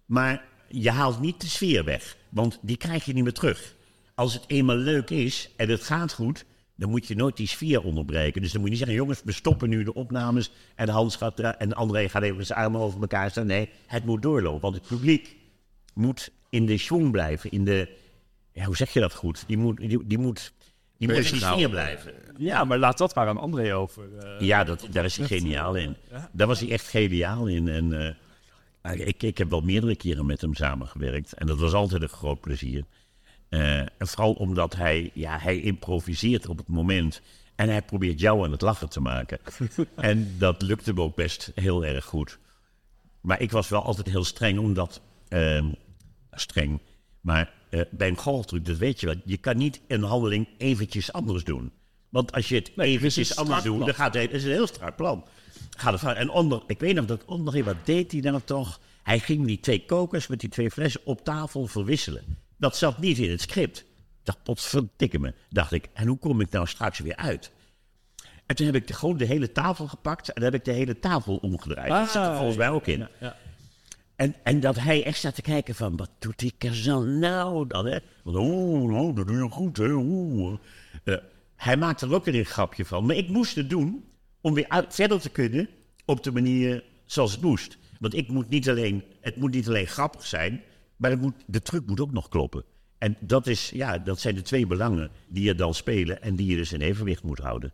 Maar 0.07 0.45
je 0.69 0.91
haalt 0.91 1.21
niet 1.21 1.41
de 1.41 1.47
sfeer 1.47 1.85
weg, 1.85 2.17
want 2.29 2.59
die 2.62 2.77
krijg 2.77 3.05
je 3.05 3.12
niet 3.12 3.25
meer 3.25 3.33
terug. 3.33 3.75
Als 4.14 4.35
het 4.35 4.45
eenmaal 4.47 4.77
leuk 4.77 5.11
is 5.11 5.51
en 5.57 5.69
het 5.69 5.83
gaat 5.83 6.12
goed, 6.12 6.45
dan 6.79 6.91
moet 6.91 7.07
je 7.07 7.14
nooit 7.14 7.37
die 7.37 7.47
sfeer 7.47 7.83
onderbreken. 7.83 8.43
Dus 8.43 8.53
dan 8.53 8.61
moet 8.61 8.71
je 8.71 8.77
niet 8.77 8.87
zeggen, 8.87 9.05
jongens, 9.05 9.23
we 9.25 9.33
stoppen 9.33 9.69
nu 9.69 9.85
de 9.85 9.95
opnames 9.95 10.51
en 10.75 10.88
Hans 10.88 11.17
gaat 11.17 11.41
en 11.41 11.73
André 11.73 12.09
gaat 12.09 12.23
even 12.23 12.47
zijn 12.47 12.59
armen 12.59 12.81
over 12.81 13.01
elkaar 13.01 13.31
staan. 13.31 13.47
Nee, 13.47 13.69
het 13.87 14.05
moet 14.05 14.23
doorlopen, 14.23 14.61
want 14.61 14.75
het 14.75 14.87
publiek 14.87 15.37
moet 15.95 16.31
in 16.51 16.67
de 16.67 16.79
schwung 16.79 17.11
blijven, 17.11 17.51
in 17.51 17.64
de, 17.64 17.88
ja, 18.53 18.64
hoe 18.64 18.77
zeg 18.77 18.93
je 18.93 19.01
dat 19.01 19.14
goed? 19.14 19.45
Die 19.47 19.57
moet, 19.57 20.09
die 20.09 20.19
moet, 20.19 20.53
die 20.99 21.09
moet 21.09 21.17
in 21.17 21.33
die 21.33 21.45
houden. 21.45 21.71
blijven. 21.71 22.13
Ja, 22.39 22.65
maar 22.65 22.79
laat 22.79 22.99
dat 22.99 23.15
maar 23.15 23.29
aan 23.29 23.39
André 23.39 23.75
over. 23.77 24.19
eh. 24.19 24.41
Ja, 24.47 24.65
dat, 24.65 24.87
daar 24.91 25.05
is 25.05 25.17
hij 25.17 25.27
geniaal 25.27 25.75
in. 25.75 25.97
Daar 26.33 26.47
was 26.47 26.61
hij 26.61 26.71
echt 26.71 26.89
geniaal 26.89 27.47
in. 27.47 27.69
En, 27.69 28.17
eh, 28.83 29.07
ik, 29.07 29.23
ik 29.23 29.39
heb 29.39 29.51
wel 29.51 29.61
meerdere 29.61 29.97
keren 29.97 30.27
met 30.27 30.41
hem 30.41 30.55
samengewerkt. 30.55 31.33
En 31.33 31.47
dat 31.47 31.59
was 31.59 31.73
altijd 31.73 32.03
een 32.03 32.09
groot 32.09 32.41
plezier. 32.41 32.85
Eh, 33.49 33.79
en 33.79 33.89
vooral 33.99 34.33
omdat 34.33 34.77
hij, 34.77 35.11
ja, 35.15 35.39
hij 35.39 35.61
improviseert 35.61 36.49
op 36.49 36.59
het 36.59 36.69
moment. 36.69 37.21
En 37.55 37.69
hij 37.69 37.83
probeert 37.83 38.21
jou 38.21 38.45
aan 38.45 38.53
het 38.53 38.61
lachen 38.61 38.89
te 38.89 39.01
maken. 39.01 39.39
en 39.97 40.35
dat 40.39 40.63
lukte 40.63 40.91
hem 40.91 41.01
ook 41.01 41.15
best 41.17 41.53
heel 41.55 41.85
erg 41.85 42.05
goed. 42.05 42.39
Maar 43.21 43.41
ik 43.41 43.51
was 43.51 43.69
wel 43.69 43.83
altijd 43.83 44.07
heel 44.07 44.25
streng, 44.25 44.59
omdat... 44.59 45.01
ehm, 45.29 45.67
streng. 46.31 46.81
Maar 47.21 47.53
eh, 47.70 47.81
bij 47.90 48.09
een 48.09 48.62
dat 48.62 48.76
weet 48.76 49.00
je 49.00 49.07
wel, 49.07 49.14
je 49.24 49.37
kan 49.37 49.57
niet 49.57 49.81
een 49.88 50.02
handeling 50.02 50.48
eventjes 50.59 51.12
anders 51.12 51.44
doen. 51.44 51.72
Want 52.09 52.33
als 52.33 52.48
je 52.48 52.54
het 52.54 52.70
eventjes 52.76 53.31
een 53.31 53.37
anders 53.37 53.62
doet, 53.62 53.78
dan 53.87 53.94
gaat 53.94 54.14
het, 54.14 54.22
het 54.22 54.33
is 54.33 54.44
een 54.44 54.50
heel 54.50 54.66
strak 54.66 54.96
plan. 54.96 55.24
Gaat. 55.76 56.02
En 56.02 56.31
onder, 56.31 56.62
ik 56.66 56.81
weet 56.81 56.94
nog 56.94 57.04
dat 57.04 57.24
onder, 57.24 57.64
wat 57.64 57.76
deed 57.85 58.12
hij 58.12 58.20
dan 58.20 58.44
toch? 58.44 58.81
Hij 59.02 59.18
ging 59.18 59.46
die 59.46 59.61
twee 59.61 59.85
kokers 59.85 60.26
met 60.26 60.40
die 60.40 60.48
twee 60.48 60.70
flessen 60.70 61.00
op 61.04 61.24
tafel 61.24 61.66
verwisselen. 61.66 62.37
Dat 62.57 62.76
zat 62.76 62.98
niet 62.98 63.18
in 63.18 63.31
het 63.31 63.40
script. 63.40 63.85
Dacht, 64.22 64.42
potverdikke 64.42 65.18
me, 65.18 65.35
dacht 65.48 65.72
ik. 65.72 65.88
En 65.92 66.07
hoe 66.07 66.18
kom 66.18 66.40
ik 66.40 66.50
nou 66.50 66.66
straks 66.66 66.98
weer 66.98 67.16
uit? 67.16 67.50
En 68.46 68.57
toen 68.57 68.66
heb 68.66 68.74
ik 68.74 68.87
de, 68.87 68.92
gewoon 68.92 69.16
de 69.16 69.24
hele 69.24 69.52
tafel 69.52 69.87
gepakt 69.88 70.33
en 70.33 70.42
heb 70.42 70.54
ik 70.54 70.64
de 70.64 70.72
hele 70.72 70.98
tafel 70.98 71.37
omgedraaid. 71.37 71.88
dat 71.88 72.07
zit 72.07 72.14
er 72.14 72.28
Ah, 72.28 72.37
volgens 72.37 72.57
mij 72.57 72.70
ook 72.70 72.87
in. 72.87 73.09
ja. 73.20 73.37
En, 74.18 74.35
en 74.42 74.61
dat 74.61 74.78
hij 74.78 75.04
echt 75.04 75.18
staat 75.18 75.35
te 75.35 75.42
kijken 75.42 75.74
van, 75.74 75.96
wat 75.96 76.11
doet 76.18 76.38
die 76.38 76.54
Kazan 76.59 77.18
nou 77.18 77.66
dan, 77.66 77.87
hè? 77.87 77.98
Want, 78.24 78.37
oh, 78.37 78.90
nou, 78.90 79.14
dat 79.14 79.26
doe 79.26 79.37
je 79.37 79.50
goed, 79.50 79.76
hè? 79.76 79.92
Oeh. 79.92 80.59
Eh, 81.04 81.16
hij 81.57 81.76
maakte 81.76 82.07
er 82.07 82.14
ook 82.14 82.24
weer 82.24 82.35
een 82.35 82.44
grapje 82.44 82.85
van. 82.85 83.07
Maar 83.07 83.16
ik 83.16 83.28
moest 83.28 83.54
het 83.54 83.70
doen 83.70 84.04
om 84.40 84.54
weer 84.54 84.68
uit- 84.68 84.94
verder 84.94 85.20
te 85.20 85.28
kunnen 85.31 85.68
op 86.04 86.22
de 86.22 86.33
manier 86.33 86.85
zoals 87.07 87.33
het 87.33 87.40
moest. 87.40 87.78
Want 88.00 88.14
ik 88.14 88.28
moet 88.28 88.48
niet 88.48 88.68
alleen, 88.68 89.04
het 89.20 89.37
moet 89.37 89.54
niet 89.54 89.68
alleen 89.68 89.87
grappig 89.87 90.26
zijn, 90.26 90.62
maar 90.96 91.11
het 91.11 91.20
moet, 91.20 91.35
de 91.46 91.62
truc 91.62 91.87
moet 91.87 92.00
ook 92.00 92.12
nog 92.12 92.28
kloppen. 92.28 92.64
En 92.98 93.16
dat, 93.20 93.46
is, 93.46 93.70
ja, 93.70 93.98
dat 93.98 94.20
zijn 94.20 94.35
de 94.35 94.42
twee 94.42 94.66
belangen 94.66 95.11
die 95.28 95.48
er 95.48 95.57
dan 95.57 95.74
spelen 95.74 96.22
en 96.22 96.37
die 96.37 96.50
je 96.50 96.57
dus 96.57 96.72
in 96.72 96.81
evenwicht 96.81 97.22
moet 97.22 97.38
houden. 97.38 97.72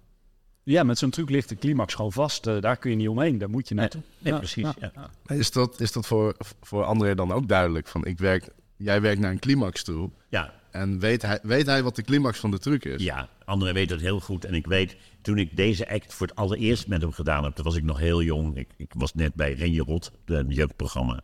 Ja, 0.64 0.82
met 0.82 0.98
zo'n 0.98 1.10
truc 1.10 1.30
ligt 1.30 1.48
de 1.48 1.54
climax 1.56 1.94
gewoon 1.94 2.12
vast. 2.12 2.46
Eh, 2.46 2.60
daar 2.60 2.76
kun 2.76 2.90
je 2.90 2.96
niet 2.96 3.08
omheen. 3.08 3.38
Daar 3.38 3.50
moet 3.50 3.68
je 3.68 3.74
naartoe. 3.74 4.02
Nee, 4.18 4.32
Ja, 4.32 4.38
precies. 4.38 4.68
ja. 4.80 4.92
Ja. 5.26 5.34
Is 5.36 5.50
dat, 5.50 5.80
is 5.80 5.92
dat 5.92 6.06
voor, 6.06 6.36
voor 6.60 6.84
André 6.84 7.14
dan 7.14 7.32
ook 7.32 7.48
duidelijk? 7.48 7.86
Van, 7.88 8.04
ik 8.04 8.18
werk, 8.18 8.48
jij 8.76 9.00
werkt 9.00 9.20
naar 9.20 9.30
een 9.30 9.38
climax 9.38 9.82
toe. 9.84 10.10
Ja, 10.28 10.52
En 10.70 10.98
weet 10.98 11.22
hij, 11.22 11.38
weet 11.42 11.66
hij 11.66 11.82
wat 11.82 11.96
de 11.96 12.02
climax 12.02 12.38
van 12.38 12.50
de 12.50 12.58
truc 12.58 12.84
is? 12.84 13.02
Ja, 13.02 13.28
André 13.44 13.72
weet 13.72 13.88
dat 13.88 14.00
heel 14.00 14.20
goed. 14.20 14.44
En 14.44 14.54
ik 14.54 14.66
weet, 14.66 14.96
toen 15.22 15.38
ik 15.38 15.56
deze 15.56 15.88
act 15.90 16.14
voor 16.14 16.26
het 16.26 16.36
allereerst 16.36 16.86
met 16.88 17.00
hem 17.00 17.12
gedaan 17.12 17.44
heb, 17.44 17.54
toen 17.54 17.64
was 17.64 17.76
ik 17.76 17.84
nog 17.84 17.98
heel 17.98 18.22
jong. 18.22 18.56
Ik, 18.56 18.68
ik 18.76 18.92
was 18.96 19.14
net 19.14 19.34
bij 19.34 19.52
Renje 19.52 19.82
Rot, 19.82 20.10
een 20.24 20.48
jeugdprogramma. 20.48 21.22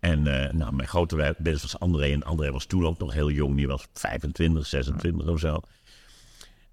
En 0.00 0.26
eh, 0.26 0.52
nou, 0.52 0.74
mijn 0.74 0.88
grote 0.88 1.34
best 1.38 1.62
was 1.62 1.78
André. 1.78 2.12
En 2.12 2.22
André 2.22 2.50
was 2.52 2.64
toen 2.66 2.86
ook 2.86 2.98
nog 2.98 3.12
heel 3.12 3.30
jong. 3.30 3.56
Die 3.56 3.66
was 3.66 3.86
25, 3.92 4.66
26 4.66 5.26
of 5.26 5.38
zo. 5.40 5.60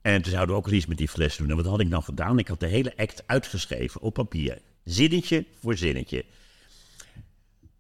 En 0.05 0.21
toen 0.21 0.31
zouden 0.31 0.55
we 0.55 0.61
ook 0.61 0.69
iets 0.71 0.85
met 0.85 0.97
die 0.97 1.07
fles 1.07 1.37
doen. 1.37 1.49
En 1.49 1.55
wat 1.55 1.65
had 1.65 1.79
ik 1.79 1.87
nou 1.87 2.03
gedaan? 2.03 2.39
Ik 2.39 2.47
had 2.47 2.59
de 2.59 2.65
hele 2.67 2.97
act 2.97 3.23
uitgeschreven 3.25 4.01
op 4.01 4.13
papier. 4.13 4.61
Zinnetje 4.83 5.45
voor 5.59 5.77
zinnetje. 5.77 6.25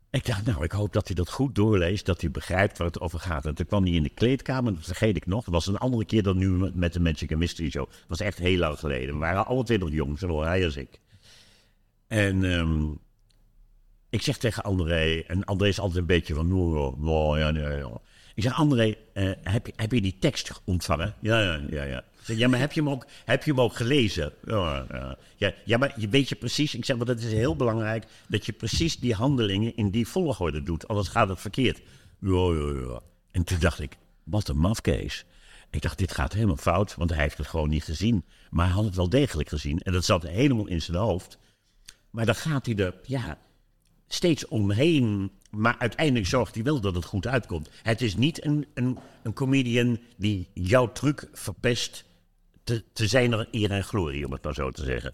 Ik 0.09 0.25
dacht, 0.25 0.45
nou, 0.45 0.63
ik 0.63 0.71
hoop 0.71 0.93
dat 0.93 1.07
hij 1.07 1.15
dat 1.15 1.29
goed 1.29 1.55
doorleest, 1.55 2.05
dat 2.05 2.21
hij 2.21 2.31
begrijpt 2.31 2.77
waar 2.77 2.87
het 2.87 2.99
over 2.99 3.19
gaat. 3.19 3.45
En 3.45 3.55
toen 3.55 3.65
kwam 3.65 3.83
hij 3.83 3.93
in 3.93 4.03
de 4.03 4.09
kleedkamer, 4.09 4.73
dat 4.73 4.83
vergeet 4.83 5.15
ik 5.15 5.25
nog. 5.25 5.43
Dat 5.43 5.53
was 5.53 5.67
een 5.67 5.77
andere 5.77 6.05
keer 6.05 6.23
dan 6.23 6.37
nu 6.37 6.71
met- 6.73 6.93
de 6.93 6.99
Magic 6.99 7.35
Mystery 7.37 7.69
Show. 7.69 7.89
Dat 7.89 7.99
was 8.07 8.19
echt 8.19 8.37
heel 8.37 8.57
lang 8.57 8.79
geleden. 8.79 9.13
We 9.13 9.19
waren 9.19 9.45
alle 9.45 9.63
twee 9.63 9.77
nog 9.77 9.91
jong, 9.91 10.19
zowel 10.19 10.41
hij 10.41 10.65
als 10.65 10.75
ik. 10.75 10.99
En 12.07 12.43
ehm, 12.43 12.85
ik 14.09 14.21
zeg 14.21 14.37
tegen 14.37 14.63
André, 14.63 15.23
en 15.27 15.43
André 15.43 15.67
is 15.67 15.79
altijd 15.79 15.99
een 15.99 16.05
beetje 16.05 16.33
van, 16.33 16.47
nou, 16.47 16.95
nou, 16.99 17.39
ja, 17.39 17.49
ja, 17.49 17.69
ja. 17.77 18.01
Ik 18.35 18.43
zeg, 18.43 18.53
André, 18.53 18.95
eh, 19.13 19.31
heb, 19.43 19.65
je, 19.65 19.73
heb 19.75 19.91
je 19.91 20.01
die 20.01 20.17
tekst 20.19 20.61
ontvangen? 20.63 21.15
Ja, 21.21 21.41
ja, 21.41 21.61
ja. 21.69 21.83
ja. 21.83 22.03
Ja, 22.25 22.47
maar 22.47 22.59
heb 22.59 22.71
je 22.71 22.81
hem 22.81 22.89
ook, 22.89 23.05
heb 23.25 23.43
je 23.43 23.51
hem 23.51 23.61
ook 23.61 23.75
gelezen? 23.75 24.33
Ja, 24.45 25.17
ja. 25.65 25.77
Maar 25.77 25.93
je 25.99 26.09
weet 26.09 26.29
je 26.29 26.35
precies, 26.35 26.75
ik 26.75 26.85
zeg, 26.85 26.97
maar 26.97 27.05
dat 27.05 27.19
is 27.19 27.31
heel 27.31 27.55
belangrijk, 27.55 28.05
dat 28.27 28.45
je 28.45 28.51
precies 28.51 28.99
die 28.99 29.13
handelingen 29.13 29.75
in 29.75 29.89
die 29.89 30.07
volgorde 30.07 30.63
doet, 30.63 30.87
anders 30.87 31.07
gaat 31.07 31.29
het 31.29 31.39
verkeerd. 31.39 31.81
Ja, 32.19 32.53
ja, 32.53 32.73
ja. 32.87 32.99
En 33.31 33.43
toen 33.43 33.59
dacht 33.59 33.79
ik, 33.79 33.97
wat 34.23 34.47
een 34.47 34.57
mafkees. 34.57 35.25
Ik 35.69 35.81
dacht, 35.81 35.97
dit 35.97 36.11
gaat 36.11 36.33
helemaal 36.33 36.57
fout, 36.57 36.95
want 36.95 37.09
hij 37.09 37.21
heeft 37.21 37.37
het 37.37 37.47
gewoon 37.47 37.69
niet 37.69 37.83
gezien. 37.83 38.25
Maar 38.49 38.65
hij 38.65 38.75
had 38.75 38.85
het 38.85 38.95
wel 38.95 39.09
degelijk 39.09 39.49
gezien 39.49 39.79
en 39.79 39.93
dat 39.93 40.05
zat 40.05 40.23
helemaal 40.23 40.67
in 40.67 40.81
zijn 40.81 40.97
hoofd. 40.97 41.37
Maar 42.09 42.25
dan 42.25 42.35
gaat 42.35 42.65
hij 42.65 42.75
er, 42.75 42.93
ja, 43.03 43.37
steeds 44.07 44.47
omheen. 44.47 45.31
Maar 45.49 45.75
uiteindelijk 45.77 46.27
zorgt 46.27 46.55
hij 46.55 46.63
wel 46.63 46.81
dat 46.81 46.95
het 46.95 47.05
goed 47.05 47.27
uitkomt. 47.27 47.69
Het 47.83 48.01
is 48.01 48.15
niet 48.15 48.45
een, 48.45 48.65
een, 48.73 48.97
een 49.23 49.33
comedian 49.33 49.99
die 50.17 50.49
jouw 50.53 50.91
truc 50.91 51.29
verpest. 51.33 52.05
Te, 52.65 52.83
te 52.93 53.07
zijn 53.07 53.31
er 53.31 53.47
eer 53.51 53.71
en 53.71 53.83
glorie, 53.83 54.25
om 54.25 54.31
het 54.31 54.43
maar 54.43 54.53
zo 54.53 54.71
te 54.71 54.83
zeggen. 54.83 55.13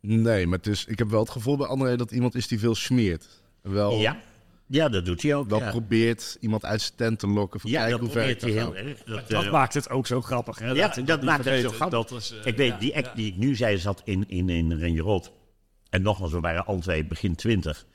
Nee, 0.00 0.46
maar 0.46 0.58
het 0.58 0.66
is, 0.66 0.84
ik 0.84 0.98
heb 0.98 1.08
wel 1.08 1.20
het 1.20 1.30
gevoel 1.30 1.56
bij 1.56 1.66
André 1.66 1.96
dat 1.96 2.10
iemand 2.10 2.34
is 2.34 2.48
die 2.48 2.58
veel 2.58 2.74
smeert. 2.74 3.26
Wel, 3.62 3.92
Ja, 3.92 4.20
ja 4.66 4.88
dat 4.88 5.04
doet 5.04 5.22
hij 5.22 5.34
ook. 5.34 5.48
wel 5.48 5.58
ja. 5.58 5.70
probeert 5.70 6.36
iemand 6.40 6.64
uit 6.64 6.80
zijn 6.80 6.92
tent 6.96 7.18
te 7.18 7.26
lokken. 7.26 7.60
Van, 7.60 7.70
ja, 7.70 7.78
kijk 7.78 7.90
dat 7.90 8.00
hoe 8.00 8.08
probeert 8.08 8.42
hij 8.42 8.50
heel 8.50 8.76
erg. 8.76 9.02
Dat, 9.04 9.28
Dat 9.28 9.44
eh, 9.44 9.52
maakt 9.52 9.74
het 9.74 9.90
ook 9.90 10.06
zo 10.06 10.22
grappig. 10.22 10.58
Hè? 10.58 10.70
Ja, 10.70 10.88
dat, 10.88 10.96
niet 10.96 11.22
maakt 11.22 11.44
het 11.44 11.60
zo 11.60 11.70
grappig. 11.70 12.08
Dat 12.08 12.34
eh, 12.40 12.46
ik 12.46 12.56
weet, 12.56 12.70
ja, 12.70 12.78
die 12.78 12.96
act 12.96 13.06
ja. 13.06 13.14
die 13.14 13.26
ik 13.26 13.36
nu 13.36 13.54
zei 13.54 13.78
zat 13.78 14.02
in, 14.04 14.28
in, 14.28 14.48
in 14.48 14.72
Renjerot. 14.72 15.32
En 15.90 16.02
nogmaals, 16.02 16.32
we 16.32 16.40
waren 16.40 16.66
al 16.66 16.78
twee 16.78 17.04
begin 17.04 17.34
twintig. 17.34 17.86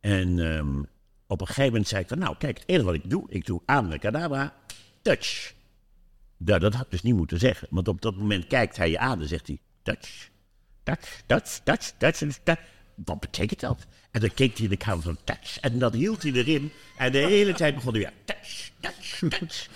En 0.00 0.38
ehm, 0.38 0.78
op 1.26 1.40
een 1.40 1.46
gegeven 1.46 1.70
moment 1.70 1.88
zei 1.88 2.02
ik 2.02 2.08
van, 2.08 2.18
nou 2.18 2.36
kijk, 2.38 2.58
het 2.58 2.68
enige 2.68 2.84
wat 2.84 2.94
ik 2.94 3.10
doe, 3.10 3.24
ik 3.28 3.46
doe 3.46 3.60
Abracadabra, 3.64 4.54
touch. 5.02 5.54
Nou, 6.44 6.60
dat 6.60 6.74
had 6.74 6.90
dus 6.90 7.02
niet 7.02 7.14
moeten 7.14 7.38
zeggen. 7.38 7.68
Want 7.70 7.88
op 7.88 8.00
dat 8.00 8.16
moment 8.16 8.46
kijkt 8.46 8.76
hij 8.76 8.90
je 8.90 8.98
aan 8.98 9.20
en 9.20 9.28
zegt 9.28 9.46
hij, 9.46 9.58
touch, 9.82 10.30
touch, 10.82 11.22
touch, 11.26 11.60
touch, 11.64 11.92
touch, 11.98 12.38
touch. 12.42 12.58
Wat 13.04 13.20
betekent 13.20 13.60
dat? 13.60 13.86
En 14.10 14.20
dan 14.20 14.34
keek 14.34 14.54
hij 14.54 14.64
in 14.64 14.70
de 14.70 14.76
kamer 14.76 15.02
van 15.02 15.18
touch. 15.24 15.60
En 15.60 15.78
dan 15.78 15.94
hield 15.94 16.22
hij 16.22 16.32
erin. 16.32 16.72
En 16.96 17.12
de 17.12 17.18
hele 17.18 17.52
tijd 17.52 17.74
begon 17.74 17.92
hij 17.92 18.00
weer 18.00 18.12
touch, 18.24 18.70
touch, 18.80 19.38
touch. 19.38 19.68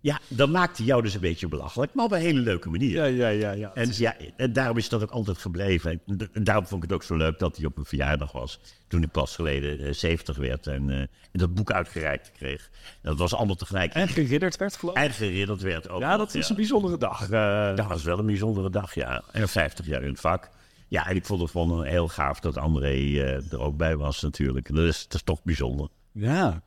Ja, 0.00 0.20
dan 0.28 0.50
maakt 0.50 0.76
hij 0.76 0.86
jou 0.86 1.02
dus 1.02 1.14
een 1.14 1.20
beetje 1.20 1.48
belachelijk, 1.48 1.94
maar 1.94 2.04
op 2.04 2.12
een 2.12 2.18
hele 2.20 2.40
leuke 2.40 2.70
manier. 2.70 2.90
Ja, 2.90 3.04
ja, 3.04 3.28
ja. 3.28 3.50
ja. 3.52 3.74
En, 3.74 3.90
ja, 3.94 4.16
en 4.36 4.52
daarom 4.52 4.76
is 4.76 4.88
dat 4.88 5.02
ook 5.02 5.10
altijd 5.10 5.38
gebleven. 5.38 6.00
En, 6.06 6.44
daarom 6.44 6.66
vond 6.66 6.82
ik 6.82 6.88
het 6.90 6.98
ook 6.98 7.04
zo 7.04 7.16
leuk 7.16 7.38
dat 7.38 7.56
hij 7.56 7.66
op 7.66 7.74
mijn 7.74 7.86
verjaardag 7.86 8.32
was. 8.32 8.60
Toen 8.88 9.02
ik 9.02 9.10
pas 9.10 9.34
geleden 9.34 9.80
eh, 9.80 9.92
70 9.92 10.36
werd 10.36 10.66
en, 10.66 10.90
eh, 10.90 10.98
en 10.98 11.08
dat 11.32 11.54
boek 11.54 11.72
uitgereikt 11.72 12.32
kreeg. 12.32 12.70
Dat 13.02 13.18
was 13.18 13.34
allemaal 13.34 13.54
tegelijk. 13.54 13.92
En 13.92 14.08
geridderd 14.08 14.56
werd 14.56 14.76
geloof 14.76 14.96
ik. 14.96 15.02
En 15.02 15.10
geriddeld 15.10 15.60
werd 15.60 15.88
ook. 15.88 16.00
Ja, 16.00 16.16
dat 16.16 16.34
is 16.34 16.48
een 16.48 16.56
bijzondere 16.56 16.98
dag. 16.98 17.30
eh. 17.30 17.76
dat 17.76 17.86
was 17.86 18.02
wel 18.02 18.18
een 18.18 18.26
bijzondere 18.26 18.70
dag, 18.70 18.94
ja. 18.94 19.22
En 19.32 19.48
50 19.48 19.86
jaar 19.86 20.02
in 20.02 20.08
het 20.10 20.20
vak. 20.20 20.50
Ja, 20.88 21.06
en 21.06 21.16
ik 21.16 21.24
vond 21.24 21.40
het 21.40 21.50
gewoon 21.50 21.84
heel 21.84 22.08
gaaf 22.08 22.40
dat 22.40 22.56
André 22.56 23.18
er 23.50 23.60
ook 23.60 23.76
bij 23.76 23.96
was 23.96 24.22
natuurlijk. 24.22 24.74
Dat 24.74 24.84
is, 24.84 25.02
dat 25.02 25.14
is 25.14 25.22
toch 25.22 25.42
bijzonder. 25.42 25.88
ja. 26.12 26.62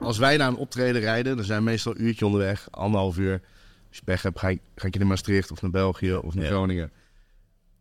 Als 0.00 0.18
wij 0.18 0.36
naar 0.36 0.48
een 0.48 0.56
optreden 0.56 1.00
rijden, 1.00 1.36
dan 1.36 1.44
zijn 1.44 1.58
we 1.58 1.64
meestal 1.64 1.92
een 1.94 2.02
uurtje 2.04 2.26
onderweg, 2.26 2.68
anderhalf 2.70 3.18
uur. 3.18 3.40
Als 3.88 3.96
je 3.96 4.02
pech 4.04 4.22
hebt, 4.22 4.38
ga 4.38 4.48
ik, 4.48 4.60
ga 4.74 4.86
ik 4.86 4.98
naar 4.98 5.06
Maastricht 5.06 5.50
of 5.50 5.62
naar 5.62 5.70
België 5.70 6.14
of 6.14 6.34
naar 6.34 6.44
Ja. 6.44 6.50
Groningen. 6.50 6.90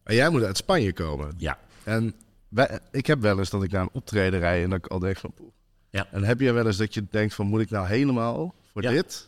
En 0.04 0.16
jij 0.16 0.30
moet 0.30 0.44
uit 0.44 0.58
Spanje 0.58 0.94
komen. 0.94 1.34
Ja. 1.38 1.60
En 1.84 2.14
wij, 2.50 2.80
ik 2.92 3.06
heb 3.08 3.22
wel 3.22 3.40
eens 3.40 3.50
dat 3.50 3.64
ik 3.64 3.72
naar 3.72 3.82
een 3.82 3.90
optreden 3.92 4.40
rijd 4.40 4.64
en 4.64 4.70
dat 4.70 4.80
ik 4.80 4.88
al 4.88 5.00
denk 5.00 5.18
van... 5.18 5.34
poeh. 5.34 5.50
Ja. 5.90 6.08
En 6.12 6.24
heb 6.24 6.40
je 6.40 6.52
wel 6.52 6.66
eens 6.66 6.78
dat 6.78 6.94
je 6.94 7.06
denkt 7.10 7.34
van, 7.34 7.48
moet 7.48 7.62
ik 7.62 7.70
nou 7.70 7.88
helemaal 7.88 8.56
voor 8.74 8.82
Ja. 8.82 8.90
dit 8.92 9.28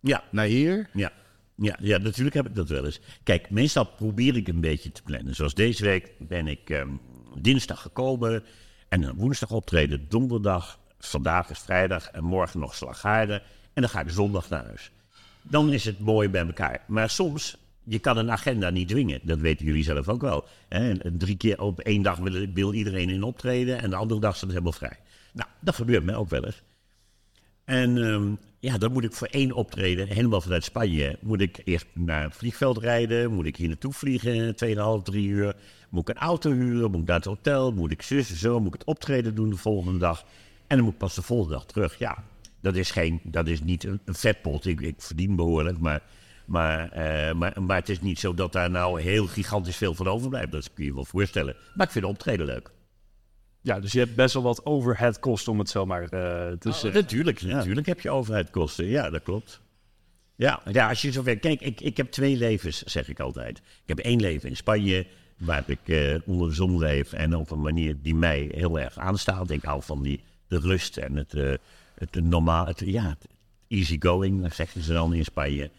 Ja, 0.00 0.24
naar 0.30 0.46
hier? 0.46 0.88
Ja. 0.92 1.12
Ja, 1.56 1.76
ja, 1.80 1.98
natuurlijk 1.98 2.36
heb 2.36 2.46
ik 2.46 2.54
dat 2.54 2.68
wel 2.68 2.84
eens. 2.84 3.00
Kijk, 3.22 3.50
meestal 3.50 3.84
probeer 3.84 4.36
ik 4.36 4.48
een 4.48 4.60
beetje 4.60 4.92
te 4.92 5.02
plannen. 5.02 5.34
Zoals 5.34 5.54
deze 5.54 5.84
week 5.84 6.12
ben 6.18 6.46
ik 6.48 6.70
ehm, 6.70 6.88
dinsdag 7.40 7.80
gekomen 7.82 8.44
en 8.88 9.00
dan 9.00 9.16
woensdag 9.16 9.50
optreden, 9.50 10.06
donderdag, 10.08 10.78
vandaag 11.08 11.50
is 11.50 11.58
vrijdag 11.58 12.10
en 12.10 12.24
morgen 12.24 12.60
nog 12.60 12.74
slaghaarden. 12.74 13.42
En 13.72 13.82
dan 13.82 13.90
ga 13.90 14.00
ik 14.00 14.10
zondag 14.10 14.48
naar 14.48 14.64
huis. 14.64 14.90
Dan 15.42 15.72
is 15.72 15.84
het 15.84 15.98
mooi 15.98 16.28
bij 16.28 16.46
elkaar. 16.46 16.84
Maar 16.86 17.10
soms, 17.10 17.56
je 17.82 17.98
kan 17.98 18.16
een 18.16 18.30
agenda 18.30 18.70
niet 18.70 18.88
dwingen. 18.88 19.20
Dat 19.22 19.38
weten 19.38 19.66
jullie 19.66 19.84
zelf 19.84 20.08
ook 20.08 20.20
wel. 20.20 20.44
Drie 21.12 21.36
keer 21.36 21.60
op 21.60 21.80
één 21.80 22.02
dag 22.02 22.18
wil, 22.54 22.72
iedereen 22.72 23.10
in 23.10 23.22
optreden 23.22 23.78
en 23.80 23.90
de 23.90 23.96
andere 23.96 24.20
dag 24.20 24.34
is 24.34 24.40
het 24.40 24.50
helemaal 24.50 24.72
vrij. 24.72 24.98
Nou, 25.32 25.48
dat 25.60 25.74
gebeurt 25.74 26.04
mij 26.04 26.14
ook 26.14 26.30
wel 26.30 26.44
eens. 26.44 26.62
En 27.64 27.98
ehm, 27.98 28.32
ja, 28.58 28.78
dan 28.78 28.92
moet 28.92 29.04
ik 29.04 29.12
voor 29.12 29.26
één 29.26 29.52
optreden, 29.52 30.08
helemaal 30.08 30.40
vanuit 30.40 30.64
Spanje, 30.64 31.18
moet 31.20 31.40
ik 31.40 31.60
eerst 31.64 31.86
naar 31.92 32.22
het 32.22 32.36
vliegveld 32.36 32.78
rijden, 32.78 33.32
moet 33.32 33.46
ik 33.46 33.56
hier 33.56 33.68
naartoe 33.68 33.92
vliegen, 33.92 34.54
2,5, 34.98 35.02
3 35.02 35.28
uur. 35.28 35.56
Moet 35.88 36.08
ik 36.08 36.14
een 36.14 36.22
auto 36.22 36.52
huren, 36.52 36.90
moet 36.90 37.00
ik 37.00 37.06
naar 37.06 37.16
het 37.16 37.24
hotel, 37.24 37.72
moet 37.72 37.90
ik 37.90 38.02
zus 38.02 38.38
zo, 38.38 38.58
moet 38.58 38.74
ik 38.74 38.80
het 38.80 38.88
optreden 38.88 39.34
doen 39.34 39.50
de 39.50 39.56
volgende 39.56 39.98
dag. 39.98 40.24
En 40.74 40.80
dan 40.80 40.88
moet 40.88 40.98
ik 40.98 41.06
pas 41.06 41.14
de 41.14 41.22
volgende 41.22 41.54
dag 41.54 41.66
terug. 41.66 41.98
Ja, 41.98 42.24
dat 42.60 42.76
is, 42.76 42.90
geen, 42.90 43.20
dat 43.22 43.46
is 43.46 43.62
niet 43.62 43.84
een, 43.84 44.00
een 44.04 44.14
vetpot. 44.14 44.66
Ik, 44.66 44.80
ik 44.80 44.94
verdien 44.98 45.36
behoorlijk, 45.36 45.78
maar, 45.78 46.02
maar, 46.44 46.88
eh, 46.88 47.34
maar, 47.34 47.62
maar 47.62 47.76
het 47.76 47.88
is 47.88 48.00
niet 48.00 48.18
zo 48.18 48.34
dat 48.34 48.52
daar 48.52 48.70
nou 48.70 49.00
heel 49.00 49.26
gigantisch 49.26 49.76
veel 49.76 49.94
van 49.94 50.08
overblijft. 50.08 50.52
Dat 50.52 50.72
kun 50.72 50.84
je 50.84 50.90
je 50.90 50.94
wel 50.94 51.04
voorstellen. 51.04 51.56
Maar 51.74 51.86
ik 51.86 51.92
vind 51.92 52.04
de 52.04 52.10
optreden 52.10 52.46
leuk. 52.46 52.70
ja, 53.60 53.80
dus 53.80 53.92
je 53.92 53.98
hebt 53.98 54.14
best 54.14 54.34
wel 54.34 54.42
wat 54.42 54.66
overhead 54.66 55.18
kosten 55.18 55.52
om 55.52 55.58
het 55.58 55.68
zo 55.68 55.86
maar 55.86 56.02
eh, 56.02 56.08
te 56.08 56.68
Oh, 56.68 56.74
zeggen. 56.74 56.92
natuurlijk, 56.92 57.42
natuurlijk 57.42 57.86
heb 57.86 58.00
je 58.00 58.10
overheidkosten. 58.10 58.86
Ja, 58.86 59.10
dat 59.10 59.22
klopt. 59.22 59.60
Ja, 60.36 60.62
ja 60.72 60.88
als 60.88 61.02
je 61.02 61.12
zover... 61.12 61.38
Kijk, 61.38 61.60
ik, 61.60 61.80
ik 61.80 61.96
heb 61.96 62.10
twee 62.10 62.36
levens, 62.36 62.82
zeg 62.82 63.08
ik 63.08 63.20
altijd. 63.20 63.58
Ik 63.58 63.64
heb 63.86 63.98
één 63.98 64.20
leven 64.20 64.48
in 64.48 64.56
Spanje, 64.56 65.06
waar 65.38 65.64
ik 65.66 65.88
eh, 65.88 66.14
onder 66.24 66.48
de 66.48 66.54
zon 66.54 66.78
leef... 66.78 67.12
en 67.12 67.36
op 67.36 67.50
een 67.50 67.60
manier 67.60 67.96
die 68.02 68.14
mij 68.14 68.48
heel 68.54 68.80
erg 68.80 68.98
aanstaat. 68.98 69.50
Ik 69.50 69.62
hou 69.62 69.82
van 69.82 70.02
die, 70.02 70.20
de 70.60 70.68
rust 70.68 70.96
en 70.96 71.16
het, 71.16 71.34
eh, 71.34 71.54
het, 71.94 72.24
normaal, 72.24 72.66
het, 72.66 72.82
ja, 72.84 73.08
het, 73.08 73.26
easy 73.68 73.96
going, 74.00 74.42
dat 74.42 74.54
zeggen 74.54 74.82
ze 74.82 74.92
dan 74.92 75.14
in 75.14 75.24
Spanje. 75.24 75.70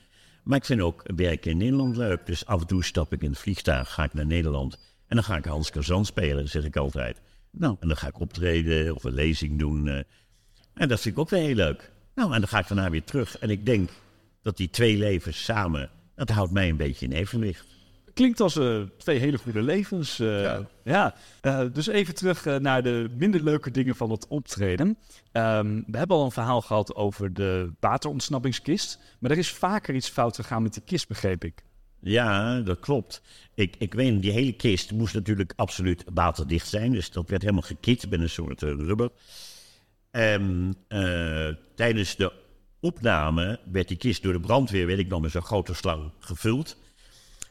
Maar 0.44 0.58
ik 0.58 0.66
vind 0.66 0.82
ook 0.82 1.04
werken 1.16 1.52
in 1.52 1.58
Nederland 1.58 1.98
leuk. 1.98 2.26
Dus 2.26 2.46
af 2.46 2.62
en 2.62 2.68
toe 2.68 2.84
stap 2.84 3.14
ik 3.14 3.22
in 3.22 3.30
het 3.30 3.40
vliegtuig, 3.40 3.94
ga 3.94 4.04
ik 4.04 4.14
naar 4.14 4.26
Nederland. 4.26 4.78
En 5.08 5.16
dan 5.16 5.24
ga 5.26 5.38
ik 5.38 5.46
Hans 5.46 5.70
Kazan 5.70 6.06
spelen, 6.06 6.50
zeg 6.50 6.64
ik 6.64 6.76
altijd. 6.76 7.22
Nou, 7.52 7.76
en 7.80 7.88
dan 7.88 7.98
ga 7.98 8.08
ik 8.08 8.20
optreden 8.20 8.96
of 8.96 9.04
een 9.04 9.14
lezing 9.14 9.60
doen. 9.60 9.88
eh. 9.88 9.96
en 10.74 10.88
dat 10.88 11.00
vind 11.02 11.16
ik 11.16 11.22
ook 11.22 11.30
weer 11.30 11.42
heel 11.42 11.56
leuk. 11.56 11.92
Nou, 12.16 12.34
en 12.34 12.40
dan 12.40 12.50
ga 12.50 12.60
ik 12.60 12.68
daarna 12.68 12.90
weer 12.90 13.04
terug. 13.04 13.38
En 13.38 13.50
ik 13.50 13.66
denk 13.66 13.90
dat 14.42 14.58
die 14.58 14.70
twee 14.70 14.98
levens 14.98 15.44
samen, 15.44 15.90
dat 16.16 16.30
houdt 16.30 16.52
mij 16.52 16.70
een 16.70 16.78
beetje 16.78 17.06
in 17.06 17.12
evenwicht. 17.12 17.75
Klinkt 18.16 18.40
als 18.40 18.56
eh, 18.58 18.82
twee 18.98 19.20
hele 19.20 19.38
goede 19.38 19.62
levens. 19.62 20.20
eh, 20.20 20.42
Ja. 20.42 20.66
ja. 20.84 21.16
Eh, 21.42 21.62
dus 21.74 21.88
even 21.88 22.16
terug 22.16 22.46
naar 22.60 22.84
de 22.84 23.10
minder 23.18 23.44
leuke 23.44 23.72
dingen 23.72 23.96
van 23.96 24.12
het 24.12 24.28
optreden. 24.28 24.98
Ehm, 25.32 25.82
we 25.88 25.98
hebben 25.98 26.18
al 26.18 26.26
een 26.26 26.32
verhaal 26.32 26.62
gehad 26.62 26.96
over 26.96 27.34
de 27.34 27.72
waterontsnappingskist. 27.80 29.00
Maar 29.20 29.32
er 29.32 29.38
is 29.38 29.52
vaker 29.52 29.96
iets 29.96 30.10
fout 30.10 30.36
gegaan 30.36 30.64
met 30.64 30.74
die 30.74 30.84
kist, 30.86 31.08
begreep 31.08 31.44
ik. 31.44 31.64
Ja, 32.00 32.60
dat 32.62 32.80
klopt. 32.80 33.22
Ik, 33.54 33.76
ik 33.78 33.94
weet, 33.94 34.22
die 34.22 34.32
hele 34.32 34.54
kist 34.54 34.92
moest 34.92 35.14
natuurlijk 35.14 35.54
absoluut 35.56 36.04
waterdicht 36.14 36.68
zijn. 36.68 36.92
Dus 36.92 37.12
dat 37.12 37.30
werd 37.30 37.42
helemaal 37.42 37.62
gekit 37.62 38.10
met 38.10 38.20
een 38.20 38.30
soort 38.30 38.62
rubber. 38.62 39.10
En 40.12 40.76
eh, 40.88 41.48
tijdens 41.76 42.16
de 42.16 42.32
opname 42.80 43.60
werd 43.72 43.88
die 43.88 43.98
kist 43.98 44.24
door 44.24 44.34
de 44.34 44.40
brandweer, 44.40 44.86
weet 44.86 45.00
ik 45.00 45.08
nog, 45.08 45.22
met 45.22 45.32
zo'n 45.32 45.42
grote 45.42 45.74
slang 45.74 46.12
gevuld. 46.20 46.78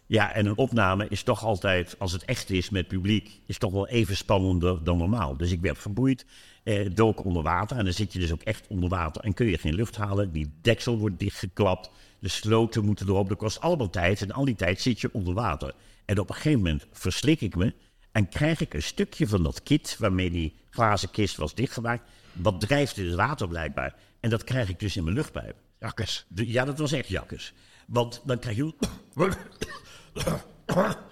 Ja, 0.07 0.33
en 0.33 0.47
een 0.47 0.57
opname 0.57 1.07
is 1.09 1.23
toch 1.23 1.45
altijd, 1.45 1.99
als 1.99 2.13
het 2.13 2.25
echt 2.25 2.51
is 2.51 2.71
met 2.71 2.89
publiek, 2.89 3.41
is 3.47 3.59
toch 3.59 3.73
wel 3.73 3.89
even 3.89 4.17
spannender 4.17 4.85
dan 4.85 4.99
normaal. 4.99 5.37
Dus 5.37 5.51
ik 5.51 5.61
werd 5.61 5.79
verboeid, 5.79 6.27
eh, 6.63 6.91
dook 6.95 7.25
onder 7.25 7.43
water. 7.43 7.77
En 7.77 7.85
dan 7.85 7.93
zit 7.93 8.13
je 8.13 8.19
dus 8.19 8.33
ook 8.33 8.43
echt 8.43 8.67
onder 8.69 8.89
water 8.89 9.23
en 9.23 9.35
kun 9.35 9.47
je 9.47 9.59
geen 9.59 9.75
lucht 9.75 9.97
halen. 9.97 10.33
Die 10.33 10.53
deksel 10.61 10.99
wordt 10.99 11.19
dichtgeklapt, 11.19 11.91
de 12.19 12.29
sloten 12.29 12.85
moeten 12.85 13.09
erop. 13.09 13.29
Dat 13.29 13.39
kost 13.39 13.61
allemaal 13.61 13.91
tijd 13.91 14.23
en 14.23 14.33
al 14.33 14.45
die 14.45 14.55
tijd 14.55 14.81
zit 14.81 15.01
je 15.01 15.11
onder 15.13 15.35
water. 15.35 15.75
En 16.05 16.19
op 16.19 16.29
een 16.29 16.35
gegeven 16.35 16.59
moment 16.59 16.87
verslik 16.93 17.41
ik 17.41 17.57
me 17.57 17.75
en 18.13 18.29
krijg 18.29 18.61
ik 18.61 18.75
een 18.75 18.83
stukje 18.83 19.29
van 19.29 19.43
dat 19.43 19.63
kit 19.63 19.97
waarmee 19.99 20.31
die 20.31 20.55
glazen 20.71 21.11
kist 21.11 21.37
was 21.37 21.55
dichtgemaakt. 21.55 22.11
Wat 22.33 22.61
drijft 22.61 22.97
in 22.97 23.07
het 23.07 23.15
water 23.15 23.49
blijkbaar. 23.49 23.95
En 24.21 24.31
dat 24.31 24.45
krijg 24.45 24.69
ik 24.69 24.81
dus 24.81 24.97
in 24.97 25.05
mijn 25.05 25.17
luchtpijp. 25.17 25.57
Jakkes. 25.81 26.27
Ja, 26.35 26.65
dat 26.65 26.79
was 26.79 26.93
echt 26.93 27.09
jakkes. 27.09 27.53
Want 27.87 28.23
dan 28.25 28.39
krijg 28.39 28.57
je... 28.57 28.75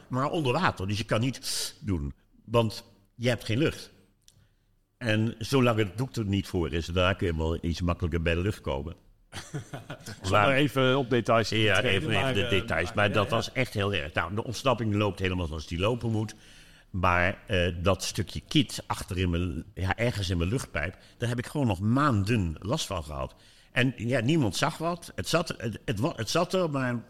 maar 0.08 0.30
onder 0.30 0.52
water, 0.52 0.88
dus 0.88 0.98
je 0.98 1.04
kan 1.04 1.20
niet 1.20 1.74
doen. 1.80 2.14
Want 2.44 2.84
je 3.14 3.28
hebt 3.28 3.44
geen 3.44 3.58
lucht. 3.58 3.90
En 4.98 5.34
zolang 5.38 5.78
het 5.78 5.98
doek 5.98 6.16
er 6.16 6.24
niet 6.24 6.46
voor 6.46 6.72
is, 6.72 6.86
daar 6.86 7.16
kun 7.16 7.26
je 7.26 7.36
wel 7.36 7.58
iets 7.60 7.80
makkelijker 7.80 8.22
bij 8.22 8.34
de 8.34 8.40
lucht 8.40 8.60
komen. 8.60 8.96
Even 10.54 10.98
op 10.98 11.10
details. 11.10 11.48
Ja, 11.48 11.76
even, 11.76 11.90
even 11.90 12.12
maar, 12.12 12.34
de 12.34 12.44
eh, 12.44 12.50
details. 12.50 12.92
maar- 12.92 13.12
dat 13.12 13.30
was 13.30 13.52
echt 13.52 13.74
heel 13.74 13.94
erg. 13.94 14.12
Nou, 14.12 14.34
de 14.34 14.44
ontsnapping 14.44 14.94
loopt 14.94 15.18
helemaal 15.18 15.46
zoals 15.46 15.66
die 15.66 15.78
lopen 15.78 16.10
moet. 16.10 16.34
Maar 16.90 17.38
eh, 17.46 17.74
dat 17.82 18.02
stukje 18.02 18.40
kit 18.48 18.84
achter 18.86 19.18
in 19.18 19.30
mijn, 19.30 19.64
ja, 19.74 19.96
ergens 19.96 20.30
in 20.30 20.38
mijn 20.38 20.50
luchtpijp, 20.50 20.96
daar 21.18 21.28
heb 21.28 21.38
ik 21.38 21.46
gewoon 21.46 21.66
nog 21.66 21.80
maanden 21.80 22.56
last 22.58 22.86
van 22.86 23.04
gehad. 23.04 23.34
En 23.72 23.92
ja, 23.96 24.20
niemand 24.20 24.56
zag 24.56 24.78
wat. 24.78 25.12
Het 25.14 25.28
zat, 25.28 25.48
het, 25.48 25.78
het, 25.84 26.00
het 26.16 26.30
zat 26.30 26.52
er, 26.54 26.70
maar 26.70 27.02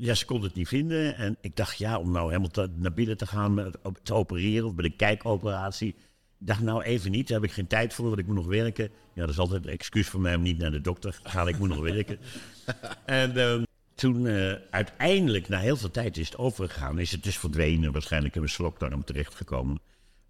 ja, 0.00 0.14
ze 0.14 0.24
konden 0.24 0.48
het 0.48 0.56
niet 0.56 0.68
vinden. 0.68 1.16
En 1.16 1.36
ik 1.40 1.56
dacht, 1.56 1.78
ja, 1.78 1.98
om 1.98 2.10
nou 2.10 2.26
helemaal 2.28 2.50
te- 2.50 2.70
naar 2.74 2.92
binnen 2.92 3.16
te 3.16 3.26
gaan 3.26 3.54
met, 3.54 3.78
te 4.02 4.14
opereren 4.14 4.66
of 4.66 4.74
met 4.74 4.84
een 4.84 4.96
kijkoperatie. 4.96 5.88
Ik 6.38 6.46
dacht, 6.46 6.60
nou 6.60 6.82
even 6.82 7.10
niet, 7.10 7.28
daar 7.28 7.40
heb 7.40 7.48
ik 7.48 7.54
geen 7.54 7.66
tijd 7.66 7.94
voor, 7.94 8.06
want 8.06 8.18
ik 8.18 8.26
moet 8.26 8.34
nog 8.34 8.46
werken. 8.46 8.90
Ja, 9.14 9.20
dat 9.20 9.30
is 9.30 9.38
altijd 9.38 9.64
een 9.64 9.70
excuus 9.72 10.08
voor 10.08 10.20
mij 10.20 10.34
om 10.34 10.42
niet 10.42 10.58
naar 10.58 10.70
de 10.70 10.80
dokter 10.80 11.20
te 11.22 11.28
gaan. 11.28 11.48
Ik 11.48 11.58
moet 11.58 11.68
nog 11.68 11.80
werken. 11.80 12.18
En 13.04 13.36
ehm, 13.36 13.62
toen 13.94 14.26
eh, 14.26 14.52
uiteindelijk, 14.70 15.48
na 15.48 15.58
heel 15.58 15.76
veel 15.76 15.90
tijd, 15.90 16.16
is 16.16 16.28
het 16.28 16.38
overgegaan. 16.38 16.98
Is 16.98 17.12
het 17.12 17.22
dus 17.22 17.38
verdwenen, 17.38 17.92
waarschijnlijk 17.92 18.34
in 18.34 18.40
mijn 18.40 18.52
slokdarm 18.52 19.04
terechtgekomen. 19.04 19.80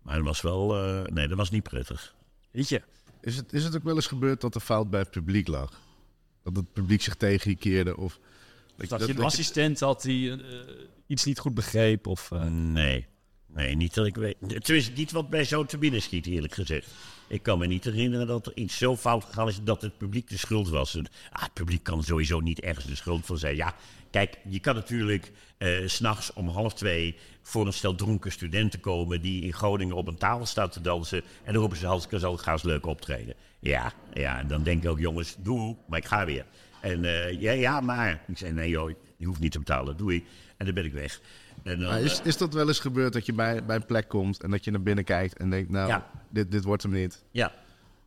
Maar 0.02 0.16
dat 0.16 0.24
was 0.24 0.40
wel, 0.40 0.76
eh, 0.76 1.12
nee, 1.12 1.28
dat 1.28 1.36
was 1.36 1.50
niet 1.50 1.62
prettig. 1.62 2.14
Weet 2.50 2.68
je, 2.68 2.82
Is 3.20 3.36
het, 3.36 3.52
is 3.52 3.64
het 3.64 3.76
ook 3.76 3.82
wel 3.84 3.94
eens 3.94 4.06
gebeurd 4.06 4.40
dat 4.40 4.52
de 4.52 4.60
fout 4.60 4.90
bij 4.90 5.00
het 5.00 5.10
publiek 5.10 5.48
lag? 5.48 5.80
Dat 6.42 6.56
het 6.56 6.72
publiek 6.72 7.02
zich 7.02 7.14
tegen 7.14 7.50
je 7.50 7.56
keerde? 7.56 7.96
Of 7.96 8.18
dat, 8.88 8.98
dat, 8.98 9.08
je 9.08 9.14
een 9.14 9.24
assistent 9.24 9.80
had 9.80 10.02
die 10.02 10.32
eh, 10.32 10.38
iets 11.06 11.24
niet 11.24 11.38
goed 11.38 11.54
begreep. 11.54 12.06
Of, 12.06 12.30
eh, 12.32 12.44
Nee, 12.44 13.06
nee, 13.46 13.76
niet 13.76 13.94
dat 13.94 14.06
ik 14.06 14.16
weet. 14.16 14.36
Het 14.46 14.68
is 14.68 14.92
niet 14.92 15.12
wat 15.12 15.30
mij 15.30 15.44
zo 15.44 15.64
te 15.64 15.78
binnen 15.78 16.02
schiet, 16.02 16.26
eerlijk 16.26 16.54
gezegd. 16.54 16.88
Ik 17.28 17.42
kan 17.42 17.58
me 17.58 17.66
niet 17.66 17.84
herinneren 17.84 18.26
dat 18.26 18.46
er 18.46 18.56
iets 18.56 18.78
zo 18.78 18.96
fout 18.96 19.24
gegaan 19.24 19.48
is 19.48 19.60
dat 19.62 19.82
het 19.82 19.98
publiek 19.98 20.28
de 20.28 20.38
schuld 20.38 20.68
was. 20.68 20.94
En, 20.94 21.06
Ah, 21.30 21.42
het 21.42 21.52
publiek 21.52 21.82
kan 21.82 22.02
sowieso 22.02 22.40
niet 22.40 22.60
ergens 22.60 22.86
de 22.86 22.94
schuld 22.96 23.26
van 23.26 23.38
zijn. 23.38 23.56
Ja, 23.56 23.74
kijk, 24.10 24.38
je 24.48 24.60
kan 24.60 24.74
natuurlijk 24.74 25.32
eh, 25.58 25.86
s 25.86 25.94
s'nachts 25.94 26.32
om 26.32 26.48
half 26.48 26.74
twee 26.74 27.16
voor 27.42 27.66
een 27.66 27.72
stel 27.72 27.94
dronken 27.94 28.32
studenten 28.32 28.80
komen 28.80 29.20
die 29.20 29.42
in 29.42 29.52
Groningen 29.52 29.96
op 29.96 30.06
een 30.06 30.18
tafel 30.18 30.46
staan 30.46 30.70
te 30.70 30.80
dansen. 30.80 31.18
En 31.18 31.52
dan 31.52 31.62
roepen 31.62 31.78
ze 31.78 32.18
zo 32.18 32.36
ga 32.36 32.52
eens 32.52 32.62
leuk 32.62 32.86
optreden. 32.86 33.34
Ja, 33.60 33.92
ja, 34.12 34.38
en 34.38 34.48
dan 34.48 34.62
denk 34.62 34.82
ik 34.82 34.90
ook, 34.90 34.98
jongens, 34.98 35.36
doe, 35.38 35.76
maar 35.86 35.98
ik 35.98 36.06
ga 36.06 36.24
weer. 36.24 36.44
En 36.80 37.04
eh, 37.04 37.40
ja, 37.40 37.52
ja, 37.52 37.80
maar. 37.80 38.22
Ik 38.26 38.38
zei, 38.38 38.52
nee 38.52 38.68
joh, 38.68 38.90
je 39.16 39.26
hoeft 39.26 39.40
niet 39.40 39.52
te 39.52 39.58
betalen, 39.58 39.96
doei. 39.96 40.24
En 40.56 40.64
dan 40.66 40.74
ben 40.74 40.84
ik 40.84 40.92
weg. 40.92 41.20
En 41.62 41.78
dan, 41.80 41.88
Maar 41.88 42.00
is, 42.00 42.20
is 42.24 42.36
dat 42.36 42.54
wel 42.54 42.68
eens 42.68 42.78
gebeurd 42.80 43.12
dat 43.12 43.26
je 43.26 43.32
bij, 43.32 43.64
bij 43.64 43.76
een 43.76 43.86
plek 43.86 44.08
komt 44.08 44.42
en 44.42 44.50
dat 44.50 44.64
je 44.64 44.70
naar 44.70 44.82
binnen 44.82 45.04
kijkt 45.04 45.36
en 45.36 45.50
denkt, 45.50 45.70
nou, 45.70 45.88
Ja. 45.88 46.10
dit, 46.28 46.50
dit 46.52 46.64
wordt 46.64 46.82
hem 46.82 46.92
niet? 46.92 47.22
Ja, 47.30 47.52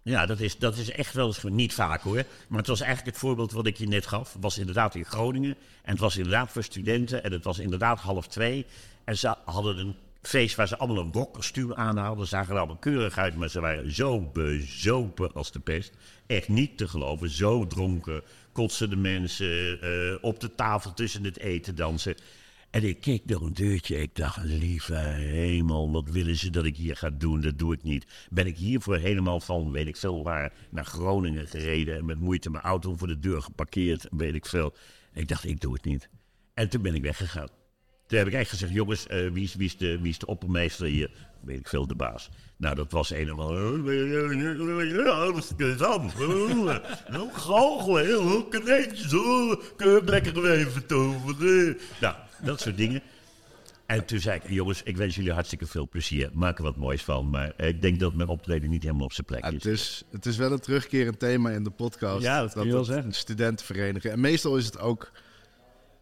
ja 0.02 0.26
dat, 0.26 0.40
is, 0.40 0.58
dat 0.58 0.78
is 0.78 0.92
echt 0.92 1.14
wel 1.14 1.28
eens 1.28 1.44
niet 1.44 1.74
vaak 1.74 2.02
hoor. 2.02 2.24
Maar 2.48 2.60
het 2.60 2.68
was 2.68 2.82
eigenlijk 2.82 3.12
het 3.12 3.26
voorbeeld 3.26 3.52
wat 3.52 3.66
ik 3.66 3.78
je 3.78 3.88
net 3.88 4.06
gaf. 4.08 4.34
Het 4.34 4.42
was 4.42 4.58
inderdaad 4.58 4.96
in 4.96 5.06
Groningen. 5.06 5.56
En 5.84 5.92
het 5.92 6.00
was 6.00 6.18
inderdaad 6.18 6.52
voor 6.52 6.64
studenten. 6.64 7.24
En 7.24 7.32
het 7.32 7.44
was 7.44 7.60
inderdaad 7.60 8.00
half 8.00 8.28
twee. 8.28 8.66
En 9.04 9.18
ze 9.18 9.36
hadden 9.46 9.78
een 9.78 9.96
feest 10.22 10.56
waar 10.56 10.68
ze 10.68 10.78
allemaal 10.78 11.04
een 11.04 11.14
rokkostuum 11.14 11.74
aan 11.74 11.98
hadden. 11.98 12.28
Zagen 12.28 12.52
er 12.52 12.58
allemaal 12.58 12.76
keurig 12.78 13.18
uit. 13.18 13.36
Maar 13.36 13.50
ze 13.50 13.60
waren 13.60 13.92
zo 13.96 14.20
bezopen 14.22 15.34
als 15.34 15.52
de 15.52 15.60
pest. 15.60 15.92
Echt 16.28 16.48
niet 16.48 16.78
te 16.78 16.88
geloven. 16.88 17.30
Zo 17.30 17.68
dronken. 17.68 18.22
Kotsen 18.54 18.90
de 18.90 18.96
mensen 18.96 19.82
eh, 19.82 20.18
op 20.22 20.40
de 20.40 20.56
tafel 20.56 20.94
tussen 20.94 21.24
het 21.24 21.40
eten 21.40 21.76
dansen. 21.76 22.16
En 22.70 22.84
ik 22.84 23.02
keek 23.02 23.28
door 23.28 23.42
een 23.42 23.54
deurtje. 23.54 24.02
Ik 24.02 24.16
dacht, 24.16 24.44
lieve 24.44 24.96
hemel, 24.96 25.92
wat 25.92 26.10
willen 26.10 26.36
ze 26.36 26.50
dat 26.50 26.66
ik 26.66 26.76
hier 26.78 26.96
ga 26.96 27.10
doen? 27.10 27.42
Dat 27.42 27.60
doe 27.60 27.74
ik 27.74 27.84
niet. 27.84 28.06
Ben 28.30 28.48
ik 28.48 28.58
hiervoor 28.58 28.98
helemaal 28.98 29.40
van, 29.40 29.72
weet 29.72 29.88
ik 29.88 29.98
veel 29.98 30.24
waar, 30.24 30.54
naar 30.70 30.86
Groningen 30.86 31.48
gereden. 31.48 31.98
En 31.98 32.06
met 32.06 32.20
moeite 32.20 32.50
mijn 32.50 32.64
auto 32.64 32.96
voor 32.96 33.08
de 33.08 33.20
deur 33.20 33.42
geparkeerd, 33.42 34.08
weet 34.12 34.36
ik 34.36 34.46
veel. 34.46 34.74
Ik 35.14 35.28
dacht, 35.28 35.46
ik 35.46 35.62
doe 35.62 35.74
het 35.74 35.86
niet. 35.86 36.10
En 36.54 36.70
toen 36.70 36.82
ben 36.82 36.96
ik 36.96 37.02
weggegaan. 37.02 37.63
Toen 38.14 38.22
heb 38.22 38.32
ik 38.32 38.40
echt 38.40 38.50
gezegd, 38.50 38.74
jongens, 38.74 39.08
eh, 39.08 39.30
wie, 39.32 39.44
is, 39.44 39.56
wie, 39.56 39.66
is 39.66 39.78
de, 39.78 40.00
wie 40.00 40.10
is 40.10 40.18
de 40.18 40.26
oppermeester 40.26 40.86
hier? 40.86 41.10
Weet 41.42 41.60
ik 41.60 41.68
veel, 41.68 41.88
de 41.88 41.96
baas. 41.96 42.30
Nou, 42.58 42.76
dat 42.76 42.92
was 42.92 43.10
een 43.10 43.34
of 43.34 43.40
andere... 43.40 44.02
Nou, 47.10 47.30
goochelen, 47.32 48.06
heel 48.06 48.44
kanetjes, 48.46 49.12
hoor. 49.12 49.64
Kun 49.76 49.92
je 49.92 50.02
lekker 50.06 50.52
even 50.52 50.86
toveren. 50.86 51.78
Nou, 52.02 52.16
dat 52.44 52.60
soort 52.62 52.78
dingen. 52.78 53.02
En 53.86 54.06
toen 54.06 54.20
zei 54.20 54.40
ik, 54.44 54.50
jongens, 54.50 54.84
ik 54.84 54.98
wens 54.98 55.16
jullie 55.16 55.32
hartstikke 55.32 55.66
veel 55.66 55.88
plezier. 55.88 56.30
Maak 56.34 56.58
er 56.58 56.64
wat 56.64 56.78
moois 56.78 57.04
van. 57.04 57.30
Maar 57.30 57.54
ik 57.58 57.82
denk 57.82 58.00
dat 58.00 58.14
mijn 58.14 58.30
optreden 58.30 58.70
niet 58.70 58.84
helemaal 58.84 59.06
op 59.06 59.14
zijn 59.14 59.28
plek 59.28 59.44
Ja, 59.44 59.48
is. 59.48 59.54
het, 59.54 59.66
is 59.66 60.04
het 60.12 60.26
is 60.26 60.38
wel 60.38 60.52
een 60.52 60.60
terugkerend 60.60 61.20
thema 61.20 61.50
in 61.50 61.64
de 61.64 61.70
podcast. 61.70 62.24
Ja, 62.24 62.42
dat 62.42 62.54
kun 62.54 62.66
je 62.66 62.72
wel 62.72 62.84
zeggen. 62.84 63.14
Studentenvereniging. 63.14 64.14
En 64.14 64.20
meestal 64.20 64.58
is 64.58 64.66
het 64.66 64.80
ook 64.80 65.12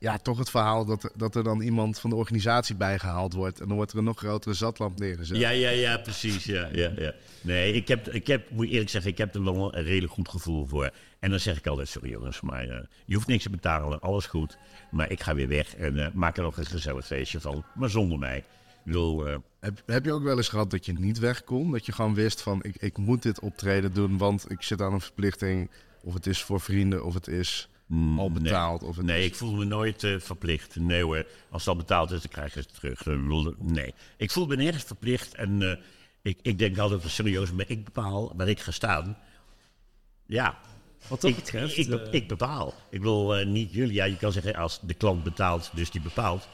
ja, 0.01 0.17
toch 0.17 0.37
het 0.37 0.49
verhaal 0.49 0.85
dat, 0.85 1.03
er- 1.03 1.11
dat 1.15 1.35
er 1.35 1.43
dan 1.43 1.61
iemand 1.61 1.99
van 1.99 2.09
de 2.09 2.15
organisatie 2.15 2.75
bijgehaald 2.75 3.33
wordt. 3.33 3.59
En 3.59 3.67
dan 3.67 3.75
wordt 3.75 3.91
er 3.91 3.97
een 3.97 4.03
nog 4.03 4.17
grotere 4.17 4.53
zatlamp 4.55 4.99
neergezet. 4.99 5.37
Ja, 5.37 5.49
ja, 5.49 5.69
ja, 5.69 5.97
precies. 5.97 6.43
Ja, 6.43 6.69
ja, 6.71 6.91
ja. 6.97 7.13
Nee, 7.41 7.73
ik 7.73 7.87
heb, 7.87 8.07
ik 8.09 8.27
heb, 8.27 8.49
moet 8.49 8.67
eerlijk 8.67 8.89
zeggen, 8.89 9.11
ik 9.11 9.17
heb 9.17 9.35
er 9.35 9.43
wel 9.43 9.75
een 9.75 9.83
redelijk 9.83 10.13
goed 10.13 10.29
gevoel 10.29 10.65
voor. 10.65 10.91
En 11.19 11.29
dan 11.29 11.39
zeg 11.39 11.57
ik 11.57 11.67
altijd, 11.67 11.87
sorry 11.87 12.09
jongens, 12.09 12.41
maar 12.41 12.67
eh, 12.69 12.79
je 13.05 13.15
hoeft 13.15 13.27
niks 13.27 13.43
te 13.43 13.49
betalen, 13.49 13.99
alles 13.99 14.25
goed. 14.25 14.57
Maar 14.91 15.11
ik 15.11 15.21
ga 15.21 15.35
weer 15.35 15.47
weg 15.47 15.75
en 15.75 16.05
eh, 16.05 16.07
maak 16.13 16.37
er 16.37 16.43
nog 16.43 16.57
een 16.57 16.65
gezellig 16.65 17.05
feestje 17.05 17.39
van. 17.39 17.63
Maar 17.75 17.89
zonder 17.89 18.19
mij. 18.19 18.37
Ik 18.37 18.43
bedoel, 18.83 19.27
eh, 19.27 19.35
Heb, 19.59 19.81
heb 19.85 20.05
je 20.05 20.11
ook 20.13 20.23
wel 20.23 20.37
eens 20.37 20.49
gehad 20.49 20.71
dat 20.71 20.85
je 20.85 20.93
niet 20.93 21.19
weg 21.19 21.43
kon? 21.43 21.71
Dat 21.71 21.85
je 21.85 21.91
gewoon 21.91 22.13
wist 22.13 22.41
van, 22.41 22.59
ik, 22.63 22.75
ik 22.79 22.97
moet 22.97 23.23
dit 23.23 23.39
optreden 23.39 23.93
doen, 23.93 24.17
want 24.17 24.51
ik 24.51 24.61
zit 24.61 24.81
aan 24.81 24.93
een 24.93 25.01
verplichting. 25.01 25.69
Of 26.03 26.13
het 26.13 26.25
is 26.27 26.41
voor 26.43 26.59
vrienden, 26.61 27.05
of 27.05 27.13
het 27.13 27.27
is 27.27 27.69
al 27.91 28.29
nee. 28.29 28.41
betaald. 28.41 28.83
Of 28.83 28.95
het 28.95 29.05
Nee, 29.05 29.25
ik 29.25 29.35
voel 29.35 29.53
me 29.53 29.65
nooit 29.65 30.03
eh, 30.03 30.19
verplicht. 30.19 30.75
Nee 30.75 31.03
hoor, 31.03 31.25
als 31.49 31.63
dat 31.63 31.77
betaald 31.77 32.11
is, 32.11 32.21
dan 32.21 32.31
krijg 32.31 32.53
je 32.53 32.59
het 32.59 32.73
terug. 32.73 32.99
Ik 32.99 33.21
bedoel, 33.21 33.55
Nee, 33.59 33.93
ik 34.17 34.31
voel 34.31 34.45
me 34.45 34.55
nergens 34.55 34.83
verplicht. 34.83 35.35
En 35.35 35.61
eh, 35.61 35.77
ik, 36.21 36.39
ik 36.41 36.59
denk 36.59 36.77
altijd 36.77 37.01
serieus, 37.05 37.51
maar 37.51 37.65
ik 37.67 37.83
bepaal 37.83 38.33
waar 38.35 38.47
ik 38.47 38.59
ga 38.59 38.71
staan. 38.71 39.17
Ja, 40.25 40.59
wat 41.07 41.21
dat 41.21 41.29
ik, 41.29 41.35
betreft... 41.35 41.77
ik, 41.77 41.89
eh, 41.89 42.13
ik 42.13 42.27
bepaal. 42.27 42.73
Ik 42.89 43.01
wil 43.01 43.35
eh, 43.35 43.45
niet 43.45 43.73
jullie. 43.73 43.93
Ja, 43.93 44.05
je 44.05 44.17
kan 44.17 44.31
zeggen 44.31 44.55
als 44.55 44.79
de 44.81 44.93
klant 44.93 45.23
betaalt, 45.23 45.71
dus 45.73 45.91
die 45.91 46.01
bepaalt. 46.01 46.47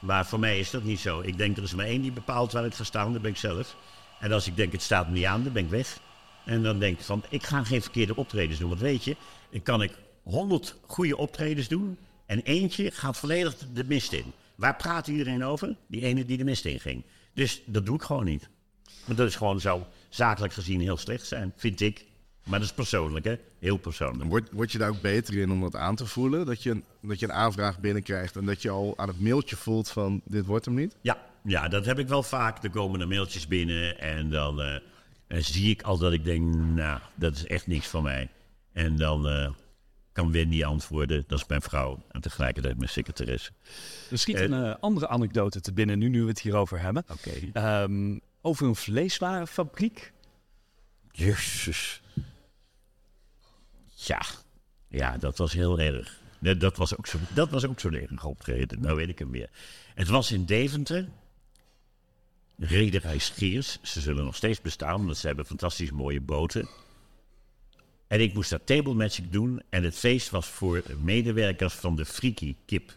Maar 0.00 0.26
voor 0.26 0.38
mij 0.38 0.58
is 0.58 0.70
dat 0.70 0.82
niet 0.82 1.00
zo. 1.00 1.20
Ik 1.20 1.38
denk 1.38 1.56
er 1.56 1.62
is 1.62 1.74
maar 1.74 1.86
één 1.86 2.02
die 2.02 2.12
bepaalt 2.12 2.52
waar 2.52 2.64
ik 2.64 2.74
ga 2.74 2.84
staan, 2.84 3.12
dat 3.12 3.22
ben 3.22 3.30
ik 3.30 3.36
zelf. 3.36 3.76
En 4.20 4.32
als 4.32 4.46
ik 4.46 4.56
denk 4.56 4.72
het 4.72 4.82
staat 4.82 5.08
me 5.08 5.14
niet 5.14 5.24
aan, 5.24 5.42
dan 5.44 5.52
ben 5.52 5.64
ik 5.64 5.70
weg. 5.70 5.98
En 6.44 6.62
dan 6.62 6.78
denk 6.78 6.98
ik 6.98 7.04
van, 7.04 7.24
ik 7.28 7.42
ga 7.42 7.64
geen 7.64 7.82
verkeerde 7.82 8.16
optredens 8.16 8.58
doen. 8.58 8.68
Want 8.68 8.80
weet 8.80 9.04
je, 9.04 9.16
ik 9.50 9.64
kan 9.64 9.82
ik 9.82 9.92
honderd 10.24 10.76
goede 10.86 11.16
optredens 11.16 11.68
doen 11.68 11.98
en 12.26 12.40
eentje 12.40 12.90
gaat 12.90 13.16
volledig 13.16 13.56
de 13.72 13.84
mist 13.84 14.12
in. 14.12 14.32
Waar 14.54 14.76
praat 14.76 15.06
iedereen 15.06 15.44
over? 15.44 15.76
Die 15.86 16.02
ene 16.02 16.24
die 16.24 16.36
de 16.36 16.44
mist 16.44 16.64
in 16.64 16.80
ging. 16.80 17.04
Dus 17.32 17.62
dat 17.66 17.86
doe 17.86 17.94
ik 17.94 18.02
gewoon 18.02 18.24
niet. 18.24 18.48
Want 19.04 19.18
dat 19.18 19.28
is 19.28 19.36
gewoon 19.36 19.60
zo 19.60 19.86
zakelijk 20.08 20.52
gezien 20.52 20.80
heel 20.80 20.96
slecht 20.96 21.26
zijn, 21.26 21.52
vind 21.56 21.80
ik. 21.80 22.04
Maar 22.44 22.58
dat 22.58 22.68
is 22.68 22.74
persoonlijk, 22.74 23.24
hè? 23.24 23.38
Heel 23.58 23.76
persoonlijk. 23.76 24.30
Word, 24.30 24.48
word 24.52 24.72
je 24.72 24.78
daar 24.78 24.88
ook 24.88 25.00
beter 25.00 25.36
in 25.36 25.50
om 25.50 25.60
dat 25.60 25.76
aan 25.76 25.96
te 25.96 26.06
voelen? 26.06 26.46
Dat 26.46 26.62
je, 26.62 26.70
een, 26.70 26.84
dat 27.02 27.20
je 27.20 27.26
een 27.26 27.32
aanvraag 27.32 27.80
binnenkrijgt 27.80 28.36
en 28.36 28.44
dat 28.44 28.62
je 28.62 28.70
al 28.70 28.92
aan 28.96 29.08
het 29.08 29.20
mailtje 29.20 29.56
voelt 29.56 29.88
van 29.88 30.20
dit 30.24 30.46
wordt 30.46 30.64
hem 30.64 30.74
niet? 30.74 30.96
Ja, 31.00 31.18
ja, 31.44 31.68
dat 31.68 31.84
heb 31.84 31.98
ik 31.98 32.08
wel 32.08 32.22
vaak. 32.22 32.64
Er 32.64 32.70
komen 32.70 33.00
er 33.00 33.08
mailtjes 33.08 33.46
binnen 33.46 33.98
en 34.00 34.30
dan 34.30 34.60
eh, 34.60 34.78
zie 35.28 35.70
ik 35.70 35.82
al 35.82 35.98
dat 35.98 36.12
ik 36.12 36.24
denk, 36.24 36.54
nou, 36.54 37.00
dat 37.14 37.34
is 37.34 37.46
echt 37.46 37.66
niks 37.66 37.86
voor 37.86 38.02
mij. 38.02 38.28
En 38.72 38.96
dan 38.96 39.28
eh, 39.28 39.50
kan 40.14 40.32
Wendy 40.32 40.64
antwoorden, 40.64 41.24
dat 41.26 41.38
is 41.38 41.46
mijn 41.46 41.62
vrouw 41.62 42.02
en 42.10 42.20
tegelijkertijd 42.20 42.76
mijn 42.76 42.88
secretaresse. 42.88 43.50
Er 44.10 44.18
schiet 44.18 44.36
een 44.40 44.52
eh, 44.52 44.74
andere 44.80 45.08
anekdote 45.08 45.60
te 45.60 45.72
binnen, 45.72 45.98
nu, 45.98 46.08
nu 46.08 46.22
we 46.22 46.28
het 46.28 46.40
hierover 46.40 46.80
hebben. 46.80 47.04
Oké. 47.08 47.30
Ehm, 47.52 48.18
over 48.40 48.66
een 48.66 48.76
vleeswarenfabriek. 48.76 50.12
Jezus. 51.12 52.02
Ja. 53.94 54.22
ja, 54.88 55.16
dat 55.18 55.38
was 55.38 55.52
heel 55.52 55.78
erg. 55.80 56.20
Dat 56.58 56.76
was 56.76 56.96
ook 56.98 57.06
zo- 57.06 57.18
dat 57.34 57.50
was 57.50 57.64
ook 57.66 57.80
zo'n 57.80 57.94
erg 57.94 58.24
optreden. 58.24 58.80
Nou 58.80 58.96
weet 58.96 59.08
ik 59.08 59.18
hem 59.18 59.30
weer. 59.30 59.50
Het 59.94 60.08
was 60.08 60.32
in 60.32 60.44
Deventer. 60.44 61.08
Rederij 62.58 63.18
Scheers. 63.18 63.78
Ze 63.82 64.00
zullen 64.00 64.24
nog 64.24 64.36
steeds 64.36 64.60
bestaan, 64.60 64.94
omdat 64.94 65.16
ze 65.16 65.26
hebben 65.26 65.46
fantastisch 65.46 65.90
mooie 65.90 66.20
boten. 66.20 66.68
En 68.06 68.20
ik 68.20 68.34
moest 68.34 68.50
daar 68.50 68.64
table 68.64 68.94
magic 68.94 69.32
doen. 69.32 69.62
En 69.70 69.82
het 69.82 69.96
feest 69.96 70.30
was 70.30 70.46
voor 70.46 70.82
medewerkers 71.02 71.74
van 71.74 71.96
de 71.96 72.04
Friki 72.04 72.56
Kip. 72.66 72.96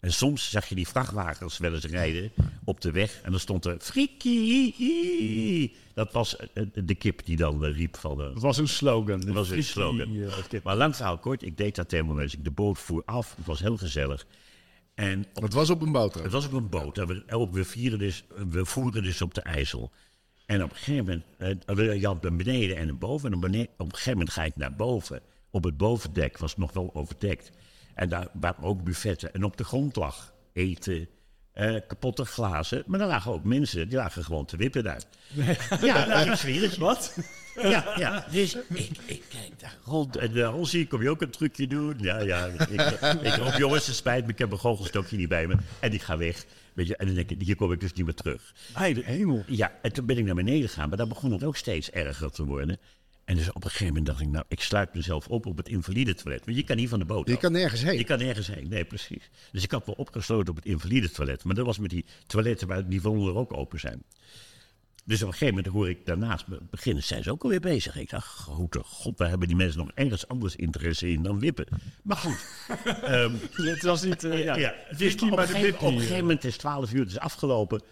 En 0.00 0.12
soms 0.12 0.50
zag 0.50 0.66
je 0.68 0.74
die 0.74 0.88
vrachtwagens 0.88 1.58
wel 1.58 1.74
eens 1.74 1.84
rijden 1.84 2.30
op 2.64 2.80
de 2.80 2.90
weg. 2.90 3.20
En 3.22 3.30
dan 3.30 3.40
stond 3.40 3.64
er 3.64 3.76
Friki. 3.80 5.74
Dat 5.94 6.12
was 6.12 6.36
eh, 6.36 6.62
de 6.84 6.94
kip 6.94 7.24
die 7.24 7.36
dan 7.36 7.64
eh, 7.64 7.76
riep 7.76 7.96
van... 7.96 8.20
eh, 8.20 8.26
Dat 8.32 8.42
was 8.42 8.58
een 8.58 8.68
slogan. 8.68 9.20
dat 9.20 9.34
was 9.34 9.50
een 9.50 9.62
slogan. 9.64 10.12
Maar 10.62 10.76
lang 10.76 10.96
verhaal 10.96 11.18
kort, 11.18 11.42
ik 11.42 11.56
deed 11.56 11.74
dat 11.74 11.90
helemaal 11.90 12.14
magic. 12.14 12.44
De 12.44 12.50
boot 12.50 12.78
voer 12.78 13.02
af, 13.06 13.34
het 13.36 13.46
was 13.46 13.60
heel 13.60 13.76
gezellig. 13.76 14.26
En 14.94 15.26
op- 15.34 15.42
Het 15.42 15.52
was 15.52 15.70
op 15.70 15.80
een 15.82 15.92
boot. 15.92 16.14
het 16.14 16.32
was 16.32 16.46
op 16.46 16.52
een 16.52 16.68
boot. 16.68 16.98
En 16.98 17.06
we, 17.06 17.48
we, 17.52 17.64
vieren 17.64 17.98
dus, 17.98 18.24
we 18.48 18.64
voeren 18.64 19.02
dus 19.02 19.22
op 19.22 19.34
de 19.34 19.40
IJssel. 19.42 19.90
En 20.48 20.62
op 20.62 20.70
een 20.70 20.76
gegeven 20.76 21.24
moment, 21.38 21.64
eh, 21.66 22.00
je 22.00 22.06
had 22.06 22.20
beneden 22.20 22.76
en 22.76 22.98
boven. 22.98 23.32
En 23.32 23.36
op, 23.36 23.44
op 23.44 23.52
een 23.52 23.90
gegeven 23.90 24.12
moment 24.12 24.30
ga 24.30 24.44
ik 24.44 24.56
naar 24.56 24.76
boven. 24.76 25.20
Op 25.50 25.64
het 25.64 25.76
bovendek 25.76 26.38
was 26.38 26.50
het 26.50 26.58
nog 26.58 26.72
wel 26.72 26.90
overdekt. 26.94 27.50
En 27.94 28.08
daar 28.08 28.28
waren 28.32 28.64
ook 28.64 28.84
buffetten. 28.84 29.34
En 29.34 29.44
op 29.44 29.56
de 29.56 29.64
grond 29.64 29.96
lag 29.96 30.34
eten, 30.52 31.08
eh, 31.58 31.74
kapotte 31.86 32.24
glazen. 32.24 32.82
Maar 32.86 32.98
daar 32.98 33.08
lagen 33.08 33.32
ook 33.32 33.44
mensen, 33.44 33.88
die 33.88 33.98
lagen 33.98 34.24
gewoon 34.24 34.44
te 34.44 34.56
wippen 34.56 34.84
daar. 34.84 35.02
Ja, 35.80 36.06
nou, 36.06 36.30
ik 36.30 36.36
zweer 36.36 36.62
het. 36.62 36.76
Wat? 36.76 37.16
Ja, 37.62 37.92
ja. 37.96 38.26
Dus 38.30 38.54
ik, 38.54 38.90
ik 39.06 39.22
kijk 39.28 39.60
daar 39.60 39.76
rond. 39.84 40.16
En 40.16 40.36
uh, 40.36 40.48
Hansie, 40.48 40.86
kom 40.86 41.02
je 41.02 41.10
ook 41.10 41.22
een 41.22 41.30
trucje 41.30 41.66
doen? 41.66 41.94
Ja, 42.00 42.20
ja. 42.20 42.46
Ik, 42.46 42.60
ik 43.22 43.34
roep, 43.34 43.54
jongens, 43.56 43.86
het 43.86 43.96
spijt 43.96 44.24
me, 44.24 44.32
ik 44.32 44.38
heb 44.38 44.48
mijn 44.48 44.60
goochelstokje 44.60 45.16
niet 45.16 45.28
bij 45.28 45.46
me. 45.46 45.56
En 45.80 45.92
ik 45.92 46.02
ga 46.02 46.16
weg. 46.16 46.44
Weet 46.74 46.86
je, 46.86 46.96
en 46.96 47.06
dan 47.06 47.14
denk 47.14 47.30
ik, 47.30 47.40
hier 47.40 47.56
kom 47.56 47.72
ik 47.72 47.80
dus 47.80 47.92
niet 47.92 48.04
meer 48.04 48.14
terug. 48.14 48.54
De 48.74 49.02
hemel. 49.04 49.44
Ja, 49.46 49.72
en 49.82 49.92
toen 49.92 50.06
ben 50.06 50.18
ik 50.18 50.24
naar 50.24 50.34
beneden 50.34 50.68
gegaan, 50.68 50.88
maar 50.88 50.98
daar 50.98 51.06
begon 51.08 51.32
het 51.32 51.44
ook 51.44 51.56
steeds 51.56 51.90
erger 51.90 52.30
te 52.30 52.44
worden. 52.44 52.78
En 53.28 53.36
dus 53.36 53.48
op 53.48 53.64
een 53.64 53.70
gegeven 53.70 53.86
moment 53.86 54.06
dacht 54.06 54.20
ik, 54.20 54.28
nou, 54.28 54.44
ik 54.48 54.60
sluit 54.60 54.94
mezelf 54.94 55.28
op 55.28 55.46
op 55.46 55.56
het 55.56 55.68
invalide 55.68 56.14
toilet. 56.14 56.44
Want 56.44 56.56
je 56.56 56.62
kan 56.62 56.76
niet 56.76 56.88
van 56.88 56.98
de 56.98 57.04
boot 57.04 57.28
Je 57.28 57.36
kan 57.36 57.52
nergens 57.52 57.82
heen. 57.82 57.98
Je 57.98 58.04
kan 58.04 58.18
nergens 58.18 58.46
heen, 58.46 58.68
nee, 58.68 58.84
precies. 58.84 59.30
Dus 59.52 59.62
ik 59.62 59.70
had 59.70 59.86
me 59.86 59.96
opgesloten 59.96 60.48
op 60.48 60.56
het 60.56 60.64
invalide 60.64 61.10
toilet. 61.10 61.44
Maar 61.44 61.54
dat 61.54 61.66
was 61.66 61.78
met 61.78 61.90
die 61.90 62.04
toiletten 62.26 62.68
waar 62.68 62.88
die 62.88 63.00
van 63.00 63.10
onder 63.10 63.36
ook 63.36 63.56
open 63.56 63.80
zijn. 63.80 64.02
Dus 65.08 65.22
op 65.22 65.26
een 65.28 65.32
gegeven 65.32 65.54
moment 65.54 65.72
hoor 65.74 65.88
ik 65.88 66.06
daarnaast 66.06 66.46
be- 66.46 66.58
beginnen, 66.70 67.02
zijn 67.02 67.22
ze 67.22 67.30
ook 67.30 67.42
alweer 67.42 67.60
bezig. 67.60 67.96
Ik 67.96 68.10
dacht, 68.10 68.26
grote 68.26 68.80
god, 68.84 69.18
waar 69.18 69.28
hebben 69.28 69.48
die 69.48 69.56
mensen 69.56 69.78
nog 69.78 69.90
ergens 69.94 70.28
anders 70.28 70.56
interesse 70.56 71.08
in 71.10 71.22
dan 71.22 71.38
wippen? 71.38 71.66
Maar 72.02 72.16
goed, 72.16 72.46
ehm, 73.02 73.32
Het 73.52 73.82
was 73.82 74.02
niet... 74.02 74.24
eh, 74.24 74.44
ja. 74.44 74.56
ja, 74.56 74.74
het 74.76 74.92
is 74.92 74.98
Whisky 74.98 75.24
op, 75.28 75.36
bij 75.36 75.46
de 75.46 75.52
gegeven, 75.52 75.78
op 75.80 75.92
een 75.92 75.98
gegeven 76.00 76.20
moment 76.20 76.44
is 76.44 76.52
het 76.52 76.60
12 76.60 76.92
uur, 76.92 77.00
het 77.00 77.10
is 77.10 77.18
afgelopen. 77.18 77.82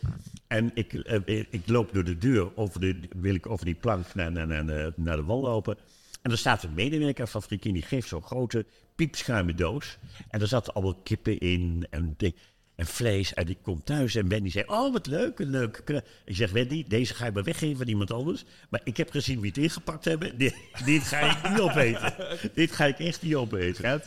En 0.47 0.71
ik, 0.75 0.93
eh, 0.95 1.39
ik 1.51 1.63
loop 1.69 1.93
door 1.93 2.05
de 2.05 2.19
deur, 2.19 2.57
over 2.57 2.81
de, 2.81 3.01
wil 3.17 3.35
ik 3.35 3.47
over 3.47 3.65
die 3.65 3.75
plank 3.75 4.15
naar, 4.15 4.33
naar, 4.33 4.47
naar, 4.47 4.65
naar- 4.97 5.17
de 5.17 5.23
wal 5.25 5.41
lopen. 5.41 5.77
En 6.23 6.31
er 6.31 6.39
staat 6.39 6.63
een 6.63 6.75
medewerker 6.75 7.29
van 7.29 7.43
Frikien, 7.43 7.73
die 7.75 7.83
geeft 7.83 8.09
zo'n 8.09 8.23
grote 8.23 8.67
piepschuime 8.95 9.55
doos. 9.55 9.99
En 10.29 10.41
er 10.41 10.47
zaten 10.49 10.73
allemaal 10.75 10.95
kippen 11.05 11.39
in 11.39 11.87
en, 11.91 12.15
ding- 12.17 12.35
en 12.77 12.87
vlees. 12.87 13.35
En 13.35 13.49
ik 13.49 13.59
kom 13.63 13.85
thuis 13.85 14.15
en 14.15 14.29
Wendy 14.29 14.51
zei, 14.51 14.65
oh 14.67 14.93
wat 14.93 15.07
leuk, 15.07 15.39
een 15.39 15.51
leuk. 15.51 15.81
kna-" 15.85 16.03
Ik 16.25 16.37
zeg, 16.37 16.51
Wendy, 16.51 16.85
deze 16.89 17.15
ga 17.15 17.25
je 17.25 17.33
maar 17.33 17.43
weggeven 17.43 17.81
aan 17.81 17.89
iemand 17.89 18.11
anders. 18.11 18.45
Maar 18.69 18.81
ik 18.85 18.97
heb 18.97 19.11
gezien 19.11 19.41
wie 19.41 19.51
het 19.51 19.59
ingepakt 19.59 20.05
hebben. 20.05 20.39
Dit, 20.39 20.55
dit 20.85 21.03
ga 21.03 21.21
ik 21.21 21.51
niet 21.51 21.61
opeten. 21.61 22.15
dit 22.55 22.73
ga 22.73 22.85
ik 22.85 22.99
echt 22.99 23.23
niet 23.23 23.35
opeten. 23.35 24.03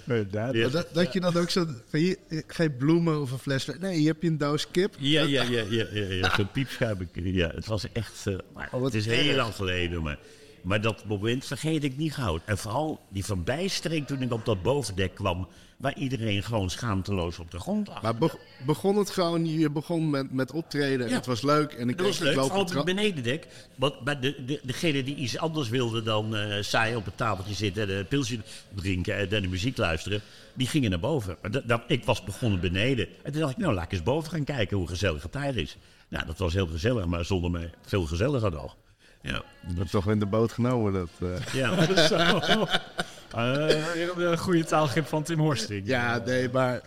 Ja. 0.53 0.67
Dat, 0.67 0.93
dat 0.93 1.13
je 1.13 1.19
dan 1.19 1.37
ook 1.37 1.49
zo... 1.49 1.65
Van 1.87 1.99
eh, 1.99 2.41
geen 2.47 2.77
bloemen 2.77 3.21
of 3.21 3.31
een 3.31 3.39
fles... 3.39 3.69
Nee, 3.79 3.97
hier 3.97 4.07
heb 4.07 4.21
je 4.21 4.27
een 4.27 4.37
doos 4.37 4.71
kip. 4.71 4.95
Ja, 4.97 5.21
ja, 5.21 5.43
ja, 5.43 5.63
ja, 5.69 5.85
ja, 5.91 6.05
ja. 6.05 6.35
zo'n 6.35 6.51
piepschuim. 6.51 7.09
Ja, 7.13 7.51
het 7.55 7.65
was 7.65 7.91
echt. 7.91 8.25
maar 8.53 8.69
Oh, 8.71 8.81
wat 8.81 8.93
het 8.93 8.93
is 8.93 9.05
heel 9.05 9.35
lang 9.35 9.55
geleden, 9.55 10.01
maar, 10.01 10.19
maar 10.61 10.81
dat 10.81 11.05
moment 11.05 11.45
vergeet 11.45 11.83
ik 11.83 11.97
niet 11.97 12.13
gauw. 12.13 12.39
En 12.45 12.57
vooral 12.57 12.99
die 13.09 13.25
verbijstering 13.25 14.07
toen 14.07 14.21
ik 14.21 14.33
op 14.33 14.45
dat 14.45 14.61
bovendek 14.61 15.15
kwam, 15.15 15.47
waar 15.79 15.95
iedereen 15.97 16.43
gewoon 16.43 16.69
schaamteloos 16.69 17.39
op 17.39 17.51
de 17.51 17.59
grond 17.59 17.87
lag. 17.87 18.01
Maar 18.01 18.15
be- 18.15 18.39
begon 18.65 18.95
het 18.97 19.09
gewoon... 19.09 19.45
Je 19.45 19.69
begon 19.69 20.09
met, 20.09 20.33
met 20.33 20.51
optreden. 20.51 21.05
en 21.05 21.09
Ja. 21.11 21.15
Het 21.15 21.25
was 21.25 21.41
leuk. 21.41 21.73
En 21.73 21.89
ik, 21.89 21.97
dat 21.97 22.05
was 22.07 22.17
ik 22.17 22.23
leuk, 22.23 22.35
loop 22.35 22.45
vooral 22.45 22.61
op 22.61 22.73
het 22.73 22.85
benedendek. 22.85 23.47
Want 23.75 24.05
maar 24.05 24.21
de, 24.21 24.45
de, 24.45 24.59
degene 24.63 25.03
die 25.03 25.15
iets 25.15 25.37
anders 25.37 25.69
wilde 25.69 26.03
dan 26.03 26.35
eh 26.35 26.61
saai 26.63 26.95
op 26.95 27.05
het 27.05 27.17
tafeltje 27.17 27.53
zitten 27.53 27.83
en 27.89 27.95
een 27.97 28.07
pilsje 28.07 28.39
drinken 28.75 29.15
en 29.17 29.27
naar 29.29 29.41
de 29.41 29.47
muziek 29.47 29.77
luisteren, 29.77 30.21
die 30.53 30.67
gingen 30.67 30.89
naar 30.89 30.99
boven. 30.99 31.37
Maar 31.41 31.51
dat, 31.51 31.67
dat- 31.67 31.81
ik 31.87 32.03
was 32.05 32.23
begonnen 32.23 32.59
beneden. 32.59 33.07
En 33.23 33.31
toen 33.31 33.41
dacht 33.41 33.51
ik, 33.53 33.57
nou 33.57 33.73
laat 33.73 33.85
ik 33.85 33.91
eens 33.91 34.03
boven 34.03 34.31
gaan 34.31 34.43
kijken 34.43 34.77
hoe 34.77 34.87
gezellig 34.87 35.23
het 35.23 35.31
daar 35.31 35.55
is. 35.55 35.77
Nou, 36.09 36.25
dat 36.25 36.37
was 36.37 36.53
heel 36.53 36.67
gezellig, 36.67 37.05
maar 37.05 37.25
zonder 37.25 37.51
mij 37.51 37.69
veel 37.81 38.03
gezelliger 38.05 38.51
nog. 38.51 38.75
Ja, 39.21 39.37
Ik 39.67 39.75
ben 39.75 39.89
toch 39.89 40.09
in 40.09 40.19
de 40.19 40.25
boot 40.25 40.51
genomen. 40.51 40.93
Dat, 40.93 41.09
eh. 41.21 41.53
ja. 41.53 42.07
Zo. 42.07 42.17
Eh, 43.35 44.05
een 44.17 44.37
goede 44.37 44.63
taalgrip 44.63 45.05
van 45.05 45.23
Tim 45.23 45.39
Horsting. 45.39 45.87
Ja, 45.87 46.17
nee, 46.25 46.49
maar... 46.49 46.81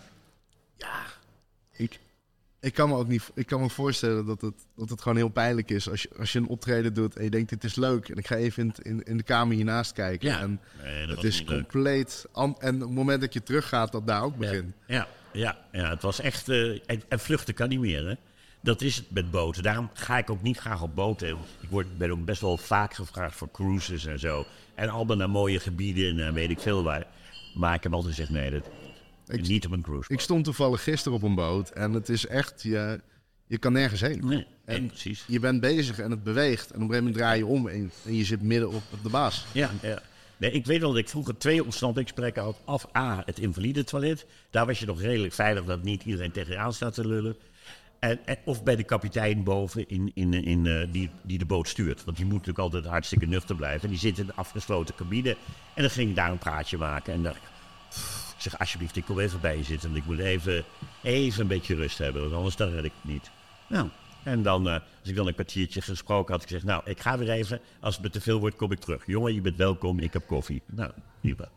Ja, 0.77 1.01
ik, 1.71 1.99
ik 2.59 2.73
kan 2.73 2.89
me 2.89 2.95
ook 2.95 3.07
niet... 3.07 3.31
Ik 3.33 3.45
kan 3.45 3.61
me 3.61 3.69
voorstellen 3.69 4.25
dat 4.25 4.41
het, 4.41 4.53
dat 4.75 4.89
het 4.89 5.01
gewoon 5.01 5.17
heel 5.17 5.29
pijnlijk 5.29 5.71
is... 5.71 5.89
Als 5.89 6.01
je, 6.01 6.09
als 6.19 6.31
je 6.33 6.39
een 6.39 6.47
optreden 6.47 6.93
doet 6.93 7.15
en 7.15 7.23
je 7.23 7.29
denkt, 7.29 7.49
dit 7.49 7.63
is 7.63 7.75
leuk... 7.75 8.09
en 8.09 8.15
ik 8.17 8.27
ga 8.27 8.35
even 8.35 8.63
in, 8.63 8.73
in, 8.81 9.03
in 9.03 9.17
de 9.17 9.23
kamer 9.23 9.55
hiernaast 9.55 9.91
kijken. 9.93 10.29
Ja. 10.29 10.39
En 10.39 10.59
Nee, 10.83 11.07
dat 11.07 11.15
het 11.15 11.25
is 11.25 11.43
compleet... 11.43 12.25
an- 12.31 12.55
en 12.59 12.75
op 12.75 12.81
het 12.81 12.89
moment 12.91 13.21
dat 13.21 13.33
je 13.33 13.43
teruggaat, 13.43 13.91
dat 13.91 14.07
daar 14.07 14.23
ook 14.23 14.37
begint. 14.37 14.73
Ja, 14.87 15.07
ja, 15.31 15.57
ja, 15.71 15.89
het 15.89 16.01
was 16.01 16.19
echt. 16.19 16.49
eh, 16.49 16.69
en, 16.89 17.01
en 17.09 17.19
vluchten 17.19 17.53
kan 17.53 17.69
niet 17.69 17.79
meer, 17.79 18.07
hè? 18.07 18.13
Dat 18.63 18.81
is 18.81 18.95
het 18.95 19.11
met 19.11 19.31
boten. 19.31 19.63
Daarom 19.63 19.89
ga 19.93 20.17
ik 20.17 20.29
ook 20.29 20.41
niet 20.41 20.57
graag 20.57 20.81
op 20.81 20.95
boten. 20.95 21.27
Ik 21.29 21.69
word, 21.69 21.97
ben 21.97 22.11
ook 22.11 22.25
best 22.25 22.41
wel 22.41 22.57
vaak 22.57 22.93
gevraagd 22.93 23.35
voor 23.35 23.51
cruises 23.51 24.05
en 24.05 24.19
zo. 24.19 24.45
En 24.75 24.89
allemaal 24.89 25.15
naar 25.15 25.29
mooie 25.29 25.59
gebieden 25.59 26.19
en 26.19 26.27
eh, 26.27 26.33
weet 26.33 26.49
ik 26.49 26.59
veel 26.59 26.83
waar. 26.83 27.07
Maar 27.55 27.73
ik 27.75 27.83
heb 27.83 27.93
altijd 27.93 28.13
gezegd: 28.15 28.31
nee, 28.31 28.51
dat, 28.51 28.63
Ik- 29.27 29.47
niet 29.47 29.65
op 29.65 29.71
een 29.71 29.81
cruise. 29.81 30.13
Ik 30.13 30.19
stond 30.19 30.43
toevallig 30.43 30.83
gisteren 30.83 31.17
op 31.17 31.23
een 31.23 31.35
boot 31.35 31.69
en 31.69 31.93
het 31.93 32.09
is 32.09 32.27
echt... 32.27 32.61
Je, 32.63 33.01
je 33.47 33.57
kan 33.57 33.73
nergens 33.73 34.01
heen. 34.01 34.25
Nee, 34.27 34.45
En 34.65 34.79
nee, 34.81 34.87
precies. 34.89 35.23
je 35.27 35.39
bent 35.39 35.61
bezig 35.61 35.99
en 35.99 36.11
het 36.11 36.23
beweegt. 36.23 36.71
En 36.71 36.75
op 36.75 36.81
een 36.81 36.87
gegeven 36.87 37.03
moment 37.03 37.15
draai 37.21 37.37
je 37.37 37.45
om 37.45 37.67
en, 37.67 37.91
en 38.05 38.15
je 38.15 38.23
zit 38.25 38.41
midden 38.41 38.69
op 38.69 38.83
de 39.03 39.09
baas. 39.09 39.45
Ja, 39.51 39.69
ja. 39.81 40.01
Nee, 40.37 40.51
ik 40.51 40.65
weet 40.65 40.79
wel 40.79 40.89
dat 40.89 40.97
ik 40.99 41.09
vroeger 41.09 41.37
twee 41.37 41.63
ontsnappingsprekken 41.63 42.43
had. 42.43 42.61
Af 42.65 42.95
A, 42.97 43.21
het 43.25 43.39
invalide 43.39 43.83
toilet. 43.83 44.25
Daar 44.49 44.65
was 44.65 44.79
je 44.79 44.85
nog 44.85 45.01
redelijk 45.01 45.33
veilig 45.33 45.63
dat 45.65 45.83
niet 45.83 46.03
iedereen 46.03 46.31
tegen 46.31 46.51
je 46.51 46.57
aan 46.57 46.73
staat 46.73 46.93
te 46.93 47.07
lullen. 47.07 47.35
En, 48.03 48.19
of 48.45 48.63
bij 48.63 48.75
de 48.75 48.83
kapitein 48.83 49.43
boven 49.43 49.87
in, 49.87 50.11
in, 50.13 50.33
in, 50.33 50.65
eh, 50.65 50.87
die, 50.91 51.09
die 51.21 51.37
de 51.37 51.45
boot 51.45 51.67
stuurt. 51.67 52.03
Want 52.03 52.17
die 52.17 52.25
moet 52.25 52.35
natuurlijk 52.35 52.59
altijd 52.59 52.85
hartstikke 52.85 53.25
nuchter 53.25 53.55
blijven. 53.55 53.81
En 53.81 53.89
die 53.89 53.99
zit 53.99 54.17
in 54.17 54.25
de 54.25 54.33
afgesloten 54.35 54.95
cabine. 54.95 55.37
En 55.73 55.81
dan 55.81 55.89
ging 55.89 56.09
ik 56.09 56.15
daar 56.15 56.31
een 56.31 56.37
praatje 56.37 56.77
maken. 56.77 57.13
En 57.13 57.23
dacht 57.23 57.35
ik, 57.35 57.41
zeg 58.37 58.59
alsjeblieft, 58.59 58.95
ik 58.95 59.05
kom 59.05 59.19
even 59.19 59.41
bij 59.41 59.57
je 59.57 59.63
zitten. 59.63 59.91
Want 59.91 60.01
ik 60.01 60.09
moet 60.09 60.19
even, 60.19 60.63
even 61.01 61.41
een 61.41 61.47
beetje 61.47 61.75
rust 61.75 61.97
hebben. 61.97 62.21
Want 62.21 62.33
anders 62.33 62.55
dan 62.55 62.69
red 62.69 62.83
ik 62.83 62.91
het 63.01 63.11
niet. 63.11 63.31
Nou, 63.67 63.89
en 64.23 64.43
dan, 64.43 64.67
eh, 64.67 64.73
als 64.73 65.09
ik 65.09 65.15
dan 65.15 65.27
een 65.27 65.33
kwartiertje 65.33 65.81
gesproken 65.81 66.33
had, 66.33 66.41
ik 66.41 66.47
gezegd, 66.47 66.65
nou, 66.65 66.81
ik 66.85 66.99
ga 66.99 67.17
weer 67.17 67.29
even. 67.29 67.59
Als 67.79 67.95
het 67.95 68.03
me 68.03 68.09
te 68.09 68.21
veel 68.21 68.39
wordt, 68.39 68.55
kom 68.55 68.71
ik 68.71 68.79
terug. 68.79 69.05
Jongen, 69.05 69.33
je 69.33 69.41
bent 69.41 69.57
welkom, 69.57 69.99
ik 69.99 70.13
heb 70.13 70.27
koffie. 70.27 70.61
Nou, 70.65 70.91
prima. 71.19 71.49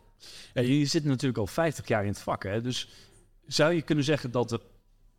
Ja, 0.54 0.62
je 0.62 0.84
zit 0.84 1.04
natuurlijk 1.04 1.38
al 1.38 1.46
50 1.46 1.88
jaar 1.88 2.02
in 2.02 2.08
het 2.08 2.20
vak, 2.20 2.42
hè? 2.42 2.60
dus 2.60 2.88
zou 3.46 3.72
je 3.72 3.82
kunnen 3.82 4.04
zeggen 4.04 4.30
dat 4.30 4.48
de 4.48 4.60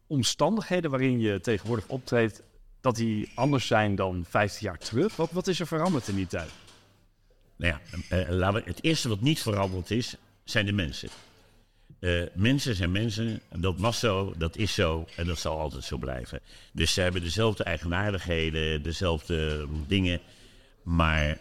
omstandigheden 0.08 0.89
waarin 0.89 1.20
je 1.20 1.39
tegenwoordig 1.39 1.88
optreedt, 1.88 2.41
dat 2.82 2.95
die 2.95 3.32
anders 3.36 3.68
zijn 3.68 3.95
dan 3.95 4.26
50 4.30 4.62
jaar 4.62 4.78
terug? 4.78 5.16
Wat, 5.16 5.32
wat 5.32 5.47
is 5.47 5.60
er 5.60 5.68
veranderd 5.68 6.08
in 6.08 6.16
die 6.16 6.28
tijd? 6.28 6.49
Nou 7.55 7.74
ja, 7.74 7.99
eh, 8.10 8.30
laten 8.30 8.64
we, 8.64 8.70
het 8.70 8.84
eerste 8.84 9.10
wat 9.10 9.22
niet 9.22 9.41
veranderd 9.41 9.91
is, 9.91 10.16
zijn 10.43 10.66
de 10.66 10.72
mensen. 10.72 11.10
Eh, 11.99 12.22
mensen 12.34 12.76
zijn 12.76 12.91
mensen, 12.91 13.41
en 13.49 13.62
dat 13.62 13.80
was 13.80 13.99
zo, 13.99 14.34
dat 14.38 14.55
is 14.58 14.74
zo 14.74 15.08
en 15.16 15.28
dat 15.28 15.39
zal 15.39 15.60
altijd 15.60 15.84
zo 15.84 15.97
blijven. 15.97 16.39
Dus 16.72 16.93
ze 16.93 17.01
hebben 17.01 17.22
dezelfde 17.22 17.64
eigenaardigheden, 17.64 18.82
dezelfde 18.82 19.68
dingen. 19.88 20.20
Maar 20.84 21.38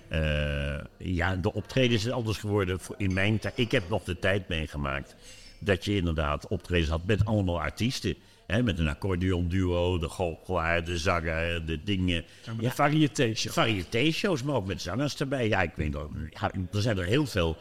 ja, 0.97 1.37
de 1.37 1.53
optredens 1.53 2.05
is 2.05 2.11
anders 2.11 2.39
geworden 2.39 2.79
in 2.97 3.13
mijn. 3.13 3.41
Ik 3.55 3.71
heb 3.71 3.89
nog 3.89 4.05
de 4.05 4.19
tijd 4.19 4.49
meegemaakt 4.49 5.15
dat 5.59 5.85
je 5.85 5.97
inderdaad 5.97 6.49
optredens 6.49 6.91
had 6.91 7.07
met 7.07 7.25
allemaal 7.25 7.61
artiesten. 7.61 8.17
Hè, 8.47 8.63
met 8.63 8.79
een 8.79 8.89
accordeon 8.89 9.49
duo, 9.49 9.99
de 9.99 10.09
goochelaar, 10.09 10.85
de 10.85 10.99
zanger, 10.99 11.67
de 11.67 11.83
dingen. 11.83 12.25
Ja, 12.61 12.71
variété-shows. 12.71 13.55
Variété-shows, 13.55 14.43
maar 14.43 14.55
ook 14.55 14.67
met 14.67 14.83
zangers 14.83 15.17
erbij. 15.17 15.49
Ja, 15.49 15.63
ik 15.63 15.73
weet 15.77 15.93
nog, 15.93 16.09
ja, 16.31 16.51
er 16.73 16.83
zijn 16.83 16.99
er 16.99 17.05
heel 17.05 17.27
veel. 17.27 17.57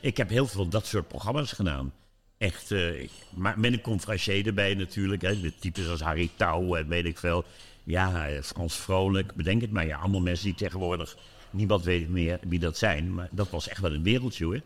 Ik 0.00 0.16
heb 0.16 0.28
heel 0.28 0.46
veel 0.46 0.68
dat 0.68 0.86
soort 0.86 1.08
programma's 1.08 1.52
gedaan. 1.52 1.92
Echt, 2.38 2.70
uh, 2.70 3.08
maar 3.34 3.58
met 3.58 3.72
een 3.72 3.80
conferencier 3.80 4.46
erbij 4.46 4.74
natuurlijk. 4.74 5.22
Hè, 5.22 5.34
met 5.36 5.60
types 5.60 5.88
als 5.88 6.00
Harry 6.00 6.30
Touw 6.36 6.74
en 6.74 6.88
weet 6.88 7.04
ik 7.04 7.18
veel. 7.18 7.44
Ja, 7.84 8.28
Frans 8.42 8.76
Vrolijk, 8.76 9.34
bedenk 9.34 9.60
het 9.60 9.70
maar. 9.70 9.86
Ja, 9.86 9.98
allemaal 9.98 10.20
mensen 10.20 10.44
die 10.44 10.54
tegenwoordig... 10.54 11.16
Niemand 11.50 11.84
weet 11.84 12.08
meer 12.08 12.38
wie 12.48 12.58
dat 12.58 12.78
zijn. 12.78 13.14
Maar 13.14 13.28
dat 13.30 13.50
was 13.50 13.68
echt 13.68 13.80
wel 13.80 13.92
een 13.92 14.02
wereldje, 14.02 14.44
hoor. 14.44 14.60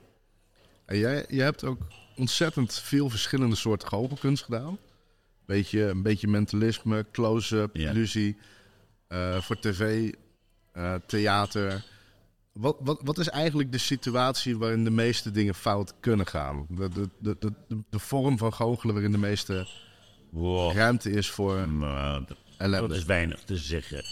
En 0.84 0.98
jij, 0.98 1.24
jij 1.28 1.44
hebt 1.44 1.64
ook 1.64 1.78
ontzettend 2.16 2.74
veel 2.78 3.10
verschillende 3.10 3.56
soorten 3.56 3.88
goochelkunst 3.88 4.44
gedaan. 4.44 4.78
Beetje, 5.46 5.82
een 5.82 6.02
beetje 6.02 6.28
mentalisme, 6.28 7.06
close-up, 7.12 7.76
Ja. 7.76 7.90
illusie. 7.90 8.36
eh, 9.08 9.40
voor 9.40 9.58
tv, 9.58 10.12
eh, 10.72 10.94
theater. 11.06 11.84
Wat, 12.52 12.76
wat, 12.80 13.00
wat 13.04 13.18
is 13.18 13.28
eigenlijk 13.28 13.72
de 13.72 13.78
situatie 13.78 14.58
waarin 14.58 14.84
de 14.84 14.90
meeste 14.90 15.30
dingen 15.30 15.54
fout 15.54 15.94
kunnen 16.00 16.26
gaan? 16.26 16.66
De, 16.68 16.88
de, 16.88 17.08
de, 17.18 17.36
de, 17.38 17.52
de- 17.90 17.98
vorm 17.98 18.38
van 18.38 18.52
goochelen 18.52 18.94
waarin 18.94 19.12
de 19.12 19.18
meeste 19.18 19.66
Wow. 20.30 20.72
ruimte 20.76 21.10
is 21.10 21.30
voor 21.30 21.56
dat, 21.56 22.36
ellende. 22.58 22.88
dat 22.88 22.96
is 22.96 23.04
weinig 23.04 23.42
te 23.42 23.56
zeggen. 23.56 24.04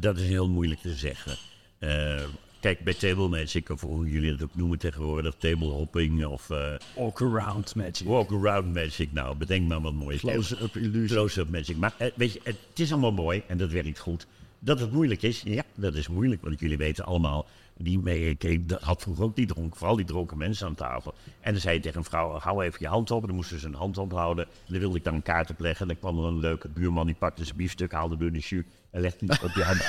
Dat 0.00 0.16
is 0.18 0.26
heel 0.26 0.48
moeilijk 0.48 0.80
te 0.80 0.94
zeggen. 0.94 1.36
Eh, 1.78 2.22
kijk, 2.60 2.84
bij 2.84 2.94
table 2.94 3.28
magic, 3.28 3.68
of 3.68 3.80
hoe 3.80 4.10
jullie 4.10 4.30
het 4.32 4.42
ook 4.42 4.54
noemen 4.54 4.78
tegenwoordig, 4.78 5.34
table 5.38 5.68
hopping 5.68 6.24
of 6.24 6.50
eh 6.50 6.74
Walk-around 6.96 7.74
magic. 7.74 8.06
walk-around 8.06 8.74
magic. 8.74 9.12
Nou, 9.12 9.36
bedenk 9.36 9.68
maar 9.68 9.80
wat 9.80 9.92
moois. 9.92 10.20
Close-up 10.20 10.76
illusie. 10.76 11.16
Close-up 11.16 11.50
magic. 11.50 11.76
Maar 11.76 11.94
eh, 11.98 12.08
weet 12.14 12.32
je, 12.32 12.40
het 12.42 12.56
is 12.74 12.92
allemaal 12.92 13.12
mooi 13.12 13.42
en 13.46 13.58
dat 13.58 13.70
werkt 13.70 13.98
goed. 13.98 14.26
Dat 14.58 14.80
het 14.80 14.92
moeilijk 14.92 15.22
is, 15.22 15.42
ja, 15.44 15.62
dat 15.74 15.94
is 15.94 16.08
moeilijk. 16.08 16.42
Want 16.42 16.60
jullie 16.60 16.76
weten 16.76 17.04
allemaal, 17.04 17.46
die 17.82 17.98
mee, 17.98 18.28
ik, 18.28 18.44
ik 18.44 18.76
had 18.80 19.02
vroeger 19.02 19.24
ook 19.24 19.36
die 19.36 19.46
dronken, 19.46 19.78
vooral 19.78 19.96
die 19.96 20.04
dronken 20.04 20.38
mensen 20.38 20.66
aan 20.66 20.74
tafel. 20.74 21.14
En 21.40 21.52
dan 21.52 21.60
zei 21.60 21.74
je 21.74 21.80
tegen 21.80 21.98
een 21.98 22.04
vrouw, 22.04 22.38
hou 22.38 22.64
even 22.64 22.78
je 22.80 22.86
hand 22.86 23.10
op. 23.10 23.20
En 23.20 23.26
dan 23.26 23.36
moesten 23.36 23.60
ze 23.60 23.66
een 23.66 23.74
hand 23.74 23.98
ophouden. 23.98 24.44
En 24.44 24.50
dan 24.66 24.78
wilde 24.78 24.96
ik 24.96 25.04
dan 25.04 25.14
een 25.14 25.22
kaart 25.22 25.50
opleggen. 25.50 25.80
En 25.80 25.86
dan 25.88 25.98
kwam 25.98 26.18
er 26.18 26.24
een 26.24 26.38
leuke 26.38 26.68
buurman, 26.68 27.06
die 27.06 27.14
pakte 27.14 27.44
zijn 27.44 27.56
biefstuk, 27.56 27.92
haalde 27.92 28.16
door 28.16 28.32
de 28.32 28.38
jus 28.38 28.64
en 28.90 29.00
legde 29.00 29.26
die 29.26 29.42
op 29.42 29.50
je 29.54 29.62
hand. 29.62 29.88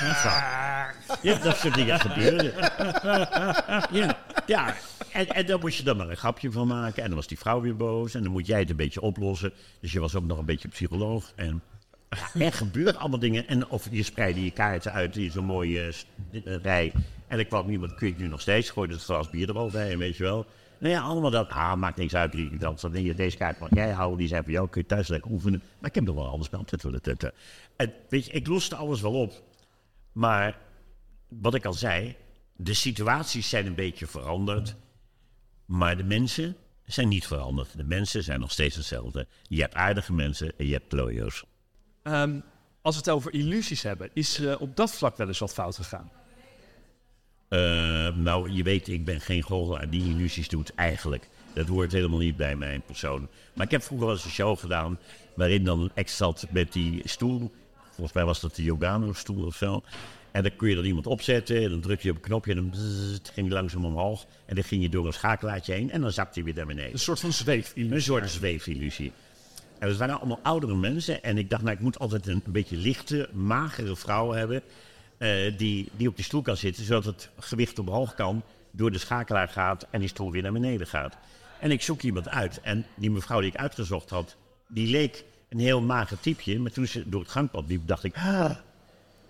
Ja, 1.22 1.38
dat 1.38 1.56
soort 1.56 1.74
dingen 1.74 2.00
gebeuren. 2.00 2.52
Ja, 3.90 4.18
ja. 4.46 4.74
En, 5.12 5.28
en 5.28 5.46
dan 5.46 5.60
moest 5.60 5.76
je 5.76 5.82
dan 5.82 5.96
maar 5.96 6.08
een 6.08 6.16
grapje 6.16 6.50
van 6.50 6.66
maken. 6.66 7.02
En 7.02 7.08
dan 7.08 7.16
was 7.16 7.26
die 7.26 7.38
vrouw 7.38 7.60
weer 7.60 7.76
boos. 7.76 8.14
En 8.14 8.22
dan 8.22 8.32
moet 8.32 8.46
jij 8.46 8.58
het 8.58 8.70
een 8.70 8.76
beetje 8.76 9.00
oplossen. 9.00 9.52
Dus 9.80 9.92
je 9.92 10.00
was 10.00 10.14
ook 10.14 10.24
nog 10.24 10.38
een 10.38 10.44
beetje 10.44 10.68
psycholoog. 10.68 11.32
En 11.34 11.62
er 12.38 12.52
gebeuren 12.52 12.96
allemaal 12.96 13.18
dingen. 13.18 13.48
En 13.48 13.68
of 13.68 13.88
je 13.90 14.02
spreidde 14.02 14.44
je 14.44 14.50
kaarten 14.50 14.92
uit 14.92 15.16
in 15.16 15.30
zo'n 15.30 15.44
mooie 15.44 15.80
eh, 16.30 16.46
eh, 16.46 16.62
rij. 16.62 16.92
En 17.26 17.38
er 17.38 17.46
kwam 17.46 17.70
iemand, 17.70 17.94
kun 17.94 18.06
je 18.06 18.12
het 18.12 18.22
nu 18.22 18.28
nog 18.28 18.40
steeds 18.40 18.70
gooien, 18.70 18.90
dat 18.90 19.02
glas 19.02 19.30
bier 19.30 19.48
er 19.48 19.58
al 19.58 19.70
bij, 19.70 19.98
weet 19.98 20.16
je 20.16 20.22
wel. 20.22 20.46
Nou 20.78 20.94
ja, 20.94 21.00
allemaal 21.00 21.30
dat. 21.30 21.48
Ah, 21.48 21.74
maakt 21.74 21.96
niks 21.96 22.14
uit, 22.14 22.32
denk 22.32 23.06
je, 23.06 23.14
deze 23.14 23.36
kaart 23.36 23.58
mag 23.58 23.68
jij 23.74 23.90
houden. 23.90 24.18
Die 24.18 24.28
zei 24.28 24.42
van, 24.42 24.52
jou 24.52 24.68
kun 24.68 24.80
je 24.80 24.86
thuis 24.86 25.08
lekker 25.08 25.30
oefenen. 25.30 25.62
Maar 25.78 25.88
ik 25.88 25.94
heb 25.94 26.08
er 26.08 26.14
wel 26.14 26.28
anders 26.28 26.50
bij. 26.50 26.60
En 27.76 27.92
weet 28.08 28.26
je, 28.26 28.32
ik 28.32 28.46
loste 28.46 28.76
alles 28.76 29.00
wel 29.00 29.14
op. 29.14 29.42
Maar 30.12 30.58
wat 31.28 31.54
ik 31.54 31.64
al 31.64 31.72
zei, 31.72 32.16
de 32.56 32.74
situaties 32.74 33.48
zijn 33.48 33.66
een 33.66 33.74
beetje 33.74 34.06
veranderd. 34.06 34.74
Maar 35.66 35.96
de 35.96 36.04
mensen 36.04 36.56
zijn 36.86 37.08
niet 37.08 37.26
veranderd. 37.26 37.76
De 37.76 37.84
mensen 37.84 38.22
zijn 38.22 38.40
nog 38.40 38.50
steeds 38.50 38.76
hetzelfde. 38.76 39.26
Je 39.42 39.60
hebt 39.60 39.74
aardige 39.74 40.12
mensen 40.12 40.52
en 40.58 40.66
je 40.66 40.72
hebt 40.72 40.88
klojo's. 40.88 41.44
Ehm, 42.02 42.40
als 42.82 42.94
we 42.94 43.00
het 43.00 43.10
over 43.10 43.32
illusies 43.32 43.82
hebben, 43.82 44.10
is 44.12 44.38
eh, 44.38 44.60
op 44.60 44.76
dat 44.76 44.92
vlak 44.92 45.16
wel 45.16 45.28
eens 45.28 45.38
wat 45.38 45.52
fout 45.52 45.76
gegaan. 45.76 46.10
Eh, 47.48 48.08
nou, 48.14 48.50
je 48.50 48.62
weet, 48.62 48.88
ik 48.88 49.04
ben 49.04 49.20
geen 49.20 49.42
goochelaar 49.42 49.90
die 49.90 50.08
illusies 50.08 50.48
doet, 50.48 50.74
eigenlijk. 50.74 51.28
Dat 51.52 51.66
hoort 51.66 51.92
helemaal 51.92 52.18
niet 52.18 52.36
bij 52.36 52.56
mijn 52.56 52.82
persoon. 52.86 53.28
Maar 53.52 53.66
ik 53.66 53.72
heb 53.72 53.82
vroeger 53.82 54.06
wel 54.06 54.16
eens 54.16 54.24
een 54.24 54.30
show 54.30 54.58
gedaan... 54.58 54.98
waarin 55.34 55.64
dan 55.64 55.80
een 55.80 55.90
ex 55.94 56.16
zat 56.16 56.46
met 56.50 56.72
die 56.72 57.02
stoel. 57.04 57.50
Volgens 57.84 58.12
mij 58.12 58.24
was 58.24 58.40
dat 58.40 58.54
de 58.54 58.62
Yogano-stoel 58.62 59.46
of 59.46 59.56
zo. 59.56 59.82
En 60.30 60.42
dan 60.42 60.56
kun 60.56 60.68
je 60.68 60.74
dan 60.74 60.84
iemand 60.84 61.06
opzetten... 61.06 61.62
en 61.62 61.70
dan 61.70 61.80
druk 61.80 62.00
je 62.00 62.10
op 62.10 62.16
een 62.16 62.22
knopje 62.22 62.50
en 62.54 62.56
dan 62.56 62.80
ging 63.32 63.46
hij 63.46 63.56
langzaam 63.56 63.84
omhoog. 63.84 64.26
En 64.46 64.54
dan 64.54 64.64
ging 64.64 64.82
je 64.82 64.88
door 64.88 65.06
een 65.06 65.12
schakelaartje 65.12 65.72
heen... 65.72 65.90
en 65.90 66.00
dan 66.00 66.12
zakte 66.12 66.34
hij 66.34 66.44
weer 66.44 66.54
naar 66.54 66.66
beneden. 66.66 66.92
Een 66.92 66.98
soort 66.98 67.20
van 67.20 67.32
zweefillusie. 67.32 67.94
Een 67.94 68.02
soort 68.02 68.30
zweefillusie. 68.30 69.12
En 69.82 69.98
waren 69.98 70.18
allemaal 70.18 70.40
oudere 70.42 70.76
mensen. 70.76 71.22
En 71.22 71.38
ik 71.38 71.50
dacht, 71.50 71.62
nou, 71.62 71.74
ik 71.76 71.82
moet 71.82 71.98
altijd 71.98 72.26
een, 72.26 72.42
beetje 72.46 72.76
lichte, 72.76 73.28
magere 73.32 73.96
vrouw 73.96 74.30
hebben. 74.30 74.62
eh, 75.18 75.58
die, 75.58 75.88
die 75.96 76.08
op 76.08 76.16
die 76.16 76.24
stoel 76.24 76.42
kan 76.42 76.56
zitten, 76.56 76.84
zodat 76.84 77.04
het 77.04 77.28
gewicht 77.38 77.78
omhoog 77.78 78.14
kan. 78.14 78.42
Door 78.70 78.90
de 78.90 78.98
schakelaar 78.98 79.48
gaat 79.48 79.86
en 79.90 80.00
die 80.00 80.08
stoel 80.08 80.30
weer 80.30 80.42
naar 80.42 80.52
beneden 80.52 80.86
gaat. 80.86 81.16
En 81.60 81.70
ik 81.70 81.82
zoek 81.82 82.02
iemand 82.02 82.28
uit. 82.28 82.60
En 82.60 82.86
die 82.94 83.10
mevrouw 83.10 83.40
die 83.40 83.50
ik 83.50 83.56
uitgezocht 83.56 84.10
had, 84.10 84.36
die 84.66 84.86
leek 84.88 85.24
een 85.48 85.58
heel 85.58 85.80
mager 85.80 86.20
typeje. 86.20 86.58
Maar 86.58 86.72
toen 86.72 86.86
ze 86.86 87.08
door 87.08 87.20
het 87.20 87.30
gangpad 87.30 87.64
liep, 87.68 87.86
dacht 87.86 88.04
ik... 88.04 88.16
Ah, 88.16 88.50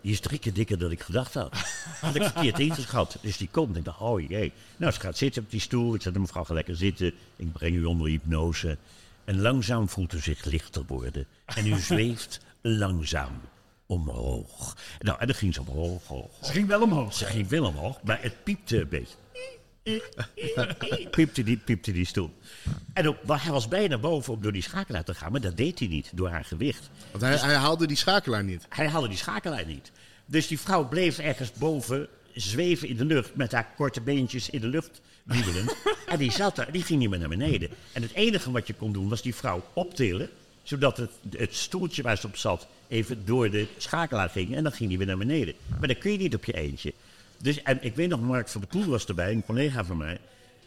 die 0.01 0.13
is 0.13 0.21
drie 0.21 0.39
keer 0.39 0.53
dikker 0.53 0.79
dan 0.79 0.91
ik 0.91 1.01
gedacht 1.01 1.35
had. 1.35 1.55
Had 2.01 2.15
ik 2.15 2.23
verkeerd 2.23 2.59
ingeschat. 2.69 3.19
Dus 3.21 3.37
die 3.37 3.49
komt 3.51 3.71
en 3.73 3.79
ik 3.79 3.85
dacht, 3.85 4.01
oh 4.01 4.29
jee. 4.29 4.53
Nou, 4.77 4.93
ze 4.93 5.01
gaat 5.01 5.17
zitten 5.17 5.43
op 5.43 5.51
die 5.51 5.61
stoel. 5.61 5.95
Ik 5.95 6.03
zet 6.03 6.15
de 6.15 6.21
mevrouw 6.21 6.45
ga 6.45 6.55
lekker 6.55 6.77
zitten. 6.77 7.13
Ik 7.37 7.53
breng 7.53 7.77
u 7.77 7.85
onder 7.85 8.09
hypnose. 8.09 8.77
En 9.25 9.41
langzaam 9.41 9.89
voelt 9.89 10.13
u 10.13 10.19
zich 10.19 10.45
lichter 10.45 10.83
worden. 10.87 11.27
En 11.45 11.67
u 11.67 11.79
zweeft 11.79 12.41
langzaam 12.63 13.41
omhoog. 13.87 14.77
Nou, 14.99 15.21
en 15.21 15.27
dan 15.27 15.37
ging 15.37 15.55
ze 15.55 15.61
omhoog, 15.61 16.07
hoog, 16.07 16.07
hoog. 16.07 16.47
Ze 16.47 16.53
ging 16.53 16.67
wel 16.67 16.83
omhoog. 16.83 17.15
Ze 17.15 17.25
ging 17.25 17.49
wel 17.49 17.65
omhoog, 17.65 18.03
maar 18.03 18.23
het 18.23 18.45
piepte 18.45 18.81
een 18.81 18.89
beetje. 18.89 19.15
piepte, 21.11 21.43
die, 21.43 21.57
piepte 21.57 21.93
die 21.93 22.07
stoel. 22.07 22.31
En 22.93 23.17
maar 23.27 23.43
hij 23.43 23.53
was 23.53 23.69
bijna 23.69 23.99
boven 23.99 24.33
om 24.33 24.43
door 24.43 24.53
die 24.53 24.63
schakelaar 24.63 25.05
te 25.05 25.15
gaan, 25.15 25.33
maar 25.33 25.41
dat 25.41 25.57
deed 25.57 25.79
hij 25.79 25.89
niet 25.89 26.11
door 26.15 26.29
haar 26.29 26.45
gewicht. 26.45 26.91
Want 27.11 27.23
hij, 27.23 27.37
hij 27.37 27.55
haalde 27.55 27.87
die 27.87 27.97
schakelaar 27.97 28.45
niet. 28.45 28.67
Hij 28.69 28.89
haalde 28.89 29.09
die 29.09 29.17
schakelaar 29.17 29.67
niet. 29.67 29.93
Dus 30.27 30.47
die 30.47 30.61
vrouw 30.61 30.89
bleef 30.89 31.19
ergens 31.19 31.53
boven 31.53 32.09
zweven 32.35 32.89
in 32.89 32.97
de 32.97 33.05
lucht 33.05 33.35
met 33.35 33.53
haar 33.53 33.73
korte 33.77 34.01
beentjes 34.01 34.51
in 34.51 34.61
de 34.61 34.67
lucht 34.67 35.01
en 36.07 36.19
die 36.19 36.33
zat 36.33 36.57
daar, 36.57 36.73
die 36.73 36.83
ging 36.83 37.01
niet 37.01 37.11
meer 37.11 37.19
naar 37.19 37.29
beneden. 37.29 37.71
En 37.93 38.03
het 38.03 38.13
enige 38.13 38.51
wat 38.51 38.67
je 38.67 38.75
kon 38.75 38.93
doen 38.93 39.09
was 39.09 39.23
die 39.23 39.35
vrouw 39.35 39.65
optillen, 39.73 40.29
zodat 40.63 40.97
het, 40.97 41.11
het 41.31 41.55
stoeltje 41.55 42.03
waar 42.03 42.17
ze 42.17 42.27
op 42.27 42.37
zat 42.37 42.67
even 42.89 43.25
door 43.25 43.51
de 43.51 43.67
schakelaar 43.77 44.29
ging. 44.29 44.55
En 44.55 44.63
dan 44.63 44.73
ging 44.73 44.89
die 44.89 44.99
weer 44.99 45.07
naar 45.07 45.19
beneden. 45.19 45.55
Maar 45.79 45.89
dat 45.89 45.99
kun 45.99 46.13
je 46.13 46.19
niet 46.19 46.35
op 46.35 46.45
je 46.45 46.53
eentje. 46.53 46.93
Dus, 47.39 47.63
en 47.63 47.85
ik 47.85 47.95
weet 47.95 48.09
nog, 48.09 48.21
Mark 48.21 48.49
van 48.49 48.61
der 48.61 48.71
Poel 48.71 48.91
was 48.91 49.07
erbij, 49.07 49.33
een 49.33 49.45
collega 49.45 49.85
van 49.85 49.97
mij. 49.97 50.19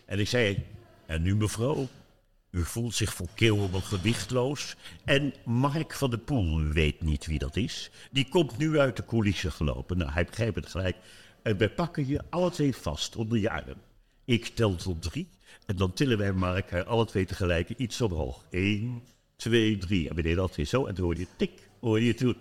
En 0.05 0.19
ik 0.19 0.27
zei, 0.27 0.63
en 1.05 1.21
nu 1.21 1.35
mevrouw, 1.35 1.87
u 2.51 2.63
voelt 2.63 2.95
zich 2.95 3.13
volkomen 3.13 3.81
gewichtloos. 3.81 4.75
En 5.03 5.33
Mark 5.43 5.93
van 5.93 6.09
der 6.09 6.19
Poel, 6.19 6.61
u 6.61 6.73
weet 6.73 7.01
niet 7.01 7.25
wie 7.25 7.39
dat 7.39 7.55
is. 7.55 7.89
Die 8.11 8.29
komt 8.29 8.57
nu 8.57 8.79
uit 8.79 8.95
de 8.95 9.05
coulissen 9.05 9.51
gelopen. 9.51 9.97
Nou, 9.97 10.11
hij 10.11 10.25
begreep 10.25 10.55
het 10.55 10.69
gelijk. 10.69 10.95
En 11.41 11.57
wij 11.57 11.69
pakken 11.69 12.07
je 12.07 12.21
alle 12.29 12.51
twee 12.51 12.75
vast 12.75 13.15
onder 13.15 13.37
je 13.37 13.49
arm. 13.49 13.77
Ik 14.25 14.45
tel 14.45 14.75
tot 14.75 15.01
drie. 15.01 15.29
En 15.65 15.75
dan 15.75 15.93
tillen 15.93 16.17
wij 16.17 16.33
Mark 16.33 16.71
haar 16.71 16.83
alle 16.83 17.05
twee 17.05 17.25
tegelijk 17.25 17.69
iets 17.69 18.01
omhoog. 18.01 18.45
Eén, 18.49 19.03
twee, 19.35 19.77
drie. 19.77 20.09
En 20.09 20.15
we 20.15 20.21
deden 20.21 20.49
weer 20.55 20.65
zo. 20.65 20.85
En 20.85 20.95
toen 20.95 21.05
hoorde 21.05 21.19
je 21.19 21.27
tik, 21.37 21.51
hoorde 21.79 22.05
je 22.05 22.13
toen. 22.13 22.35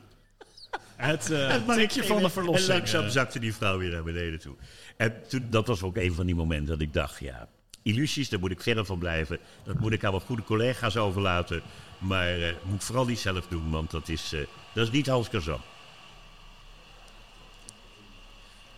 Het 0.96 1.30
uh, 1.30 1.54
En 1.54 1.64
Mark 1.64 1.78
tikje 1.78 2.04
van 2.04 2.16
de 2.16 2.24
En 2.24 2.30
verlossing. 2.30 2.78
langzaam 2.78 3.04
eh. 3.04 3.10
zakte 3.10 3.38
die 3.38 3.54
vrouw 3.54 3.78
weer 3.78 3.90
naar 3.90 4.02
beneden 4.02 4.40
toe. 4.40 4.54
En 4.96 5.14
toen, 5.28 5.46
dat 5.50 5.66
was 5.66 5.82
ook 5.82 5.96
een 5.96 6.14
van 6.14 6.26
die 6.26 6.34
momenten 6.34 6.66
dat 6.66 6.80
ik 6.80 6.92
dacht, 6.92 7.20
ja, 7.20 7.48
illusies, 7.82 8.28
daar 8.28 8.40
moet 8.40 8.50
ik 8.50 8.60
verder 8.60 8.84
van 8.84 8.98
blijven. 8.98 9.38
Dat 9.64 9.80
moet 9.80 9.92
ik 9.92 10.04
aan 10.04 10.12
wat 10.12 10.22
goede 10.22 10.42
collega's 10.42 10.96
overlaten. 10.96 11.62
Maar 11.98 12.40
eh 12.40 12.54
moet 12.62 12.84
vooral 12.84 13.06
niet 13.06 13.18
zelf 13.18 13.46
doen, 13.46 13.70
want 13.70 13.90
dat 13.90 14.08
is, 14.08 14.32
eh, 14.32 14.40
dat 14.74 14.86
is 14.86 14.92
niet 14.92 15.06
Hans 15.06 15.28
Kazan. 15.28 15.60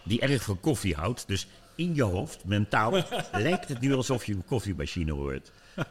Die 0.02 0.20
erg 0.20 0.42
van 0.42 0.60
koffie 0.60 0.94
houdt, 0.94 1.26
dus 1.26 1.46
in 1.76 1.94
je 1.94 2.02
hoofd, 2.02 2.44
mentaal, 2.44 2.92
lijkt 3.32 3.68
het 3.68 3.80
nu 3.80 3.94
alsof 3.94 4.24
je 4.24 4.32
een 4.34 4.44
koffiemachine 4.44 5.12
hoort. 5.12 5.50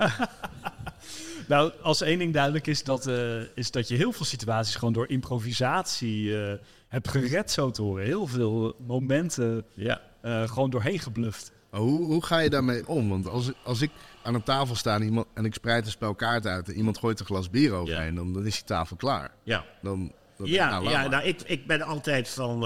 Nou, 1.48 1.72
als 1.82 2.02
één 2.02 2.18
ding 2.20 2.34
duidelijk 2.34 2.68
is, 2.68 2.84
dat, 2.84 3.08
eh, 3.08 3.42
is 3.56 3.72
dat 3.72 3.88
je 3.88 3.96
heel 3.96 4.12
veel 4.12 4.26
situaties 4.26 4.76
gewoon 4.76 4.94
door 4.94 5.10
improvisatie 5.10 6.44
eh, 6.46 6.54
hebt 6.88 7.08
gered, 7.08 7.52
zo 7.52 7.72
te 7.72 7.82
horen. 7.82 8.06
Heel 8.06 8.28
veel 8.28 8.76
momenten 8.88 9.66
Ja. 9.74 10.02
eh, 10.22 10.48
gewoon 10.48 10.70
doorheen 10.70 11.00
gebluft. 11.00 11.52
Hoe, 11.70 12.06
hoe 12.06 12.24
ga 12.26 12.40
je 12.40 12.50
daarmee 12.50 12.88
om? 12.88 13.10
Want 13.10 13.28
als, 13.28 13.52
als 13.64 13.82
ik 13.82 13.92
aan 14.24 14.34
een 14.34 14.44
tafel 14.44 14.76
sta 14.76 14.96
en, 14.96 15.04
iemand, 15.04 15.28
en 15.34 15.46
ik 15.46 15.54
spreid 15.54 15.86
een 15.86 15.92
spel 15.92 16.16
kaart 16.16 16.48
uit... 16.48 16.68
en 16.70 16.76
iemand 16.76 16.98
gooit 16.98 17.20
een 17.20 17.26
glas 17.26 17.50
bier 17.50 17.74
overheen, 17.74 18.16
dan, 18.16 18.34
dan 18.34 18.46
is 18.46 18.56
die 18.56 18.64
tafel 18.64 18.96
klaar. 18.96 19.32
Ja, 19.44 19.66
Dan, 19.82 20.12
dan 20.38 20.48
ja, 20.48 20.70
nou, 20.70 20.90
ja 20.90 21.08
nou, 21.08 21.24
ik, 21.24 21.42
ik 21.42 21.68
ben 21.68 21.82
altijd 21.82 22.30
van... 22.30 22.60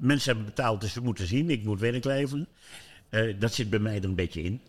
eh, 0.00 0.06
eh, 0.06 0.06
mensen 0.06 0.32
hebben 0.32 0.54
betaald, 0.54 0.80
dus 0.80 0.92
ze 0.92 1.00
moeten 1.00 1.26
zien. 1.26 1.50
Ik 1.50 1.64
moet 1.64 1.80
werk 1.80 2.04
leveren. 2.04 2.46
Eh, 3.08 3.34
dat 3.38 3.54
zit 3.54 3.70
bij 3.70 3.78
mij 3.78 3.96
er 3.96 4.04
een 4.04 4.14
beetje 4.14 4.42
in. 4.42 4.60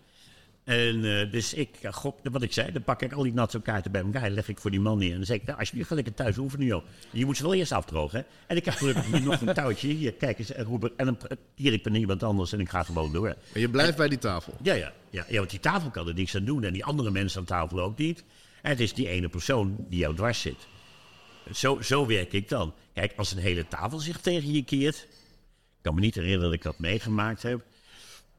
En 0.63 1.19
eh, 1.19 1.32
dus 1.32 1.53
ik, 1.53 1.69
ja, 1.82 1.91
god, 1.91 2.15
wat 2.23 2.41
ik 2.41 2.53
zei, 2.53 2.71
dan 2.71 2.84
pak 2.84 3.01
ik 3.01 3.13
al 3.13 3.23
die 3.23 3.34
natte 3.34 3.61
kaarten 3.61 3.91
bij 3.91 4.01
elkaar, 4.01 4.29
leg 4.29 4.47
ik 4.47 4.59
voor 4.59 4.71
die 4.71 4.79
man 4.79 4.97
neer. 4.97 5.09
En 5.09 5.15
dan 5.15 5.25
zeg 5.25 5.38
ik, 5.38 5.45
nou, 5.45 5.59
alsjeblieft, 5.59 5.89
ga 5.89 5.95
lekker 5.95 6.13
thuis 6.13 6.38
oefenen, 6.38 6.65
joh. 6.65 6.84
Je 7.11 7.25
moet 7.25 7.38
ze 7.38 7.43
wel 7.43 7.53
eerst 7.53 7.71
afdrogen, 7.71 8.19
hè. 8.19 8.25
En 8.47 8.55
ik 8.55 8.65
heb 8.65 8.73
gelukkig 8.73 9.05
hier 9.05 9.21
nog 9.21 9.41
een 9.41 9.53
touwtje. 9.53 9.88
Hier, 9.88 10.13
kijk 10.13 10.39
eens, 10.39 10.51
en 10.51 10.65
Robert, 10.65 10.95
en 10.95 11.07
een 11.07 11.17
Erik 11.55 11.84
ben 11.84 11.95
iemand 11.95 12.23
anders 12.23 12.53
en 12.53 12.59
ik 12.59 12.69
ga 12.69 12.84
gewoon 12.84 13.11
door. 13.11 13.27
Maar 13.27 13.61
je 13.61 13.69
blijft 13.69 13.97
bij 13.97 14.07
die 14.07 14.17
tafel. 14.17 14.53
Ja, 14.61 14.73
ja, 14.73 14.93
ja, 15.09 15.25
ja, 15.29 15.38
want 15.38 15.49
die 15.49 15.59
tafel 15.59 15.89
kan 15.89 16.07
er 16.07 16.13
niks 16.13 16.36
aan 16.36 16.45
doen 16.45 16.63
en 16.63 16.73
die 16.73 16.86
andere 16.86 17.11
mensen 17.11 17.39
aan 17.39 17.45
tafel 17.45 17.79
ook 17.79 17.97
niet. 17.97 18.23
En 18.61 18.69
het 18.69 18.79
is 18.79 18.93
die 18.93 19.07
ene 19.07 19.29
persoon 19.29 19.75
die 19.89 19.99
jou 19.99 20.15
dwars 20.15 20.41
zit. 20.41 20.67
Zo, 21.53 21.82
zo 21.82 22.05
werk 22.05 22.34
ik 22.34 22.49
dan. 22.49 22.73
Kijk, 22.93 23.13
als 23.15 23.32
een 23.32 23.38
hele 23.38 23.67
tafel 23.67 23.99
zich 23.99 24.19
tegen 24.19 24.51
je 24.51 24.63
keert. 24.63 25.07
Ik 25.82 25.88
kan 25.88 25.95
me 25.95 26.01
niet 26.01 26.15
herinneren 26.15 26.43
dat 26.45 26.53
ik 26.53 26.63
dat 26.63 26.79
meegemaakt 26.79 27.41
heb. 27.41 27.65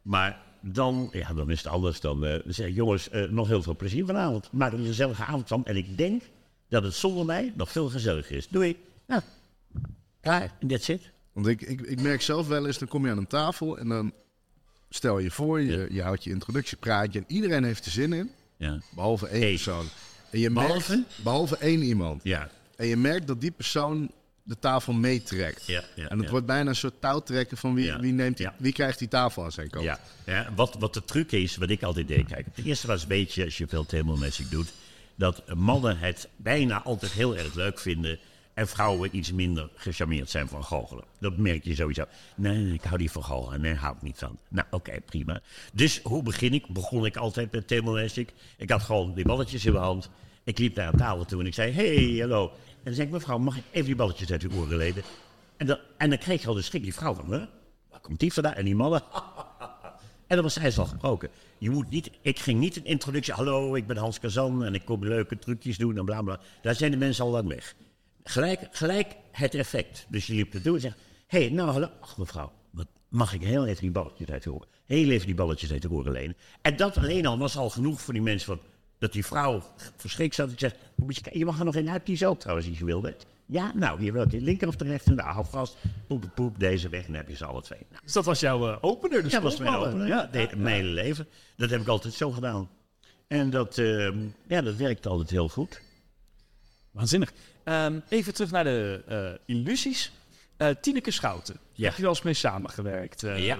Maar 0.03 0.41
dan, 0.61 1.09
ja, 1.13 1.33
dan 1.33 1.51
is 1.51 1.59
het 1.59 1.67
anders. 1.67 2.01
Dan, 2.01 2.41
zeg 2.47 2.67
ik, 2.69 2.75
jongens, 2.75 3.09
eh, 3.09 3.29
nog 3.31 3.49
heel 3.49 3.63
veel 3.63 3.77
plezier 3.77 4.05
vanavond. 4.07 4.49
Maak 4.53 4.73
er 4.73 4.79
een 4.79 4.87
gezellige 4.87 5.23
avond 5.25 5.49
van. 5.49 5.65
En 5.67 5.77
ik 5.77 5.97
denk 5.99 6.23
dat 6.69 6.83
het 6.83 6.95
zonder 6.95 7.25
mij 7.25 7.53
nog 7.57 7.71
veel 7.73 7.89
gezelliger 7.89 8.37
is. 8.37 8.49
Doei. 8.49 8.77
Nou, 9.07 9.23
klaar. 10.21 10.53
En 10.61 10.69
that's 10.69 10.89
it. 10.89 11.11
Want 11.33 11.47
ik, 11.47 11.61
ik, 11.61 11.81
ik 11.81 12.01
merk 12.01 12.23
zelf 12.23 12.49
wel 12.49 12.67
eens, 12.67 12.79
dan 12.79 12.89
kom 12.89 13.05
je 13.05 13.11
aan 13.11 13.19
een 13.19 13.27
tafel 13.27 13.79
en 13.79 13.89
dan 13.89 14.13
stel 14.89 15.19
je 15.19 15.31
voor, 15.31 15.61
je, 15.61 15.87
je 15.91 16.03
houdt 16.03 16.25
je 16.25 16.31
introductiepraatje 16.31 17.19
en 17.19 17.25
iedereen 17.29 17.65
heeft 17.65 17.85
er 17.85 17.91
zin 17.91 18.13
in, 18.13 18.31
Ja. 18.57 18.79
behalve 18.95 19.27
één 19.27 19.49
persoon. 19.55 19.87
En 20.31 20.39
je 20.39 20.51
merkt, 20.51 20.69
Behalve? 20.69 21.05
behalve 21.23 21.57
één 21.57 21.83
iemand. 21.83 22.21
Ja. 22.25 22.51
En 22.77 22.87
je 22.87 22.97
merkt 22.97 23.27
dat 23.27 23.41
die 23.41 23.51
persoon 23.51 24.11
de 24.43 24.59
tafel 24.59 24.93
meetrekt. 24.93 25.67
Ja, 25.67 25.85
ja, 25.95 26.09
en 26.09 26.17
het 26.17 26.25
ja. 26.25 26.31
wordt 26.31 26.47
bijna 26.47 26.69
een 26.69 26.77
soort 26.77 27.01
touwtrekken 27.01 27.57
van 27.57 27.75
wie, 27.75 27.93
wie, 27.93 28.13
neemt 28.13 28.37
die, 28.37 28.49
wie 28.57 28.73
krijgt 28.73 28.99
die 28.99 29.09
tafel 29.09 29.45
aan 29.45 29.53
zijn 29.53 29.71
kant. 29.71 29.85
Ja, 29.85 30.01
ja 30.27 30.49
wat, 30.55 30.77
wat 30.79 30.95
de 30.95 31.05
truc 31.05 31.33
is, 31.33 31.57
wat 31.57 31.71
ik 31.71 31.83
altijd 31.83 32.09
deed. 32.09 32.27
Kijk, 32.27 32.47
het 32.55 32.65
eerste 32.65 32.87
was 32.87 33.03
een 33.03 33.09
beetje, 33.09 33.45
als 33.45 33.59
je 33.59 33.67
veel 33.67 33.87
themelmagic 33.87 34.51
doet, 34.51 34.73
dat 35.15 35.55
mannen 35.55 35.99
het 35.99 36.29
bijna 36.37 36.83
altijd 36.83 37.13
heel 37.13 37.37
erg 37.37 37.55
leuk 37.55 37.79
vinden 37.79 38.19
en 38.55 38.69
vrouwen 38.69 39.17
iets 39.17 39.33
minder 39.33 39.69
gecharmeerd 39.75 40.31
zijn 40.31 40.49
van 40.49 40.65
goochelen. 40.65 41.05
Dat 41.19 41.37
merk 41.37 41.65
je 41.65 41.75
sowieso. 41.75 42.05
Nee, 42.37 42.73
ik 42.73 42.83
hou 42.83 42.99
niet 42.99 43.11
van 43.11 43.25
goochelen. 43.25 43.61
Nee, 43.61 43.75
hou 43.75 43.97
ik 43.97 44.03
niet 44.03 44.19
van. 44.19 44.39
Nou, 44.49 44.67
oké, 44.71 45.01
prima. 45.01 45.41
Dus 45.73 46.01
hoe 46.03 46.23
begin 46.23 46.53
ik? 46.53 46.67
Begon 46.69 47.07
ik 47.07 47.17
altijd 47.17 47.53
met 47.53 47.69
themelmagic. 47.69 48.33
Ik 48.57 48.71
had 48.71 48.83
gewoon 48.83 49.15
die 49.15 49.25
balletjes 49.25 49.65
in 49.65 49.73
mijn 49.73 49.85
hand. 49.85 50.11
Ik 50.45 50.59
liep 50.59 50.77
naar 50.77 50.93
een 50.93 50.99
tafel 50.99 51.25
toe 51.25 51.41
en 51.41 51.47
ik 51.47 51.55
zei, 51.55 51.73
hey, 51.73 52.17
hallo. 52.21 52.53
En 52.83 52.89
dan 52.89 52.95
zei 52.95 53.07
ik, 53.07 53.13
mevrouw, 53.13 53.39
mag 53.39 53.57
ik 53.57 53.65
even 53.71 53.87
die 53.87 53.97
balletjes 53.97 54.31
uit 54.31 54.43
uw 54.43 54.53
oren 54.53 54.77
leden? 54.77 55.03
En 55.57 55.67
dan, 55.67 55.79
en 55.97 56.11
dan 56.11 56.19
kreeg 56.19 56.43
je 56.43 56.49
al 56.49 56.55
de 56.55 56.63
schrik, 56.63 56.83
die 56.83 56.95
vrouw 56.95 57.15
van, 57.15 57.33
hè? 57.33 57.39
Waar 57.91 58.01
komt 58.01 58.21
die 58.21 58.33
vandaan? 58.33 58.55
En 58.55 58.65
die 58.65 58.75
mannen, 58.75 59.03
en 60.29 60.37
dan 60.37 60.43
was 60.43 60.55
hij 60.55 60.73
al 60.77 60.87
gebroken. 60.87 61.31
Je 61.59 61.71
moet 61.71 61.91
niet, 61.91 62.11
ik 62.21 62.39
ging 62.39 62.61
niet 62.61 62.77
een 62.77 62.85
introductie. 62.85 63.35
Hallo, 63.35 63.75
ik 63.75 63.87
ben 63.87 63.97
Hans 63.97 64.21
Kazan 64.21 64.65
en 64.65 64.75
ik 64.75 64.85
kom 64.85 65.05
leuke 65.05 65.39
trucjes 65.39 65.79
doen 65.79 65.99
en 65.99 66.05
bla 66.05 66.23
bla. 66.23 66.41
Daar 66.63 66.75
zijn 66.75 66.91
de 66.91 66.97
mensen 66.97 67.25
al 67.25 67.31
lang 67.31 67.49
weg. 67.49 67.75
Gelijk, 68.25 68.69
gelijk 68.71 69.17
het 69.33 69.55
effect. 69.55 70.07
Dus 70.09 70.27
je 70.27 70.35
liep 70.35 70.53
toe 70.53 70.75
en 70.75 70.81
zegt: 70.81 70.99
Hé, 71.27 71.39
hey, 71.39 71.51
nou 71.51 71.71
hallo. 71.71 71.89
Ach 72.01 72.19
mevrouw, 72.19 72.53
wat, 72.71 72.87
mag 73.09 73.35
ik 73.35 73.43
heel 73.43 73.67
even 73.67 73.83
die 73.83 73.91
balletjes 73.91 74.29
uit 74.29 74.45
horen? 74.45 74.69
Heel 74.87 75.11
even 75.11 75.27
die 75.27 75.35
balletjes 75.35 75.73
uit 75.73 75.83
de 75.83 75.91
oren 75.91 76.13
lenen. 76.13 76.37
En 76.63 76.77
dat 76.77 76.97
alleen 76.97 77.27
al 77.27 77.39
was 77.39 77.57
al 77.57 77.71
genoeg 77.71 78.01
voor 78.01 78.13
die 78.13 78.23
mensen. 78.23 78.47
Van, 78.47 78.61
dat 79.03 79.13
die 79.13 79.27
vrouw 79.27 79.63
verschrikt 79.97 80.35
zat. 80.35 80.51
Ik 80.51 80.59
zeg: 80.59 80.75
"Moet 80.95 81.21
je, 81.33 81.45
mag 81.45 81.59
er 81.59 81.65
nog 81.65 81.77
een 81.77 81.91
uitkiezen 81.91 82.29
ook 82.29 82.41
trouwens, 82.41 82.69
als 82.69 82.79
je 82.79 82.85
wil. 82.85 83.07
Ja, 83.47 83.73
nou, 83.75 84.01
hier 84.01 84.13
wil 84.13 84.23
ik 84.23 84.31
de 84.31 84.41
linker 84.41 84.69
of 84.69 84.77
de 84.77 84.85
rechter. 84.85 85.15
Nou, 85.15 85.31
hou 85.31 85.47
vast. 85.47 85.77
Poep, 86.07 86.31
poep, 86.35 86.59
deze 86.59 86.89
weg. 86.89 87.01
En 87.01 87.07
dan 87.07 87.17
heb 87.17 87.29
je 87.29 87.37
ze 87.37 87.45
alle 87.45 87.63
twee. 87.63 87.87
Nou, 87.91 88.03
Dus 88.05 88.13
dat 88.13 88.25
was 88.25 88.41
jouw 88.41 88.71
eh, 88.71 88.79
opener, 88.81 89.23
de 89.23 89.29
ja, 89.29 89.35
dat 89.35 89.43
was 89.43 89.59
mijn 89.59 89.75
opener. 89.75 90.07
Ja, 90.07 90.29
mijn 90.57 90.75
hele 90.75 90.89
leven. 90.89 91.29
Dat 91.57 91.71
heb 91.71 91.81
ik 91.81 91.89
altijd 91.89 92.15
zo 92.15 92.31
gedaan. 92.31 92.69
En 93.27 93.51
dat, 93.51 93.79
ehm, 93.79 94.19
ja, 94.47 94.61
dat 94.61 94.77
werkt 94.77 95.07
altijd 95.07 95.31
heel 95.31 95.49
goed. 95.49 95.81
Waanzinnig. 96.91 97.33
Ehm, 97.65 98.01
even 98.09 98.35
terug 98.35 98.51
naar 98.51 98.65
de 98.65 99.03
eh, 99.07 99.57
illusies. 99.57 100.13
Eh 100.57 100.69
Tineke 100.81 101.11
Schouten. 101.11 101.57
Ja. 101.73 101.85
Heb 101.87 101.97
je 101.97 102.03
wel 102.03 102.11
eens 102.11 102.23
mee 102.23 102.35
samengewerkt? 102.35 103.21
Ja. 103.21 103.59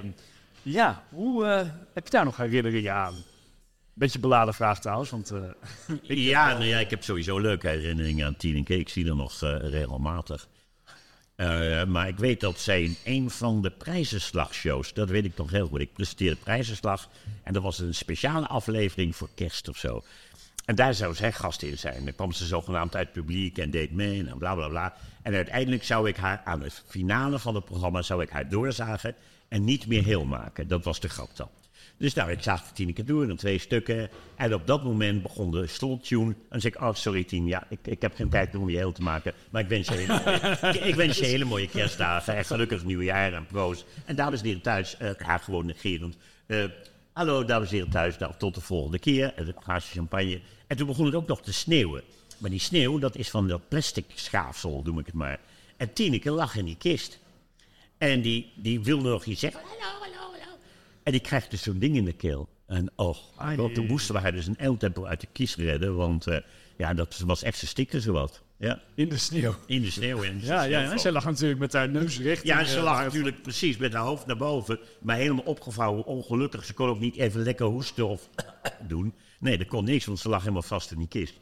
Ja, 0.63 1.05
hoe 1.09 1.45
heb 1.93 2.05
je 2.05 2.11
daar 2.11 2.25
nog 2.25 2.37
herinneringen 2.37 2.95
aan? 2.95 3.15
Beetje 3.95 4.19
beladen 4.19 4.55
vraag 4.55 4.81
trouwens, 4.81 5.11
want 5.11 5.31
eh, 5.31 5.41
ja, 6.31 6.53
nou 6.53 6.65
ja, 6.65 6.79
ik 6.79 6.91
heb 6.91 7.03
sowieso 7.03 7.39
leuke 7.39 7.69
herinneringen 7.69 8.27
aan 8.27 8.37
Tineke. 8.37 8.79
Ik 8.79 8.89
zie 8.89 9.07
haar 9.07 9.17
nog 9.17 9.43
eh, 9.43 9.57
regelmatig. 9.61 10.49
Eh, 11.35 11.85
maar 11.85 12.09
ik 12.09 12.17
weet 12.17 12.41
dat 12.41 12.59
zij 12.59 12.83
in 12.83 12.97
een 13.05 13.31
van 13.31 13.63
de 13.63 13.71
prijzenslagshows, 13.71 14.93
dat 14.93 15.09
weet 15.09 15.25
ik 15.25 15.37
nog 15.37 15.51
heel 15.51 15.67
goed. 15.67 15.81
Ik 15.81 15.93
presenteerde 15.93 16.37
prijzenslag 16.37 17.09
en 17.43 17.53
dat 17.53 17.63
was 17.63 17.79
een 17.79 17.95
speciale 17.95 18.47
aflevering 18.47 19.17
voor 19.17 19.29
kerst 19.35 19.69
of 19.69 19.77
zo. 19.77 20.03
En 20.65 20.75
daar 20.75 20.95
zou 20.95 21.15
zij 21.15 21.33
gast 21.33 21.63
in 21.63 21.79
zijn. 21.79 22.05
Dan 22.05 22.15
kwam 22.15 22.33
ze 22.33 22.47
zogenaamd 22.47 22.97
uit 22.97 23.05
het 23.05 23.15
publiek 23.15 23.59
en 23.59 23.71
deed 23.71 23.93
mee 23.93 24.27
en 24.27 24.39
bla 24.39 24.55
bla 24.55 24.69
bla. 24.69 24.95
En 25.23 25.35
uiteindelijk 25.35 25.85
zou 25.85 26.09
ik 26.09 26.17
haar 26.17 26.41
aan 26.45 26.61
de 26.61 26.71
finale 26.87 27.39
van 27.39 27.55
het 27.55 27.65
programma 27.65 28.03
zou 28.03 28.23
ik 28.23 28.31
haar 28.31 28.49
doorzagen 28.49 29.15
en 29.49 29.65
niet 29.65 29.87
meer 29.87 30.05
heel 30.05 30.25
maken. 30.25 30.69
Dat 30.69 30.85
was 30.85 31.01
de 31.01 31.09
grap 31.09 31.37
dan. 31.37 31.49
Dus 32.03 32.15
nou, 32.15 32.31
ik 32.31 32.43
zag 32.43 32.73
Tineke 32.73 33.05
door, 33.05 33.27
dan 33.27 33.37
twee 33.37 33.59
stukken. 33.59 34.11
En 34.37 34.55
op 34.55 34.67
dat 34.67 34.85
moment 34.85 35.23
begon 35.23 35.51
de 35.51 35.67
slottune. 35.67 36.27
En 36.27 36.37
dan 36.49 36.61
zei 36.61 36.73
ik, 36.75 36.81
oh 36.81 36.95
sorry 36.95 37.25
Tien, 37.25 37.47
ja, 37.47 37.67
ik, 37.69 37.79
ik 37.83 38.03
heb 38.03 38.15
geen 38.15 38.29
tijd 38.29 38.55
om 38.55 38.71
je 38.71 38.77
heel 38.77 38.93
te 38.93 39.03
maken. 39.03 39.33
Maar 39.51 39.63
ik 39.63 39.69
wens 39.69 39.89
je 39.89 39.95
hele 39.95 40.21
mooie, 40.25 40.75
ik, 40.75 40.85
ik 40.91 40.95
wens 40.95 41.19
je 41.19 41.25
hele 41.25 41.45
mooie 41.45 41.69
kerstdagen. 41.69 42.37
En 42.37 42.45
gelukkig 42.45 42.85
nieuwjaar 42.85 43.33
en 43.33 43.47
proost. 43.47 43.85
En 44.05 44.17
dames 44.17 44.41
en 44.41 44.47
heren 44.47 44.63
thuis, 44.63 44.97
eh 44.97 45.11
haar 45.17 45.39
gewoon 45.39 45.67
negerend. 45.67 46.17
Eh, 46.47 46.65
hallo 47.13 47.45
dames 47.45 47.69
en 47.69 47.75
heren 47.75 47.91
thuis, 47.91 48.19
nou, 48.19 48.33
tot 48.39 48.55
de 48.55 48.61
volgende 48.61 48.99
keer. 48.99 49.35
En 49.35 49.47
een 49.47 49.55
glaasje 49.63 49.93
champagne. 49.93 50.41
En 50.67 50.77
toen 50.77 50.87
begon 50.87 51.07
het 51.07 51.15
ook 51.15 51.27
nog 51.27 51.43
te 51.43 51.53
sneeuwen. 51.53 52.03
Maar 52.39 52.51
die 52.51 52.61
sneeuw, 52.61 52.99
dat 52.99 53.17
is 53.17 53.31
van 53.31 53.49
dat 53.49 53.69
plastic 53.69 54.05
schaafsel, 54.15 54.81
noem 54.85 54.99
ik 54.99 55.07
het 55.07 55.15
maar. 55.15 55.41
En 55.77 55.93
Tineke 55.93 56.31
lag 56.31 56.57
in 56.57 56.65
die 56.65 56.77
kist. 56.77 57.19
En 57.99 58.23
die, 58.23 58.53
die 58.55 58.81
wilde 58.81 59.09
nog 59.09 59.25
iets 59.25 59.41
zeggen. 59.41 59.61
Hallo, 59.61 60.01
hallo. 60.01 60.32
En 61.03 61.13
die 61.13 61.21
krijgt 61.21 61.51
dus 61.51 61.63
zo'n 61.63 61.79
ding 61.79 61.97
in 61.97 62.05
de 62.05 62.13
keel. 62.13 62.49
En 62.67 62.91
oh, 62.97 63.17
God, 63.57 63.75
toen 63.75 63.87
moesten 63.87 64.15
we 64.15 64.21
haar 64.21 64.33
dus 64.33 64.47
een 64.47 64.57
eindtempo 64.57 65.05
uit 65.05 65.21
de 65.21 65.27
kies 65.33 65.57
redden. 65.57 65.97
Want 65.97 66.27
eh, 66.27 66.39
ja, 66.77 66.95
dat 66.95 67.23
was 67.27 67.43
echt, 67.43 67.59
ze 67.59 67.67
stikte 67.67 68.01
zowat. 68.01 68.43
Ja, 68.59 68.83
in 68.95 69.09
de 69.09 69.19
sneeuw. 69.19 69.55
in 69.67 69.83
de 69.83 69.91
sneeuw. 69.91 70.23
En 70.23 70.41
Ja, 70.41 70.63
ja, 70.63 70.81
ja, 70.81 70.99
zij 70.99 71.13
lag 71.13 71.25
natuurlijk 71.25 71.61
met 71.61 71.73
haar 71.73 71.89
neus 71.89 72.21
recht. 72.21 72.45
ja, 72.45 72.65
ze 72.65 72.77
eh, 72.77 72.83
lag 72.83 73.05
natuurlijk 73.05 73.43
precies 73.43 73.77
met 73.77 73.93
haar 73.93 74.03
hoofd 74.03 74.27
naar 74.27 74.37
boven. 74.37 74.79
Maar 75.01 75.17
helemaal 75.17 75.45
opgevouwen, 75.45 76.05
ongelukkig. 76.05 76.65
Ze 76.65 76.75
kon 76.75 76.89
ook 76.89 77.01
niet 77.01 77.17
even 77.17 77.43
lekker 77.43 77.67
hoesten 77.67 78.09
of 78.09 78.29
doen. 78.89 79.15
Nee, 79.39 79.59
dat 79.59 79.67
kon 79.67 79.85
niks, 79.85 80.05
want 80.05 80.19
ze 80.19 80.29
lag 80.29 80.41
helemaal 80.41 80.63
vast 80.63 80.91
in 80.91 80.99
die 80.99 81.09
kist. 81.09 81.35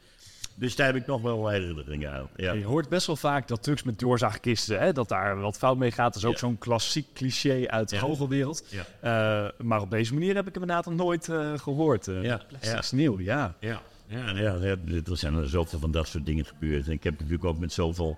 Dus 0.61 0.75
daar 0.75 0.87
heb 0.87 0.95
ik 0.95 1.05
nog 1.05 1.21
wel 1.21 1.47
herinneringen 1.47 2.11
aan. 2.11 2.27
Ja. 2.35 2.51
Je 2.53 2.63
hoort 2.65 2.89
best 2.89 3.07
wel 3.07 3.15
vaak 3.15 3.47
dat 3.47 3.63
trucks 3.63 3.83
met 3.83 3.99
doorzaagkisten, 3.99 4.79
hè, 4.79 4.93
dat 4.93 5.09
daar 5.09 5.39
wat 5.39 5.57
fout 5.57 5.77
mee 5.77 5.91
gaat. 5.91 6.13
Dat 6.13 6.21
is 6.23 6.25
ook 6.27 6.33
Ja. 6.33 6.39
zo'n 6.39 6.57
klassiek 6.57 7.07
cliché 7.13 7.67
uit 7.67 7.89
de 7.89 7.95
Ja. 7.95 8.01
goochelwereld. 8.01 8.63
Ja. 8.69 8.85
Eh, 8.99 9.65
maar 9.65 9.81
op 9.81 9.89
deze 9.91 10.13
manier 10.13 10.35
heb 10.35 10.47
ik 10.47 10.53
hem 10.53 10.61
inderdaad 10.61 10.85
nog 10.85 10.95
nooit 10.95 11.29
eh, 11.29 11.53
gehoord. 11.59 12.07
eh, 12.07 12.23
Ja, 12.23 12.41
plastic 12.47 12.71
ja. 12.71 12.81
sneeuw, 12.81 13.19
ja. 13.19 13.55
Ja, 13.59 13.81
ja, 14.07 14.29
ja, 14.35 14.57
er 15.05 15.17
zijn 15.17 15.35
er 15.35 15.49
zoveel 15.49 15.79
van 15.79 15.91
dat 15.91 16.07
soort 16.07 16.25
dingen 16.25 16.45
gebeurd. 16.45 16.85
En 16.85 16.91
ik 16.91 17.03
heb 17.03 17.13
natuurlijk 17.13 17.45
ook 17.45 17.59
met 17.59 17.73
zoveel 17.73 18.17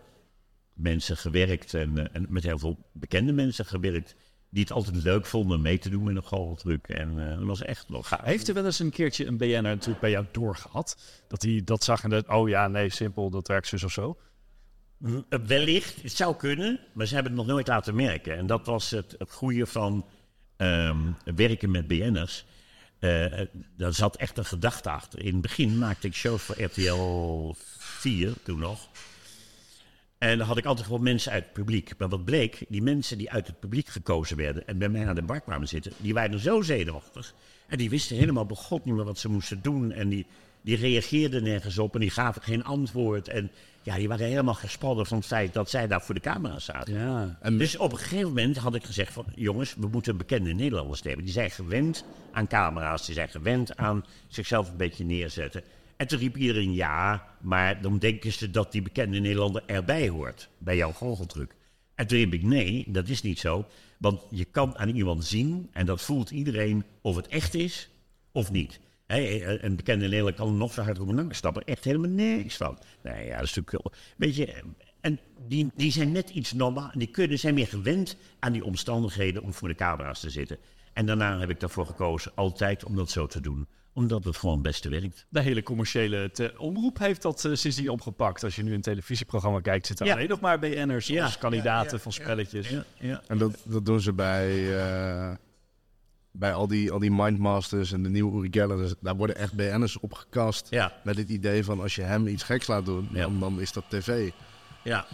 mensen 0.74 1.18
gewerkt 1.18 1.74
en, 1.74 2.14
en 2.14 2.26
met 2.30 2.44
heel 2.44 2.60
veel 2.60 2.78
bekende 2.92 3.32
mensen 3.34 3.66
gewerkt. 3.66 4.16
Die 4.54 4.62
het 4.62 4.72
altijd 4.72 5.04
leuk 5.04 5.26
vonden 5.26 5.62
mee 5.62 5.78
te 5.78 5.90
doen 5.90 6.04
met 6.04 6.16
een 6.16 6.24
goocheltruc. 6.24 6.88
En 6.88 7.30
eh, 7.30 7.38
dat 7.38 7.46
was 7.46 7.62
echt 7.62 7.90
nog 7.90 8.08
gaaf. 8.08 8.22
Heeft 8.22 8.48
er 8.48 8.54
wel 8.54 8.66
eens 8.66 8.80
een 8.80 8.90
keertje 8.90 9.26
een 9.26 9.38
BN'er 9.38 9.62
natuurlijk 9.62 10.00
bij 10.00 10.10
jou 10.10 10.26
doorgehad? 10.32 10.98
Dat 11.28 11.42
hij 11.42 11.62
dat 11.66 11.84
zag 11.84 12.04
en 12.04 12.10
dat, 12.10 12.28
oh 12.28 12.50
ja, 12.50 12.68
nee, 12.68 12.90
simpel, 12.90 13.30
dat 13.30 13.48
werkt 13.48 13.68
zus 13.68 13.84
of 13.84 13.92
zo. 13.92 14.18
Uh, 15.06 15.20
Wellicht, 15.46 16.02
het 16.02 16.12
zou 16.12 16.36
kunnen, 16.36 16.80
maar 16.94 17.06
ze 17.06 17.14
hebben 17.14 17.32
het 17.32 17.42
nog 17.42 17.52
nooit 17.52 17.68
laten 17.68 17.96
merken. 17.96 18.38
En 18.38 18.48
dat 18.48 18.66
was 18.66 18.90
het, 18.90 19.16
het 19.18 19.32
goede 19.32 19.66
van 19.66 20.06
ehm, 20.58 21.12
werken 21.36 21.72
met 21.72 21.88
BN'ers. 21.88 22.46
Eh, 23.00 23.46
daar 23.78 23.94
zat 23.94 24.16
echt 24.16 24.38
een 24.38 24.46
gedachte 24.46 24.90
achter. 24.90 25.20
In 25.20 25.34
het 25.34 25.42
begin 25.42 25.78
maakte 25.78 26.08
ik 26.08 26.14
shows 26.14 26.42
voor 26.42 26.64
RTL 26.64 27.54
4, 27.78 28.34
toen 28.44 28.60
nog. 28.60 28.90
En 30.24 30.38
dan 30.38 30.48
had 30.48 30.58
ik 30.58 30.66
altijd 30.66 30.86
gewoon 30.86 31.04
mensen 31.04 31.32
uit 31.32 31.44
het 31.44 31.54
publiek. 31.54 31.94
Maar 31.98 32.10
wat 32.10 32.26
bleek, 32.26 32.66
die 32.68 32.82
mensen 32.82 33.18
die 33.18 33.32
uit 33.32 33.48
het 33.48 33.60
publiek 33.60 33.88
gekozen 33.88 34.38
werden 34.38 34.68
en 34.68 34.78
bij 34.78 34.90
mij 34.90 35.08
aan 35.08 35.16
de 35.16 35.22
bar 35.22 35.42
kwamen 35.42 35.68
zitten, 35.68 35.92
die 35.98 36.14
waren 36.14 36.40
zo 36.40 36.62
zenuwachtig. 36.62 37.34
En 37.68 37.78
die 37.78 37.90
wisten 37.90 38.18
helemaal 38.18 38.46
begot 38.46 38.86
niet 38.86 38.96
meer 38.96 39.06
wat 39.06 39.20
ze 39.20 39.30
moesten 39.30 39.62
doen. 39.62 39.92
En 39.92 40.10
die, 40.10 40.26
die 40.62 40.76
reageerden 40.76 41.44
nergens 41.44 41.78
op 41.78 41.94
en 41.94 42.00
die 42.00 42.10
gaven 42.10 42.42
geen 42.42 42.64
antwoord. 42.64 43.28
En 43.28 43.52
ja, 43.82 43.96
die 43.96 44.08
waren 44.08 44.28
helemaal 44.28 44.54
gespannen 44.54 45.06
van 45.06 45.18
het 45.18 45.26
feit 45.26 45.54
dat 45.54 45.70
zij 45.70 45.88
daar 45.88 46.02
voor 46.02 46.16
de 46.16 46.22
camera 46.22 46.60
zaten. 46.60 46.94
Ja. 46.94 47.38
En 47.42 47.58
Dus 47.58 47.78
op 47.78 47.92
een 47.92 47.98
gegeven 47.98 48.28
moment 48.28 48.58
had 48.58 48.76
ik 48.76 48.84
gezegd 48.84 49.14
van... 49.14 49.26
jongens, 49.36 49.76
we 49.76 49.88
moeten 49.88 50.18
bekende 50.18 50.54
Nederlanders 50.54 51.02
nemen. 51.02 51.24
Die 51.24 51.34
zijn 51.34 51.52
gewend 51.52 52.04
aan 52.32 52.48
camera's, 52.48 53.06
die 53.06 53.16
zijn 53.16 53.30
gewend 53.30 53.78
aan 53.78 54.06
zichzelf 54.28 54.70
een 54.70 54.78
beetje 54.78 55.06
neerzetten. 55.06 55.64
En 55.98 56.08
toen 56.08 56.20
riep 56.20 56.38
iedereen 56.38 56.74
ja, 56.74 57.28
maar 57.42 57.82
dan 57.82 57.98
denken 57.98 58.32
ze 58.32 58.52
dat 58.52 58.72
die 58.72 58.82
bekende 58.82 59.20
Nederlander 59.20 59.64
erbij 59.66 60.10
hoort. 60.10 60.50
Bij 60.58 60.76
jouw 60.76 60.92
goocheltruc. 60.92 61.56
En 61.96 62.08
toen 62.08 62.18
riep 62.18 62.34
ik 62.34 62.44
nee, 62.44 62.86
dat 62.88 63.08
is 63.08 63.22
niet 63.22 63.40
zo. 63.40 63.66
Want 63.98 64.22
je 64.30 64.46
kan 64.46 64.78
aan 64.78 64.90
iemand 64.90 65.26
zien, 65.26 65.70
en 65.72 65.86
dat 65.86 66.02
voelt 66.02 66.32
iedereen 66.32 66.84
of 67.02 67.16
het 67.16 67.28
echt 67.28 67.54
is 67.54 67.90
of 68.32 68.52
niet. 68.52 68.80
Een 69.08 69.76
bekende 69.76 70.04
Nederlander 70.04 70.34
kan 70.34 70.58
nog 70.58 70.74
zo 70.74 70.82
hard 70.82 71.06
nou, 71.06 71.28
ik 71.28 71.34
snap 71.34 71.56
er 71.56 71.64
echt 71.64 71.84
helemaal 71.84 72.10
niks 72.10 72.58
van. 72.58 72.80
Nee, 73.04 73.26
ja, 73.26 73.36
dat 73.38 73.44
is 73.44 73.54
natuurlijk. 73.54 73.96
Weet 74.18 74.36
je, 74.36 74.64
en 75.02 75.20
die, 75.48 75.72
die 75.76 75.92
zijn 75.92 76.12
net 76.12 76.30
iets 76.30 76.54
normaal, 76.54 76.92
die 76.94 77.08
kunnen, 77.08 77.40
zijn 77.40 77.54
meer 77.54 77.68
gewend 77.68 78.18
aan 78.40 78.52
die 78.52 78.64
omstandigheden 78.64 79.44
om 79.44 79.54
voor 79.54 79.68
de 79.68 79.76
camera's 79.76 80.20
te 80.20 80.30
zitten. 80.30 80.58
En 80.94 81.06
daarna 81.06 81.40
heb 81.40 81.50
ik 81.50 81.60
daarvoor 81.60 81.86
gekozen 81.86 82.32
altijd 82.36 82.84
om 82.84 82.96
dat 82.96 83.10
zo 83.10 83.28
te 83.28 83.42
doen. 83.42 83.68
Omdat 83.94 84.24
het 84.24 84.38
gewoon 84.38 84.54
het 84.56 84.64
beste 84.64 84.90
werkt. 84.90 85.26
De 85.30 85.42
hele 85.42 85.64
commerciële 85.64 86.32
te- 86.32 86.54
omroep 86.58 87.00
heeft 87.00 87.22
dat 87.22 87.46
eh, 87.46 87.52
sindsdien 87.56 87.90
opgepakt. 87.90 88.44
Als 88.44 88.56
je 88.56 88.64
nu 88.64 88.74
een 88.74 88.82
televisieprogramma 88.82 89.60
kijkt, 89.62 89.88
zitten 89.88 90.06
Ja. 90.06 90.14
alleen 90.14 90.28
nog 90.30 90.40
maar 90.40 90.60
BN'ers 90.60 91.08
Ja. 91.08 91.24
als 91.24 91.38
kandidaten 91.38 92.00
van 92.00 92.12
spelletjes. 92.12 92.70
Ja, 92.70 92.84
ja. 93.00 93.22
En 93.28 93.38
dat, 93.38 93.58
dat 93.64 93.86
doen 93.86 94.02
ze 94.02 94.14
bij, 94.14 94.78
eh, 94.80 95.36
bij 96.32 96.54
al, 96.54 96.68
die, 96.68 96.92
al 96.92 97.00
die 97.00 97.12
Mindmasters 97.12 97.92
en 97.92 98.04
de 98.04 98.10
nieuwe 98.10 98.38
Uri 98.38 98.48
Geller. 98.52 98.78
Dus 98.78 98.94
daar 99.00 99.16
worden 99.16 99.36
echt 99.36 99.54
BN'ers 99.54 100.00
opgekast. 100.00 100.68
Ja. 100.70 100.94
Met 101.04 101.18
het 101.18 101.30
idee 101.30 101.64
van 101.64 101.82
als 101.82 101.96
je 101.96 102.02
hem 102.02 102.28
iets 102.28 102.44
geks 102.44 102.68
laat 102.68 102.86
doen, 102.86 103.08
Ja. 103.12 103.22
dan, 103.22 103.40
dan 103.40 103.62
is 103.62 103.72
dat 103.72 103.84
tv. 103.90 104.30
Ja. 104.84 105.06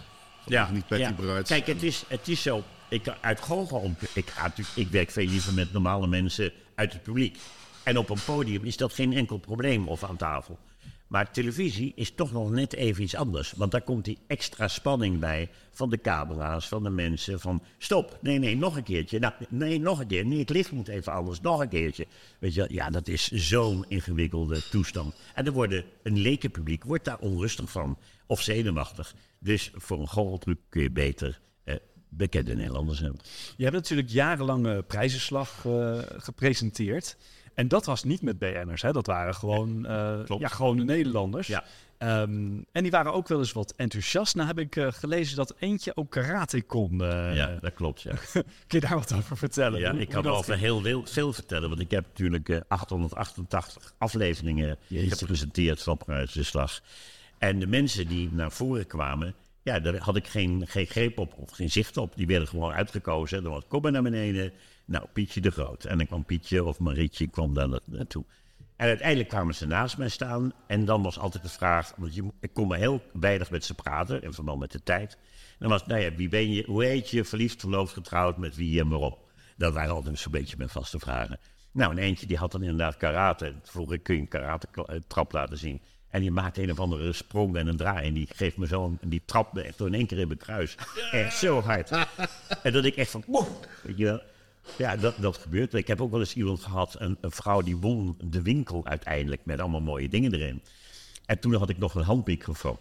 Ja, 0.46 0.70
niet 0.70 0.86
Patty 0.86 1.12
Bruids. 1.12 1.48
Kijk, 1.50 1.66
het 1.66 1.82
is, 1.82 2.04
het 2.08 2.28
is 2.28 2.42
zo. 2.42 2.62
Ik, 2.88 3.08
uit 3.20 3.40
goochel, 3.40 3.94
ik, 4.14 4.30
ga 4.30 4.42
natuurlijk- 4.42 4.76
ik 4.76 4.88
werk 4.88 5.10
veel 5.10 5.26
liever 5.26 5.54
met 5.54 5.72
normale 5.72 6.06
mensen 6.06 6.52
uit 6.74 6.92
het 6.92 7.02
publiek. 7.02 7.38
En 7.84 7.98
op 7.98 8.10
een 8.10 8.24
podium 8.24 8.64
is 8.64 8.76
dat 8.76 8.92
geen 8.92 9.12
enkel 9.12 9.38
probleem 9.38 9.88
of 9.88 10.04
aan 10.04 10.16
tafel. 10.16 10.58
Maar 11.10 11.32
televisie 11.32 11.92
is 11.94 12.10
toch 12.14 12.32
nog 12.32 12.50
net 12.50 12.74
even 12.74 13.02
iets 13.02 13.14
anders. 13.14 13.52
Want 13.52 13.70
daar 13.70 13.82
komt 13.82 14.04
die 14.04 14.18
extra 14.26 14.68
spanning 14.68 15.18
bij 15.18 15.50
van 15.70 15.90
de 15.90 16.00
camera's, 16.00 16.68
van 16.68 16.82
de 16.82 16.90
mensen. 16.90 17.40
Van 17.40 17.62
stop, 17.78 18.18
nee, 18.20 18.38
nee, 18.38 18.56
nog 18.56 18.76
een 18.76 18.82
keertje. 18.82 19.18
Nou, 19.18 19.32
nee, 19.48 19.80
nog 19.80 20.00
een 20.00 20.06
keer. 20.06 20.26
Nee, 20.26 20.38
het 20.38 20.50
licht 20.50 20.72
moet 20.72 20.88
even 20.88 21.12
anders, 21.12 21.40
nog 21.40 21.60
een 21.60 21.68
keertje. 21.68 22.06
Weet 22.38 22.54
je, 22.54 22.66
ja, 22.68 22.90
dat 22.90 23.08
is 23.08 23.30
zo'n 23.30 23.84
ingewikkelde 23.88 24.68
toestand. 24.68 25.14
En 25.34 25.46
er 25.46 25.52
worden, 25.52 25.84
een 26.02 26.18
lekenpubliek 26.18 26.84
wordt 26.84 27.04
daar 27.04 27.18
onrustig 27.18 27.70
van. 27.70 27.98
Of 28.26 28.42
zenuwachtig. 28.42 29.14
Dus 29.38 29.70
voor 29.74 30.00
een 30.00 30.08
goocheltruc 30.08 30.58
kun 30.68 30.82
je 30.82 30.90
beter 30.90 31.40
eh, 31.64 31.74
bekende 32.08 32.54
Nederlanders 32.54 32.98
hebben. 33.00 33.20
Je 33.56 33.62
hebt 33.62 33.76
natuurlijk 33.76 34.08
jarenlang 34.08 34.66
eh, 34.66 34.78
prijzenslag 34.86 35.64
eh, 35.64 35.98
gepresenteerd. 36.16 37.16
En 37.54 37.68
dat 37.68 37.84
was 37.86 38.04
niet 38.04 38.22
met 38.22 38.38
BN'ers, 38.38 38.82
hè? 38.82 38.92
dat 38.92 39.06
waren 39.06 39.34
gewoon, 39.34 39.86
eh 39.86 40.18
ja, 40.38 40.48
gewone 40.48 40.84
Nederlanders. 40.84 41.46
Ja. 41.46 41.64
Ehm, 41.98 42.58
en 42.72 42.82
die 42.82 42.90
waren 42.90 43.12
ook 43.12 43.28
wel 43.28 43.38
eens 43.38 43.52
wat 43.52 43.74
enthousiast. 43.76 44.34
Nou 44.34 44.48
heb 44.48 44.58
ik 44.58 44.76
eh, 44.76 44.86
gelezen 44.90 45.36
dat 45.36 45.54
eentje 45.58 45.96
ook 45.96 46.10
karate 46.10 46.62
kon. 46.62 47.02
eh. 47.04 47.36
ja, 47.36 47.58
dat 47.60 47.74
klopt, 47.74 48.02
ja. 48.02 48.12
Kun 48.32 48.44
je 48.66 48.80
daar 48.80 48.94
wat 48.94 49.12
over 49.14 49.36
vertellen? 49.36 49.80
Ja, 49.80 49.90
Hoe- 49.90 50.00
ik 50.00 50.08
kan 50.08 50.26
over 50.26 50.58
heel 50.58 50.80
veel, 50.80 51.06
veel 51.06 51.32
vertellen, 51.32 51.68
want 51.68 51.80
ik 51.80 51.90
heb 51.90 52.04
natuurlijk 52.08 52.48
eh, 52.48 52.60
888 52.68 53.94
afleveringen 53.98 54.76
gepresenteerd 54.88 55.82
van 55.82 55.96
Prijzenslag. 55.96 56.80
En 57.38 57.58
de 57.58 57.66
mensen 57.66 58.06
die 58.08 58.28
naar 58.32 58.52
voren 58.52 58.86
kwamen, 58.86 59.34
ja, 59.62 59.80
daar 59.80 59.96
had 59.96 60.16
ik 60.16 60.26
geen, 60.26 60.64
geen 60.66 60.86
greep 60.86 61.18
op 61.18 61.34
of 61.38 61.50
geen 61.50 61.70
zicht 61.70 61.96
op. 61.96 62.16
Die 62.16 62.26
werden 62.26 62.48
gewoon 62.48 62.72
uitgekozen. 62.72 63.42
Dan 63.42 63.52
was 63.52 63.62
kom 63.68 63.82
maar 63.82 63.92
naar 63.92 64.02
beneden. 64.02 64.52
Nou, 64.90 65.06
Pietje 65.12 65.40
de 65.40 65.50
Groot. 65.50 65.84
En 65.84 65.96
dan 65.98 66.06
kwam 66.06 66.24
Pietje 66.24 66.64
of 66.64 66.78
Marietje 66.78 67.26
kwam 67.28 67.54
daar 67.54 67.68
na- 67.68 67.80
naartoe. 67.84 68.24
En 68.76 68.86
uiteindelijk 68.86 69.28
kwamen 69.28 69.54
ze 69.54 69.66
naast 69.66 69.98
mij 69.98 70.08
staan. 70.08 70.52
En 70.66 70.84
dan 70.84 71.02
was 71.02 71.18
altijd 71.18 71.42
de 71.42 71.48
vraag, 71.48 71.92
want 71.96 72.14
je, 72.14 72.24
ik 72.40 72.50
kon 72.52 72.68
maar 72.68 72.78
heel 72.78 73.02
weinig 73.12 73.50
met 73.50 73.64
ze 73.64 73.74
praten, 73.74 74.22
in 74.22 74.32
verband 74.32 74.58
met 74.60 74.72
de 74.72 74.82
tijd. 74.82 75.18
Dan 75.58 75.68
was, 75.68 75.86
nou 75.86 76.00
ja, 76.00 76.14
wie 76.14 76.28
ben 76.28 76.52
je, 76.52 76.64
hoe 76.66 76.84
heet 76.84 77.10
je, 77.10 77.24
verliefd, 77.24 77.60
verloofd, 77.60 77.92
getrouwd, 77.92 78.36
met 78.36 78.56
wie 78.56 78.80
en 78.80 78.88
waarom? 78.88 79.16
Dat 79.56 79.72
waren 79.72 79.94
altijd 79.94 80.18
zo'n 80.18 80.32
beetje 80.32 80.56
mijn 80.56 80.68
vaste 80.68 80.98
vragen. 80.98 81.38
Nou, 81.72 81.90
en 81.92 81.98
eentje 81.98 82.26
die 82.26 82.36
had 82.36 82.52
dan 82.52 82.62
inderdaad 82.62 82.96
karate. 82.96 83.46
En 83.46 83.60
Vroeger 83.62 83.98
kun 83.98 84.14
je 84.14 84.20
een 84.20 84.28
karate 84.28 84.66
eh, 84.86 84.96
trap 85.06 85.32
laten 85.32 85.58
zien. 85.58 85.80
En 86.08 86.20
die 86.20 86.30
maakte 86.30 86.62
een 86.62 86.70
of 86.70 86.80
andere 86.80 87.12
sprong 87.12 87.56
en 87.56 87.66
een 87.66 87.76
draai. 87.76 88.06
En 88.06 88.14
die 88.14 88.28
geeft 88.34 88.56
me 88.56 88.66
zo'n, 88.66 88.98
en 89.00 89.08
die 89.08 89.22
trapt 89.24 89.52
me 89.52 89.62
echt 89.62 89.78
door 89.78 89.86
in 89.86 89.94
één 89.94 90.06
keer 90.06 90.18
in 90.18 90.26
mijn 90.26 90.38
kruis. 90.38 90.74
Echt 91.12 91.36
zo 91.36 91.60
hard. 91.60 91.90
En 92.62 92.72
dat 92.72 92.84
ik 92.84 92.96
echt 92.96 93.10
van, 93.10 93.22
wow, 93.26 93.46
weet 93.82 93.98
je 93.98 94.04
wel. 94.04 94.20
Ja, 94.78 94.96
dat, 94.96 95.14
dat 95.18 95.36
gebeurt. 95.36 95.74
Ik 95.74 95.86
heb 95.86 96.00
ook 96.00 96.10
wel 96.10 96.20
eens 96.20 96.34
iemand 96.34 96.62
gehad, 96.62 96.96
een, 96.98 97.18
een 97.20 97.30
vrouw 97.30 97.60
die 97.60 97.76
won 97.76 98.16
de 98.24 98.42
winkel 98.42 98.86
uiteindelijk 98.86 99.44
met 99.44 99.60
allemaal 99.60 99.80
mooie 99.80 100.08
dingen 100.08 100.34
erin. 100.34 100.62
En 101.26 101.38
toen 101.38 101.54
had 101.54 101.68
ik 101.68 101.78
nog 101.78 101.94
een 101.94 102.02
handmicrofoon. 102.02 102.78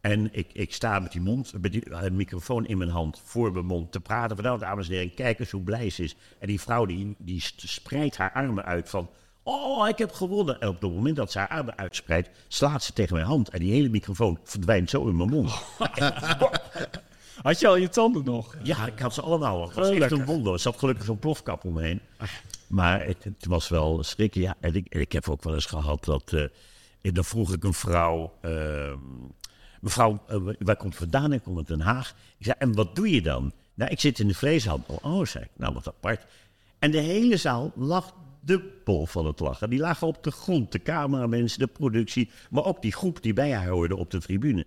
En 0.00 0.28
ik, 0.32 0.50
ik 0.52 0.72
sta 0.72 0.98
met 0.98 1.12
die, 1.12 1.20
mond, 1.20 1.52
met 1.60 1.72
die 1.72 1.84
eh, 1.84 2.10
microfoon 2.10 2.66
in 2.66 2.78
mijn 2.78 2.90
hand 2.90 3.20
voor 3.24 3.52
mijn 3.52 3.66
mond 3.66 3.92
te 3.92 4.00
praten. 4.00 4.36
Van 4.36 4.44
nou, 4.44 4.58
dames 4.58 4.88
en 4.88 4.94
heren, 4.94 5.14
kijk 5.14 5.38
eens 5.38 5.50
hoe 5.50 5.62
blij 5.62 5.90
ze 5.90 6.02
is. 6.02 6.16
En 6.38 6.46
die 6.46 6.60
vrouw 6.60 6.86
die, 6.86 7.14
die 7.18 7.42
spreidt 7.56 8.16
haar 8.16 8.32
armen 8.32 8.64
uit 8.64 8.88
van... 8.88 9.10
Oh, 9.42 9.88
ik 9.88 9.98
heb 9.98 10.12
gewonnen. 10.12 10.60
En 10.60 10.68
op 10.68 10.80
het 10.80 10.92
moment 10.92 11.16
dat 11.16 11.32
ze 11.32 11.38
haar 11.38 11.48
armen 11.48 11.78
uitspreidt, 11.78 12.30
slaat 12.48 12.82
ze 12.82 12.92
tegen 12.92 13.14
mijn 13.14 13.26
hand. 13.26 13.48
En 13.48 13.58
die 13.58 13.72
hele 13.72 13.88
microfoon 13.88 14.38
verdwijnt 14.44 14.90
zo 14.90 15.06
in 15.06 15.16
mijn 15.16 15.28
mond. 15.28 15.52
Had 17.42 17.60
je 17.60 17.68
al 17.68 17.76
je 17.76 17.88
tanden 17.88 18.24
nog? 18.24 18.56
Ja, 18.62 18.86
ik 18.86 18.98
had 18.98 19.14
ze 19.14 19.22
allemaal. 19.22 19.62
Het 19.66 19.74
was 19.74 19.88
echt 19.90 20.10
een 20.10 20.24
wonder. 20.24 20.52
Er 20.52 20.58
zat 20.58 20.78
gelukkig 20.78 21.04
zo'n 21.04 21.18
plofkap 21.18 21.64
omheen. 21.64 22.00
Maar 22.66 23.04
het, 23.06 23.24
het 23.24 23.46
was 23.46 23.68
wel 23.68 24.02
schrikken. 24.02 24.40
Ja, 24.40 24.54
en 24.60 24.74
ik, 24.74 24.94
ik 24.94 25.12
heb 25.12 25.28
ook 25.28 25.42
wel 25.42 25.54
eens 25.54 25.66
gehad 25.66 26.04
dat... 26.04 26.32
eh, 26.32 26.42
en 27.00 27.14
dan 27.14 27.24
vroeg 27.24 27.52
ik 27.52 27.64
een 27.64 27.74
vrouw... 27.74 28.32
ehm, 28.40 28.98
mevrouw, 29.80 30.22
eh, 30.26 30.36
waar 30.58 30.76
komt 30.76 30.96
vandaan? 30.96 31.32
Ik 31.32 31.42
kom 31.42 31.56
uit 31.56 31.66
Den 31.66 31.80
Haag. 31.80 32.14
Ik 32.38 32.44
zei, 32.44 32.56
en 32.58 32.74
wat 32.74 32.96
doe 32.96 33.10
je 33.10 33.22
dan? 33.22 33.52
Nou, 33.74 33.90
ik 33.90 34.00
zit 34.00 34.18
in 34.18 34.28
de 34.28 34.34
vleeshandel. 34.34 34.98
Oh, 35.02 35.24
zei 35.24 35.44
ik. 35.44 35.50
Nou, 35.56 35.74
wat 35.74 35.88
apart. 35.88 36.26
En 36.78 36.90
de 36.90 37.00
hele 37.00 37.36
zaal 37.36 37.72
lag 37.74 38.14
de 38.40 38.80
bol 38.84 39.06
van 39.06 39.26
het 39.26 39.40
lachen. 39.40 39.70
Die 39.70 39.78
lagen 39.78 40.06
op 40.06 40.22
de 40.24 40.30
grond. 40.30 40.72
De 40.72 40.82
cameramensen, 40.82 41.58
de 41.58 41.66
productie. 41.66 42.30
Maar 42.50 42.64
ook 42.64 42.82
die 42.82 42.92
groep 42.92 43.22
die 43.22 43.32
bij 43.32 43.52
haar 43.54 43.68
hoorde 43.68 43.96
op 43.96 44.10
de 44.10 44.20
tribune. 44.20 44.66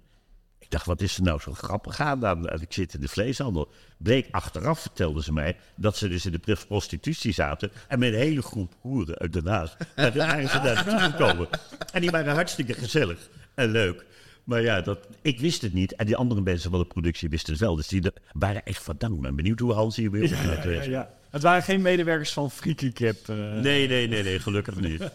Ik 0.72 0.78
dacht, 0.78 0.90
wat 0.90 1.02
is 1.02 1.18
er 1.18 1.24
nou 1.24 1.40
zo 1.40 1.54
grappig 1.54 2.00
aan? 2.00 2.26
En 2.26 2.62
Ik 2.62 2.74
zit 2.74 2.94
in 2.94 3.02
de 3.02 3.08
vleeshandel. 3.08 3.72
Bleek 3.98 4.28
achteraf, 4.32 4.80
vertelden 4.80 5.24
ze 5.24 5.34
mij, 5.34 5.58
dat 5.76 5.98
ze 5.98 6.08
dus 6.08 6.26
in 6.26 6.32
de 6.46 6.58
prostitutie 6.68 7.34
zaten. 7.34 7.72
En 7.88 8.00
met 8.00 8.14
een 8.14 8.20
hele 8.20 8.42
groep 8.42 8.74
hoeren 8.82 9.18
uit 9.18 9.34
Den 9.34 9.48
Haag. 9.48 9.78
En 9.96 10.14
daar 10.14 10.28
waren 10.28 10.50
ze 10.50 10.58
naartoe 10.64 11.00
gekomen. 11.00 11.48
En 11.94 12.02
die 12.02 12.10
waren 12.10 12.34
hartstikke 12.34 12.74
gezellig 12.74 13.30
en 13.56 13.72
leuk. 13.72 14.06
Maar 14.44 14.62
ja, 14.62 14.82
dat, 14.82 15.08
ik 15.22 15.40
wist 15.40 15.62
het 15.62 15.74
niet. 15.74 15.96
En 15.96 16.06
die 16.06 16.16
andere 16.16 16.42
mensen 16.42 16.72
van 16.72 16.80
de 16.80 16.86
productie 16.86 17.30
wisten 17.30 17.54
het 17.54 17.62
wel. 17.62 17.76
Dus 17.76 17.88
die 17.88 18.12
waren 18.34 18.66
echt 18.66 18.84
verdankt. 18.84 19.16
Ik 19.16 19.22
ben 19.22 19.36
benieuwd 19.36 19.60
hoe 19.60 19.74
Hans 19.74 19.96
hier 19.96 20.12
weer 20.12 20.30
werd. 20.30 20.64
Ja, 20.64 20.84
ja. 20.84 21.14
Het 21.30 21.42
waren 21.42 21.64
geen 21.64 21.82
medewerkers 21.82 22.34
van 22.34 22.52
Freaky 22.52 22.92
Cap. 22.92 23.16
eh. 23.26 23.36
Nee, 23.36 23.88
nee, 23.88 24.08
nee, 24.08 24.24
nee, 24.24 24.40
gelukkig 24.40 24.80
niet. 24.80 25.04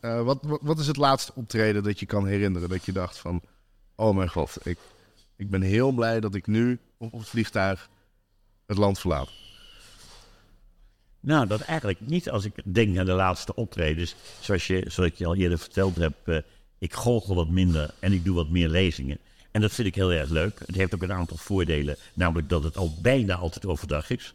Eh, 0.00 0.22
wat, 0.22 0.38
wat, 0.42 0.60
wat 0.62 0.78
is 0.78 0.86
het 0.86 0.96
laatste 0.96 1.32
optreden 1.34 1.82
dat 1.82 2.00
je 2.00 2.06
kan 2.06 2.26
herinneren? 2.26 2.68
Dat 2.68 2.84
je 2.84 2.92
dacht 2.92 3.18
van, 3.18 3.42
oh 3.96 4.16
mijn 4.16 4.28
god, 4.28 4.56
ik, 4.62 4.78
ik 5.36 5.50
ben 5.50 5.62
heel 5.62 5.92
blij 5.92 6.20
dat 6.20 6.34
ik 6.34 6.46
nu 6.46 6.78
op 6.98 7.12
het 7.12 7.28
vliegtuig 7.28 7.88
het 8.66 8.76
land 8.76 8.98
verlaat. 8.98 9.30
Nou, 11.20 11.46
dat 11.46 11.60
eigenlijk 11.60 12.00
niet 12.00 12.30
als 12.30 12.44
ik 12.44 12.52
denk 12.64 12.98
aan 12.98 13.06
de 13.06 13.12
laatste 13.12 13.54
optredens. 13.54 14.14
Zoals, 14.40 14.66
je, 14.66 14.84
zoals 14.88 15.10
ik 15.10 15.16
je 15.16 15.26
al 15.26 15.36
eerder 15.36 15.58
verteld 15.58 15.96
heb, 15.96 16.14
eh, 16.24 16.38
ik 16.78 16.92
goochel 16.92 17.34
wat 17.34 17.48
minder 17.48 17.90
en 17.98 18.12
ik 18.12 18.24
doe 18.24 18.34
wat 18.34 18.48
meer 18.48 18.68
lezingen. 18.68 19.18
En 19.50 19.60
dat 19.60 19.72
vind 19.72 19.88
ik 19.88 19.94
heel 19.94 20.12
erg 20.12 20.30
leuk. 20.30 20.58
Het 20.66 20.76
heeft 20.76 20.94
ook 20.94 21.02
een 21.02 21.12
aantal 21.12 21.36
voordelen, 21.36 21.96
namelijk 22.14 22.48
dat 22.48 22.62
het 22.62 22.76
al 22.76 22.94
bijna 23.02 23.34
altijd 23.34 23.66
overdag 23.66 24.10
is. 24.10 24.34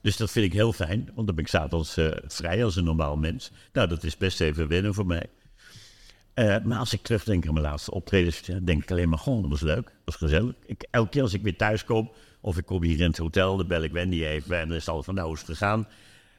Dus 0.00 0.16
dat 0.16 0.30
vind 0.30 0.46
ik 0.46 0.52
heel 0.52 0.72
fijn, 0.72 1.10
want 1.14 1.26
dan 1.26 1.34
ben 1.34 1.44
ik 1.44 1.50
s'avonds 1.50 1.96
eh 1.96 2.10
vrij 2.26 2.64
als 2.64 2.76
een 2.76 2.84
normaal 2.84 3.16
mens. 3.16 3.50
Nou, 3.72 3.88
dat 3.88 4.04
is 4.04 4.16
best 4.16 4.40
even 4.40 4.68
wennen 4.68 4.94
voor 4.94 5.06
mij. 5.06 5.26
Eh, 6.34 6.56
maar 6.64 6.78
als 6.78 6.92
ik 6.92 7.02
terugdenk 7.02 7.46
aan 7.46 7.52
mijn 7.52 7.66
laatste 7.66 7.90
optredens, 7.90 8.42
denk 8.62 8.82
ik 8.82 8.90
alleen 8.90 9.08
maar 9.08 9.18
gewoon, 9.18 9.40
dat 9.40 9.50
was 9.50 9.60
leuk, 9.60 9.84
dat 9.84 9.92
was 10.04 10.16
gezellig. 10.16 10.54
Ik, 10.66 10.86
elke 10.90 11.08
keer 11.08 11.22
als 11.22 11.34
ik 11.34 11.42
weer 11.42 11.56
thuis 11.56 11.84
kom, 11.84 12.10
of 12.40 12.56
ik 12.56 12.66
kom 12.66 12.82
hier 12.82 13.00
in 13.00 13.06
het 13.06 13.16
hotel, 13.16 13.56
dan 13.56 13.66
bel 13.66 13.82
ik 13.82 13.92
Wendy 13.92 14.24
even 14.24 14.60
en 14.60 14.68
dan 14.68 14.76
is 14.76 14.86
het 14.86 14.94
al 14.94 15.02
van 15.02 15.14
nou 15.14 15.26
hoe 15.26 15.36
is 15.36 15.42
het 15.42 15.50
gegaan. 15.50 15.88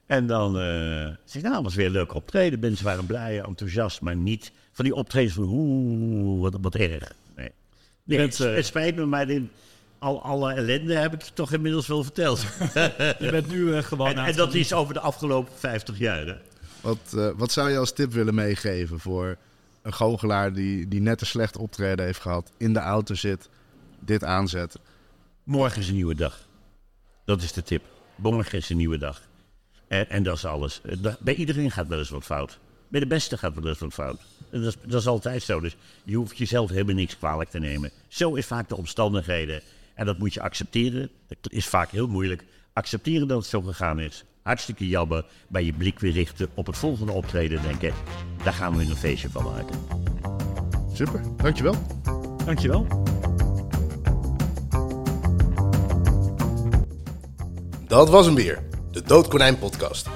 En 0.05 0.27
dan 0.27 0.59
eh 0.59 1.07
zeg 1.25 1.41
ik, 1.41 1.49
nou, 1.49 1.63
was 1.63 1.75
weer 1.75 1.85
een 1.85 1.91
leuk 1.91 2.13
optreden. 2.13 2.59
Mensen 2.59 2.85
waren 2.85 3.05
blij, 3.05 3.41
enthousiast, 3.41 4.01
maar 4.01 4.15
niet 4.15 4.51
van 4.71 4.85
die 4.85 4.95
optredens 4.95 5.33
van 5.33 5.43
oeh, 5.47 6.41
wat, 6.41 6.57
wat 6.61 6.75
erg. 6.75 7.13
Nee, 7.35 7.51
nee 8.03 8.17
bent, 8.17 8.37
het, 8.37 8.47
eh, 8.47 8.55
het 8.55 8.65
spijt 8.65 8.95
me, 8.95 9.05
maar 9.05 9.27
dit, 9.27 9.41
al 9.99 10.21
alle 10.21 10.53
ellende 10.53 10.95
heb 10.95 11.13
ik 11.13 11.21
toch 11.21 11.53
inmiddels 11.53 11.87
wel 11.87 12.03
verteld. 12.03 12.39
Je 13.19 13.27
bent 13.31 13.47
nu 13.47 13.75
eh, 13.75 13.83
gewoon 13.83 14.07
en, 14.07 14.19
aan 14.19 14.27
en 14.27 14.35
dat 14.35 14.53
is 14.53 14.73
over 14.73 14.93
de 14.93 14.99
afgelopen 14.99 15.53
50 15.57 15.97
jaar. 15.97 16.25
Hè? 16.25 16.35
Wat, 16.81 17.13
eh, 17.15 17.29
wat 17.35 17.51
zou 17.51 17.69
je 17.69 17.77
als 17.77 17.93
tip 17.93 18.11
willen 18.11 18.35
meegeven 18.35 18.99
voor 18.99 19.37
een 19.85 19.93
goochelaar 19.93 20.53
die, 20.53 20.87
die 20.87 21.01
net 21.01 21.21
een 21.21 21.27
slecht 21.27 21.57
optreden 21.57 22.05
heeft 22.05 22.19
gehad, 22.21 22.51
in 22.57 22.73
de 22.73 22.79
auto 22.79 23.13
zit, 23.13 23.49
dit 23.99 24.23
aanzet. 24.23 24.79
Morgen 25.43 25.81
is 25.81 25.87
een 25.87 25.93
nieuwe 25.93 26.15
dag. 26.15 26.47
Dat 27.25 27.41
is 27.41 27.51
de 27.53 27.63
tip. 27.63 27.83
Morgen 28.15 28.57
is 28.57 28.69
een 28.69 28.77
nieuwe 28.77 28.97
dag. 28.97 29.21
En, 29.87 30.09
en 30.09 30.23
dat 30.23 30.35
is 30.35 30.45
alles. 30.45 30.81
Eh, 30.81 31.13
Bij 31.19 31.35
iedereen 31.35 31.71
gaat 31.71 31.87
wel 31.87 31.99
eens 31.99 32.09
wat 32.09 32.23
fout. 32.23 32.59
Bij 32.87 32.99
de 32.99 33.07
beste 33.07 33.37
gaat 33.37 33.53
wel 33.55 33.67
eens 33.67 33.79
wat 33.79 33.93
fout. 33.93 34.21
Dat 34.49 34.61
is, 34.61 34.75
dat 34.85 35.01
is 35.01 35.07
altijd 35.07 35.43
zo. 35.43 35.59
Dus 35.59 35.75
je 36.03 36.15
hoeft 36.15 36.37
jezelf 36.37 36.69
helemaal 36.69 36.95
niks 36.95 37.17
kwalijk 37.17 37.49
te 37.49 37.59
nemen. 37.59 37.91
Zo 38.07 38.35
is 38.35 38.45
vaak 38.45 38.69
de 38.69 38.77
omstandigheden. 38.77 39.61
En 39.93 40.05
dat 40.05 40.17
moet 40.17 40.33
je 40.33 40.41
accepteren. 40.41 41.09
Dat 41.27 41.51
is 41.51 41.67
vaak 41.67 41.89
heel 41.89 42.07
moeilijk. 42.07 42.43
Accepteren 42.73 43.27
dat 43.27 43.37
het 43.37 43.47
zo 43.47 43.61
gegaan 43.61 43.99
is. 43.99 44.23
Hartstikke 44.45 44.87
jammer. 44.87 45.25
Bij 45.47 45.63
je 45.63 45.73
blik 45.73 45.99
weer 45.99 46.11
richten 46.11 46.49
op 46.53 46.65
het 46.65 46.77
volgende 46.77 47.11
optreden. 47.11 47.61
Denken, 47.61 47.93
daar 48.43 48.53
gaan 48.53 48.77
we 48.77 48.83
een 48.83 48.95
feestje 48.95 49.29
van 49.29 49.43
maken. 49.43 49.75
Super, 50.93 51.21
dankjewel. 51.37 51.75
Dankjewel. 52.45 52.87
Dat 57.87 58.09
was 58.09 58.25
hem 58.25 58.35
weer, 58.35 58.63
de 58.91 59.01
Doodkonijn 59.01 59.59
podcast. 59.59 60.07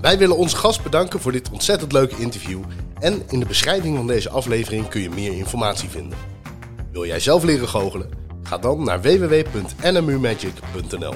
Wij 0.00 0.18
willen 0.18 0.36
onze 0.36 0.56
gast 0.56 0.82
bedanken 0.82 1.20
voor 1.20 1.32
dit 1.32 1.50
ontzettend 1.50 1.92
leuke 1.92 2.16
interview. 2.16 2.62
En 3.00 3.22
in 3.28 3.40
de 3.40 3.46
beschrijving 3.46 3.96
van 3.96 4.06
deze 4.06 4.30
aflevering 4.30 4.88
kun 4.88 5.00
je 5.00 5.10
meer 5.10 5.32
informatie 5.32 5.88
vinden. 5.88 6.18
Wil 6.92 7.06
jij 7.06 7.20
zelf 7.20 7.42
leren 7.42 7.68
goochelen? 7.68 8.10
Ga 8.42 8.58
dan 8.58 8.84
naar 8.84 9.02
www.nmumagic.nl 9.02 11.14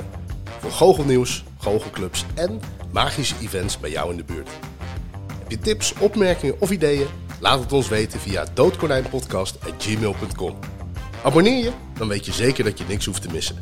voor 0.60 0.70
goochelnieuws, 0.70 1.44
goochelclubs 1.58 2.24
en 2.34 2.60
magische 2.92 3.34
events 3.40 3.78
bij 3.78 3.90
jou 3.90 4.10
in 4.10 4.16
de 4.16 4.24
buurt. 4.24 4.48
Heb 5.38 5.50
je 5.50 5.58
tips, 5.58 5.92
opmerkingen 5.98 6.60
of 6.60 6.70
ideeën? 6.70 7.06
Laat 7.40 7.60
het 7.60 7.72
ons 7.72 7.88
weten 7.88 8.20
via 8.20 8.46
doodkonijnpodcast.gmail.com 8.54 10.58
Abonneer 11.22 11.64
je, 11.64 11.72
dan 11.94 12.08
weet 12.08 12.26
je 12.26 12.32
zeker 12.32 12.64
dat 12.64 12.78
je 12.78 12.84
niks 12.88 13.06
hoeft 13.06 13.22
te 13.22 13.28
missen. 13.32 13.56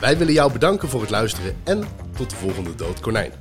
Wij 0.00 0.18
willen 0.18 0.32
jou 0.32 0.52
bedanken 0.52 0.88
voor 0.88 1.00
het 1.00 1.10
luisteren 1.10 1.56
en 1.64 1.84
tot 2.16 2.30
de 2.30 2.36
volgende 2.36 2.74
Dood 2.74 3.00
Konijn. 3.00 3.32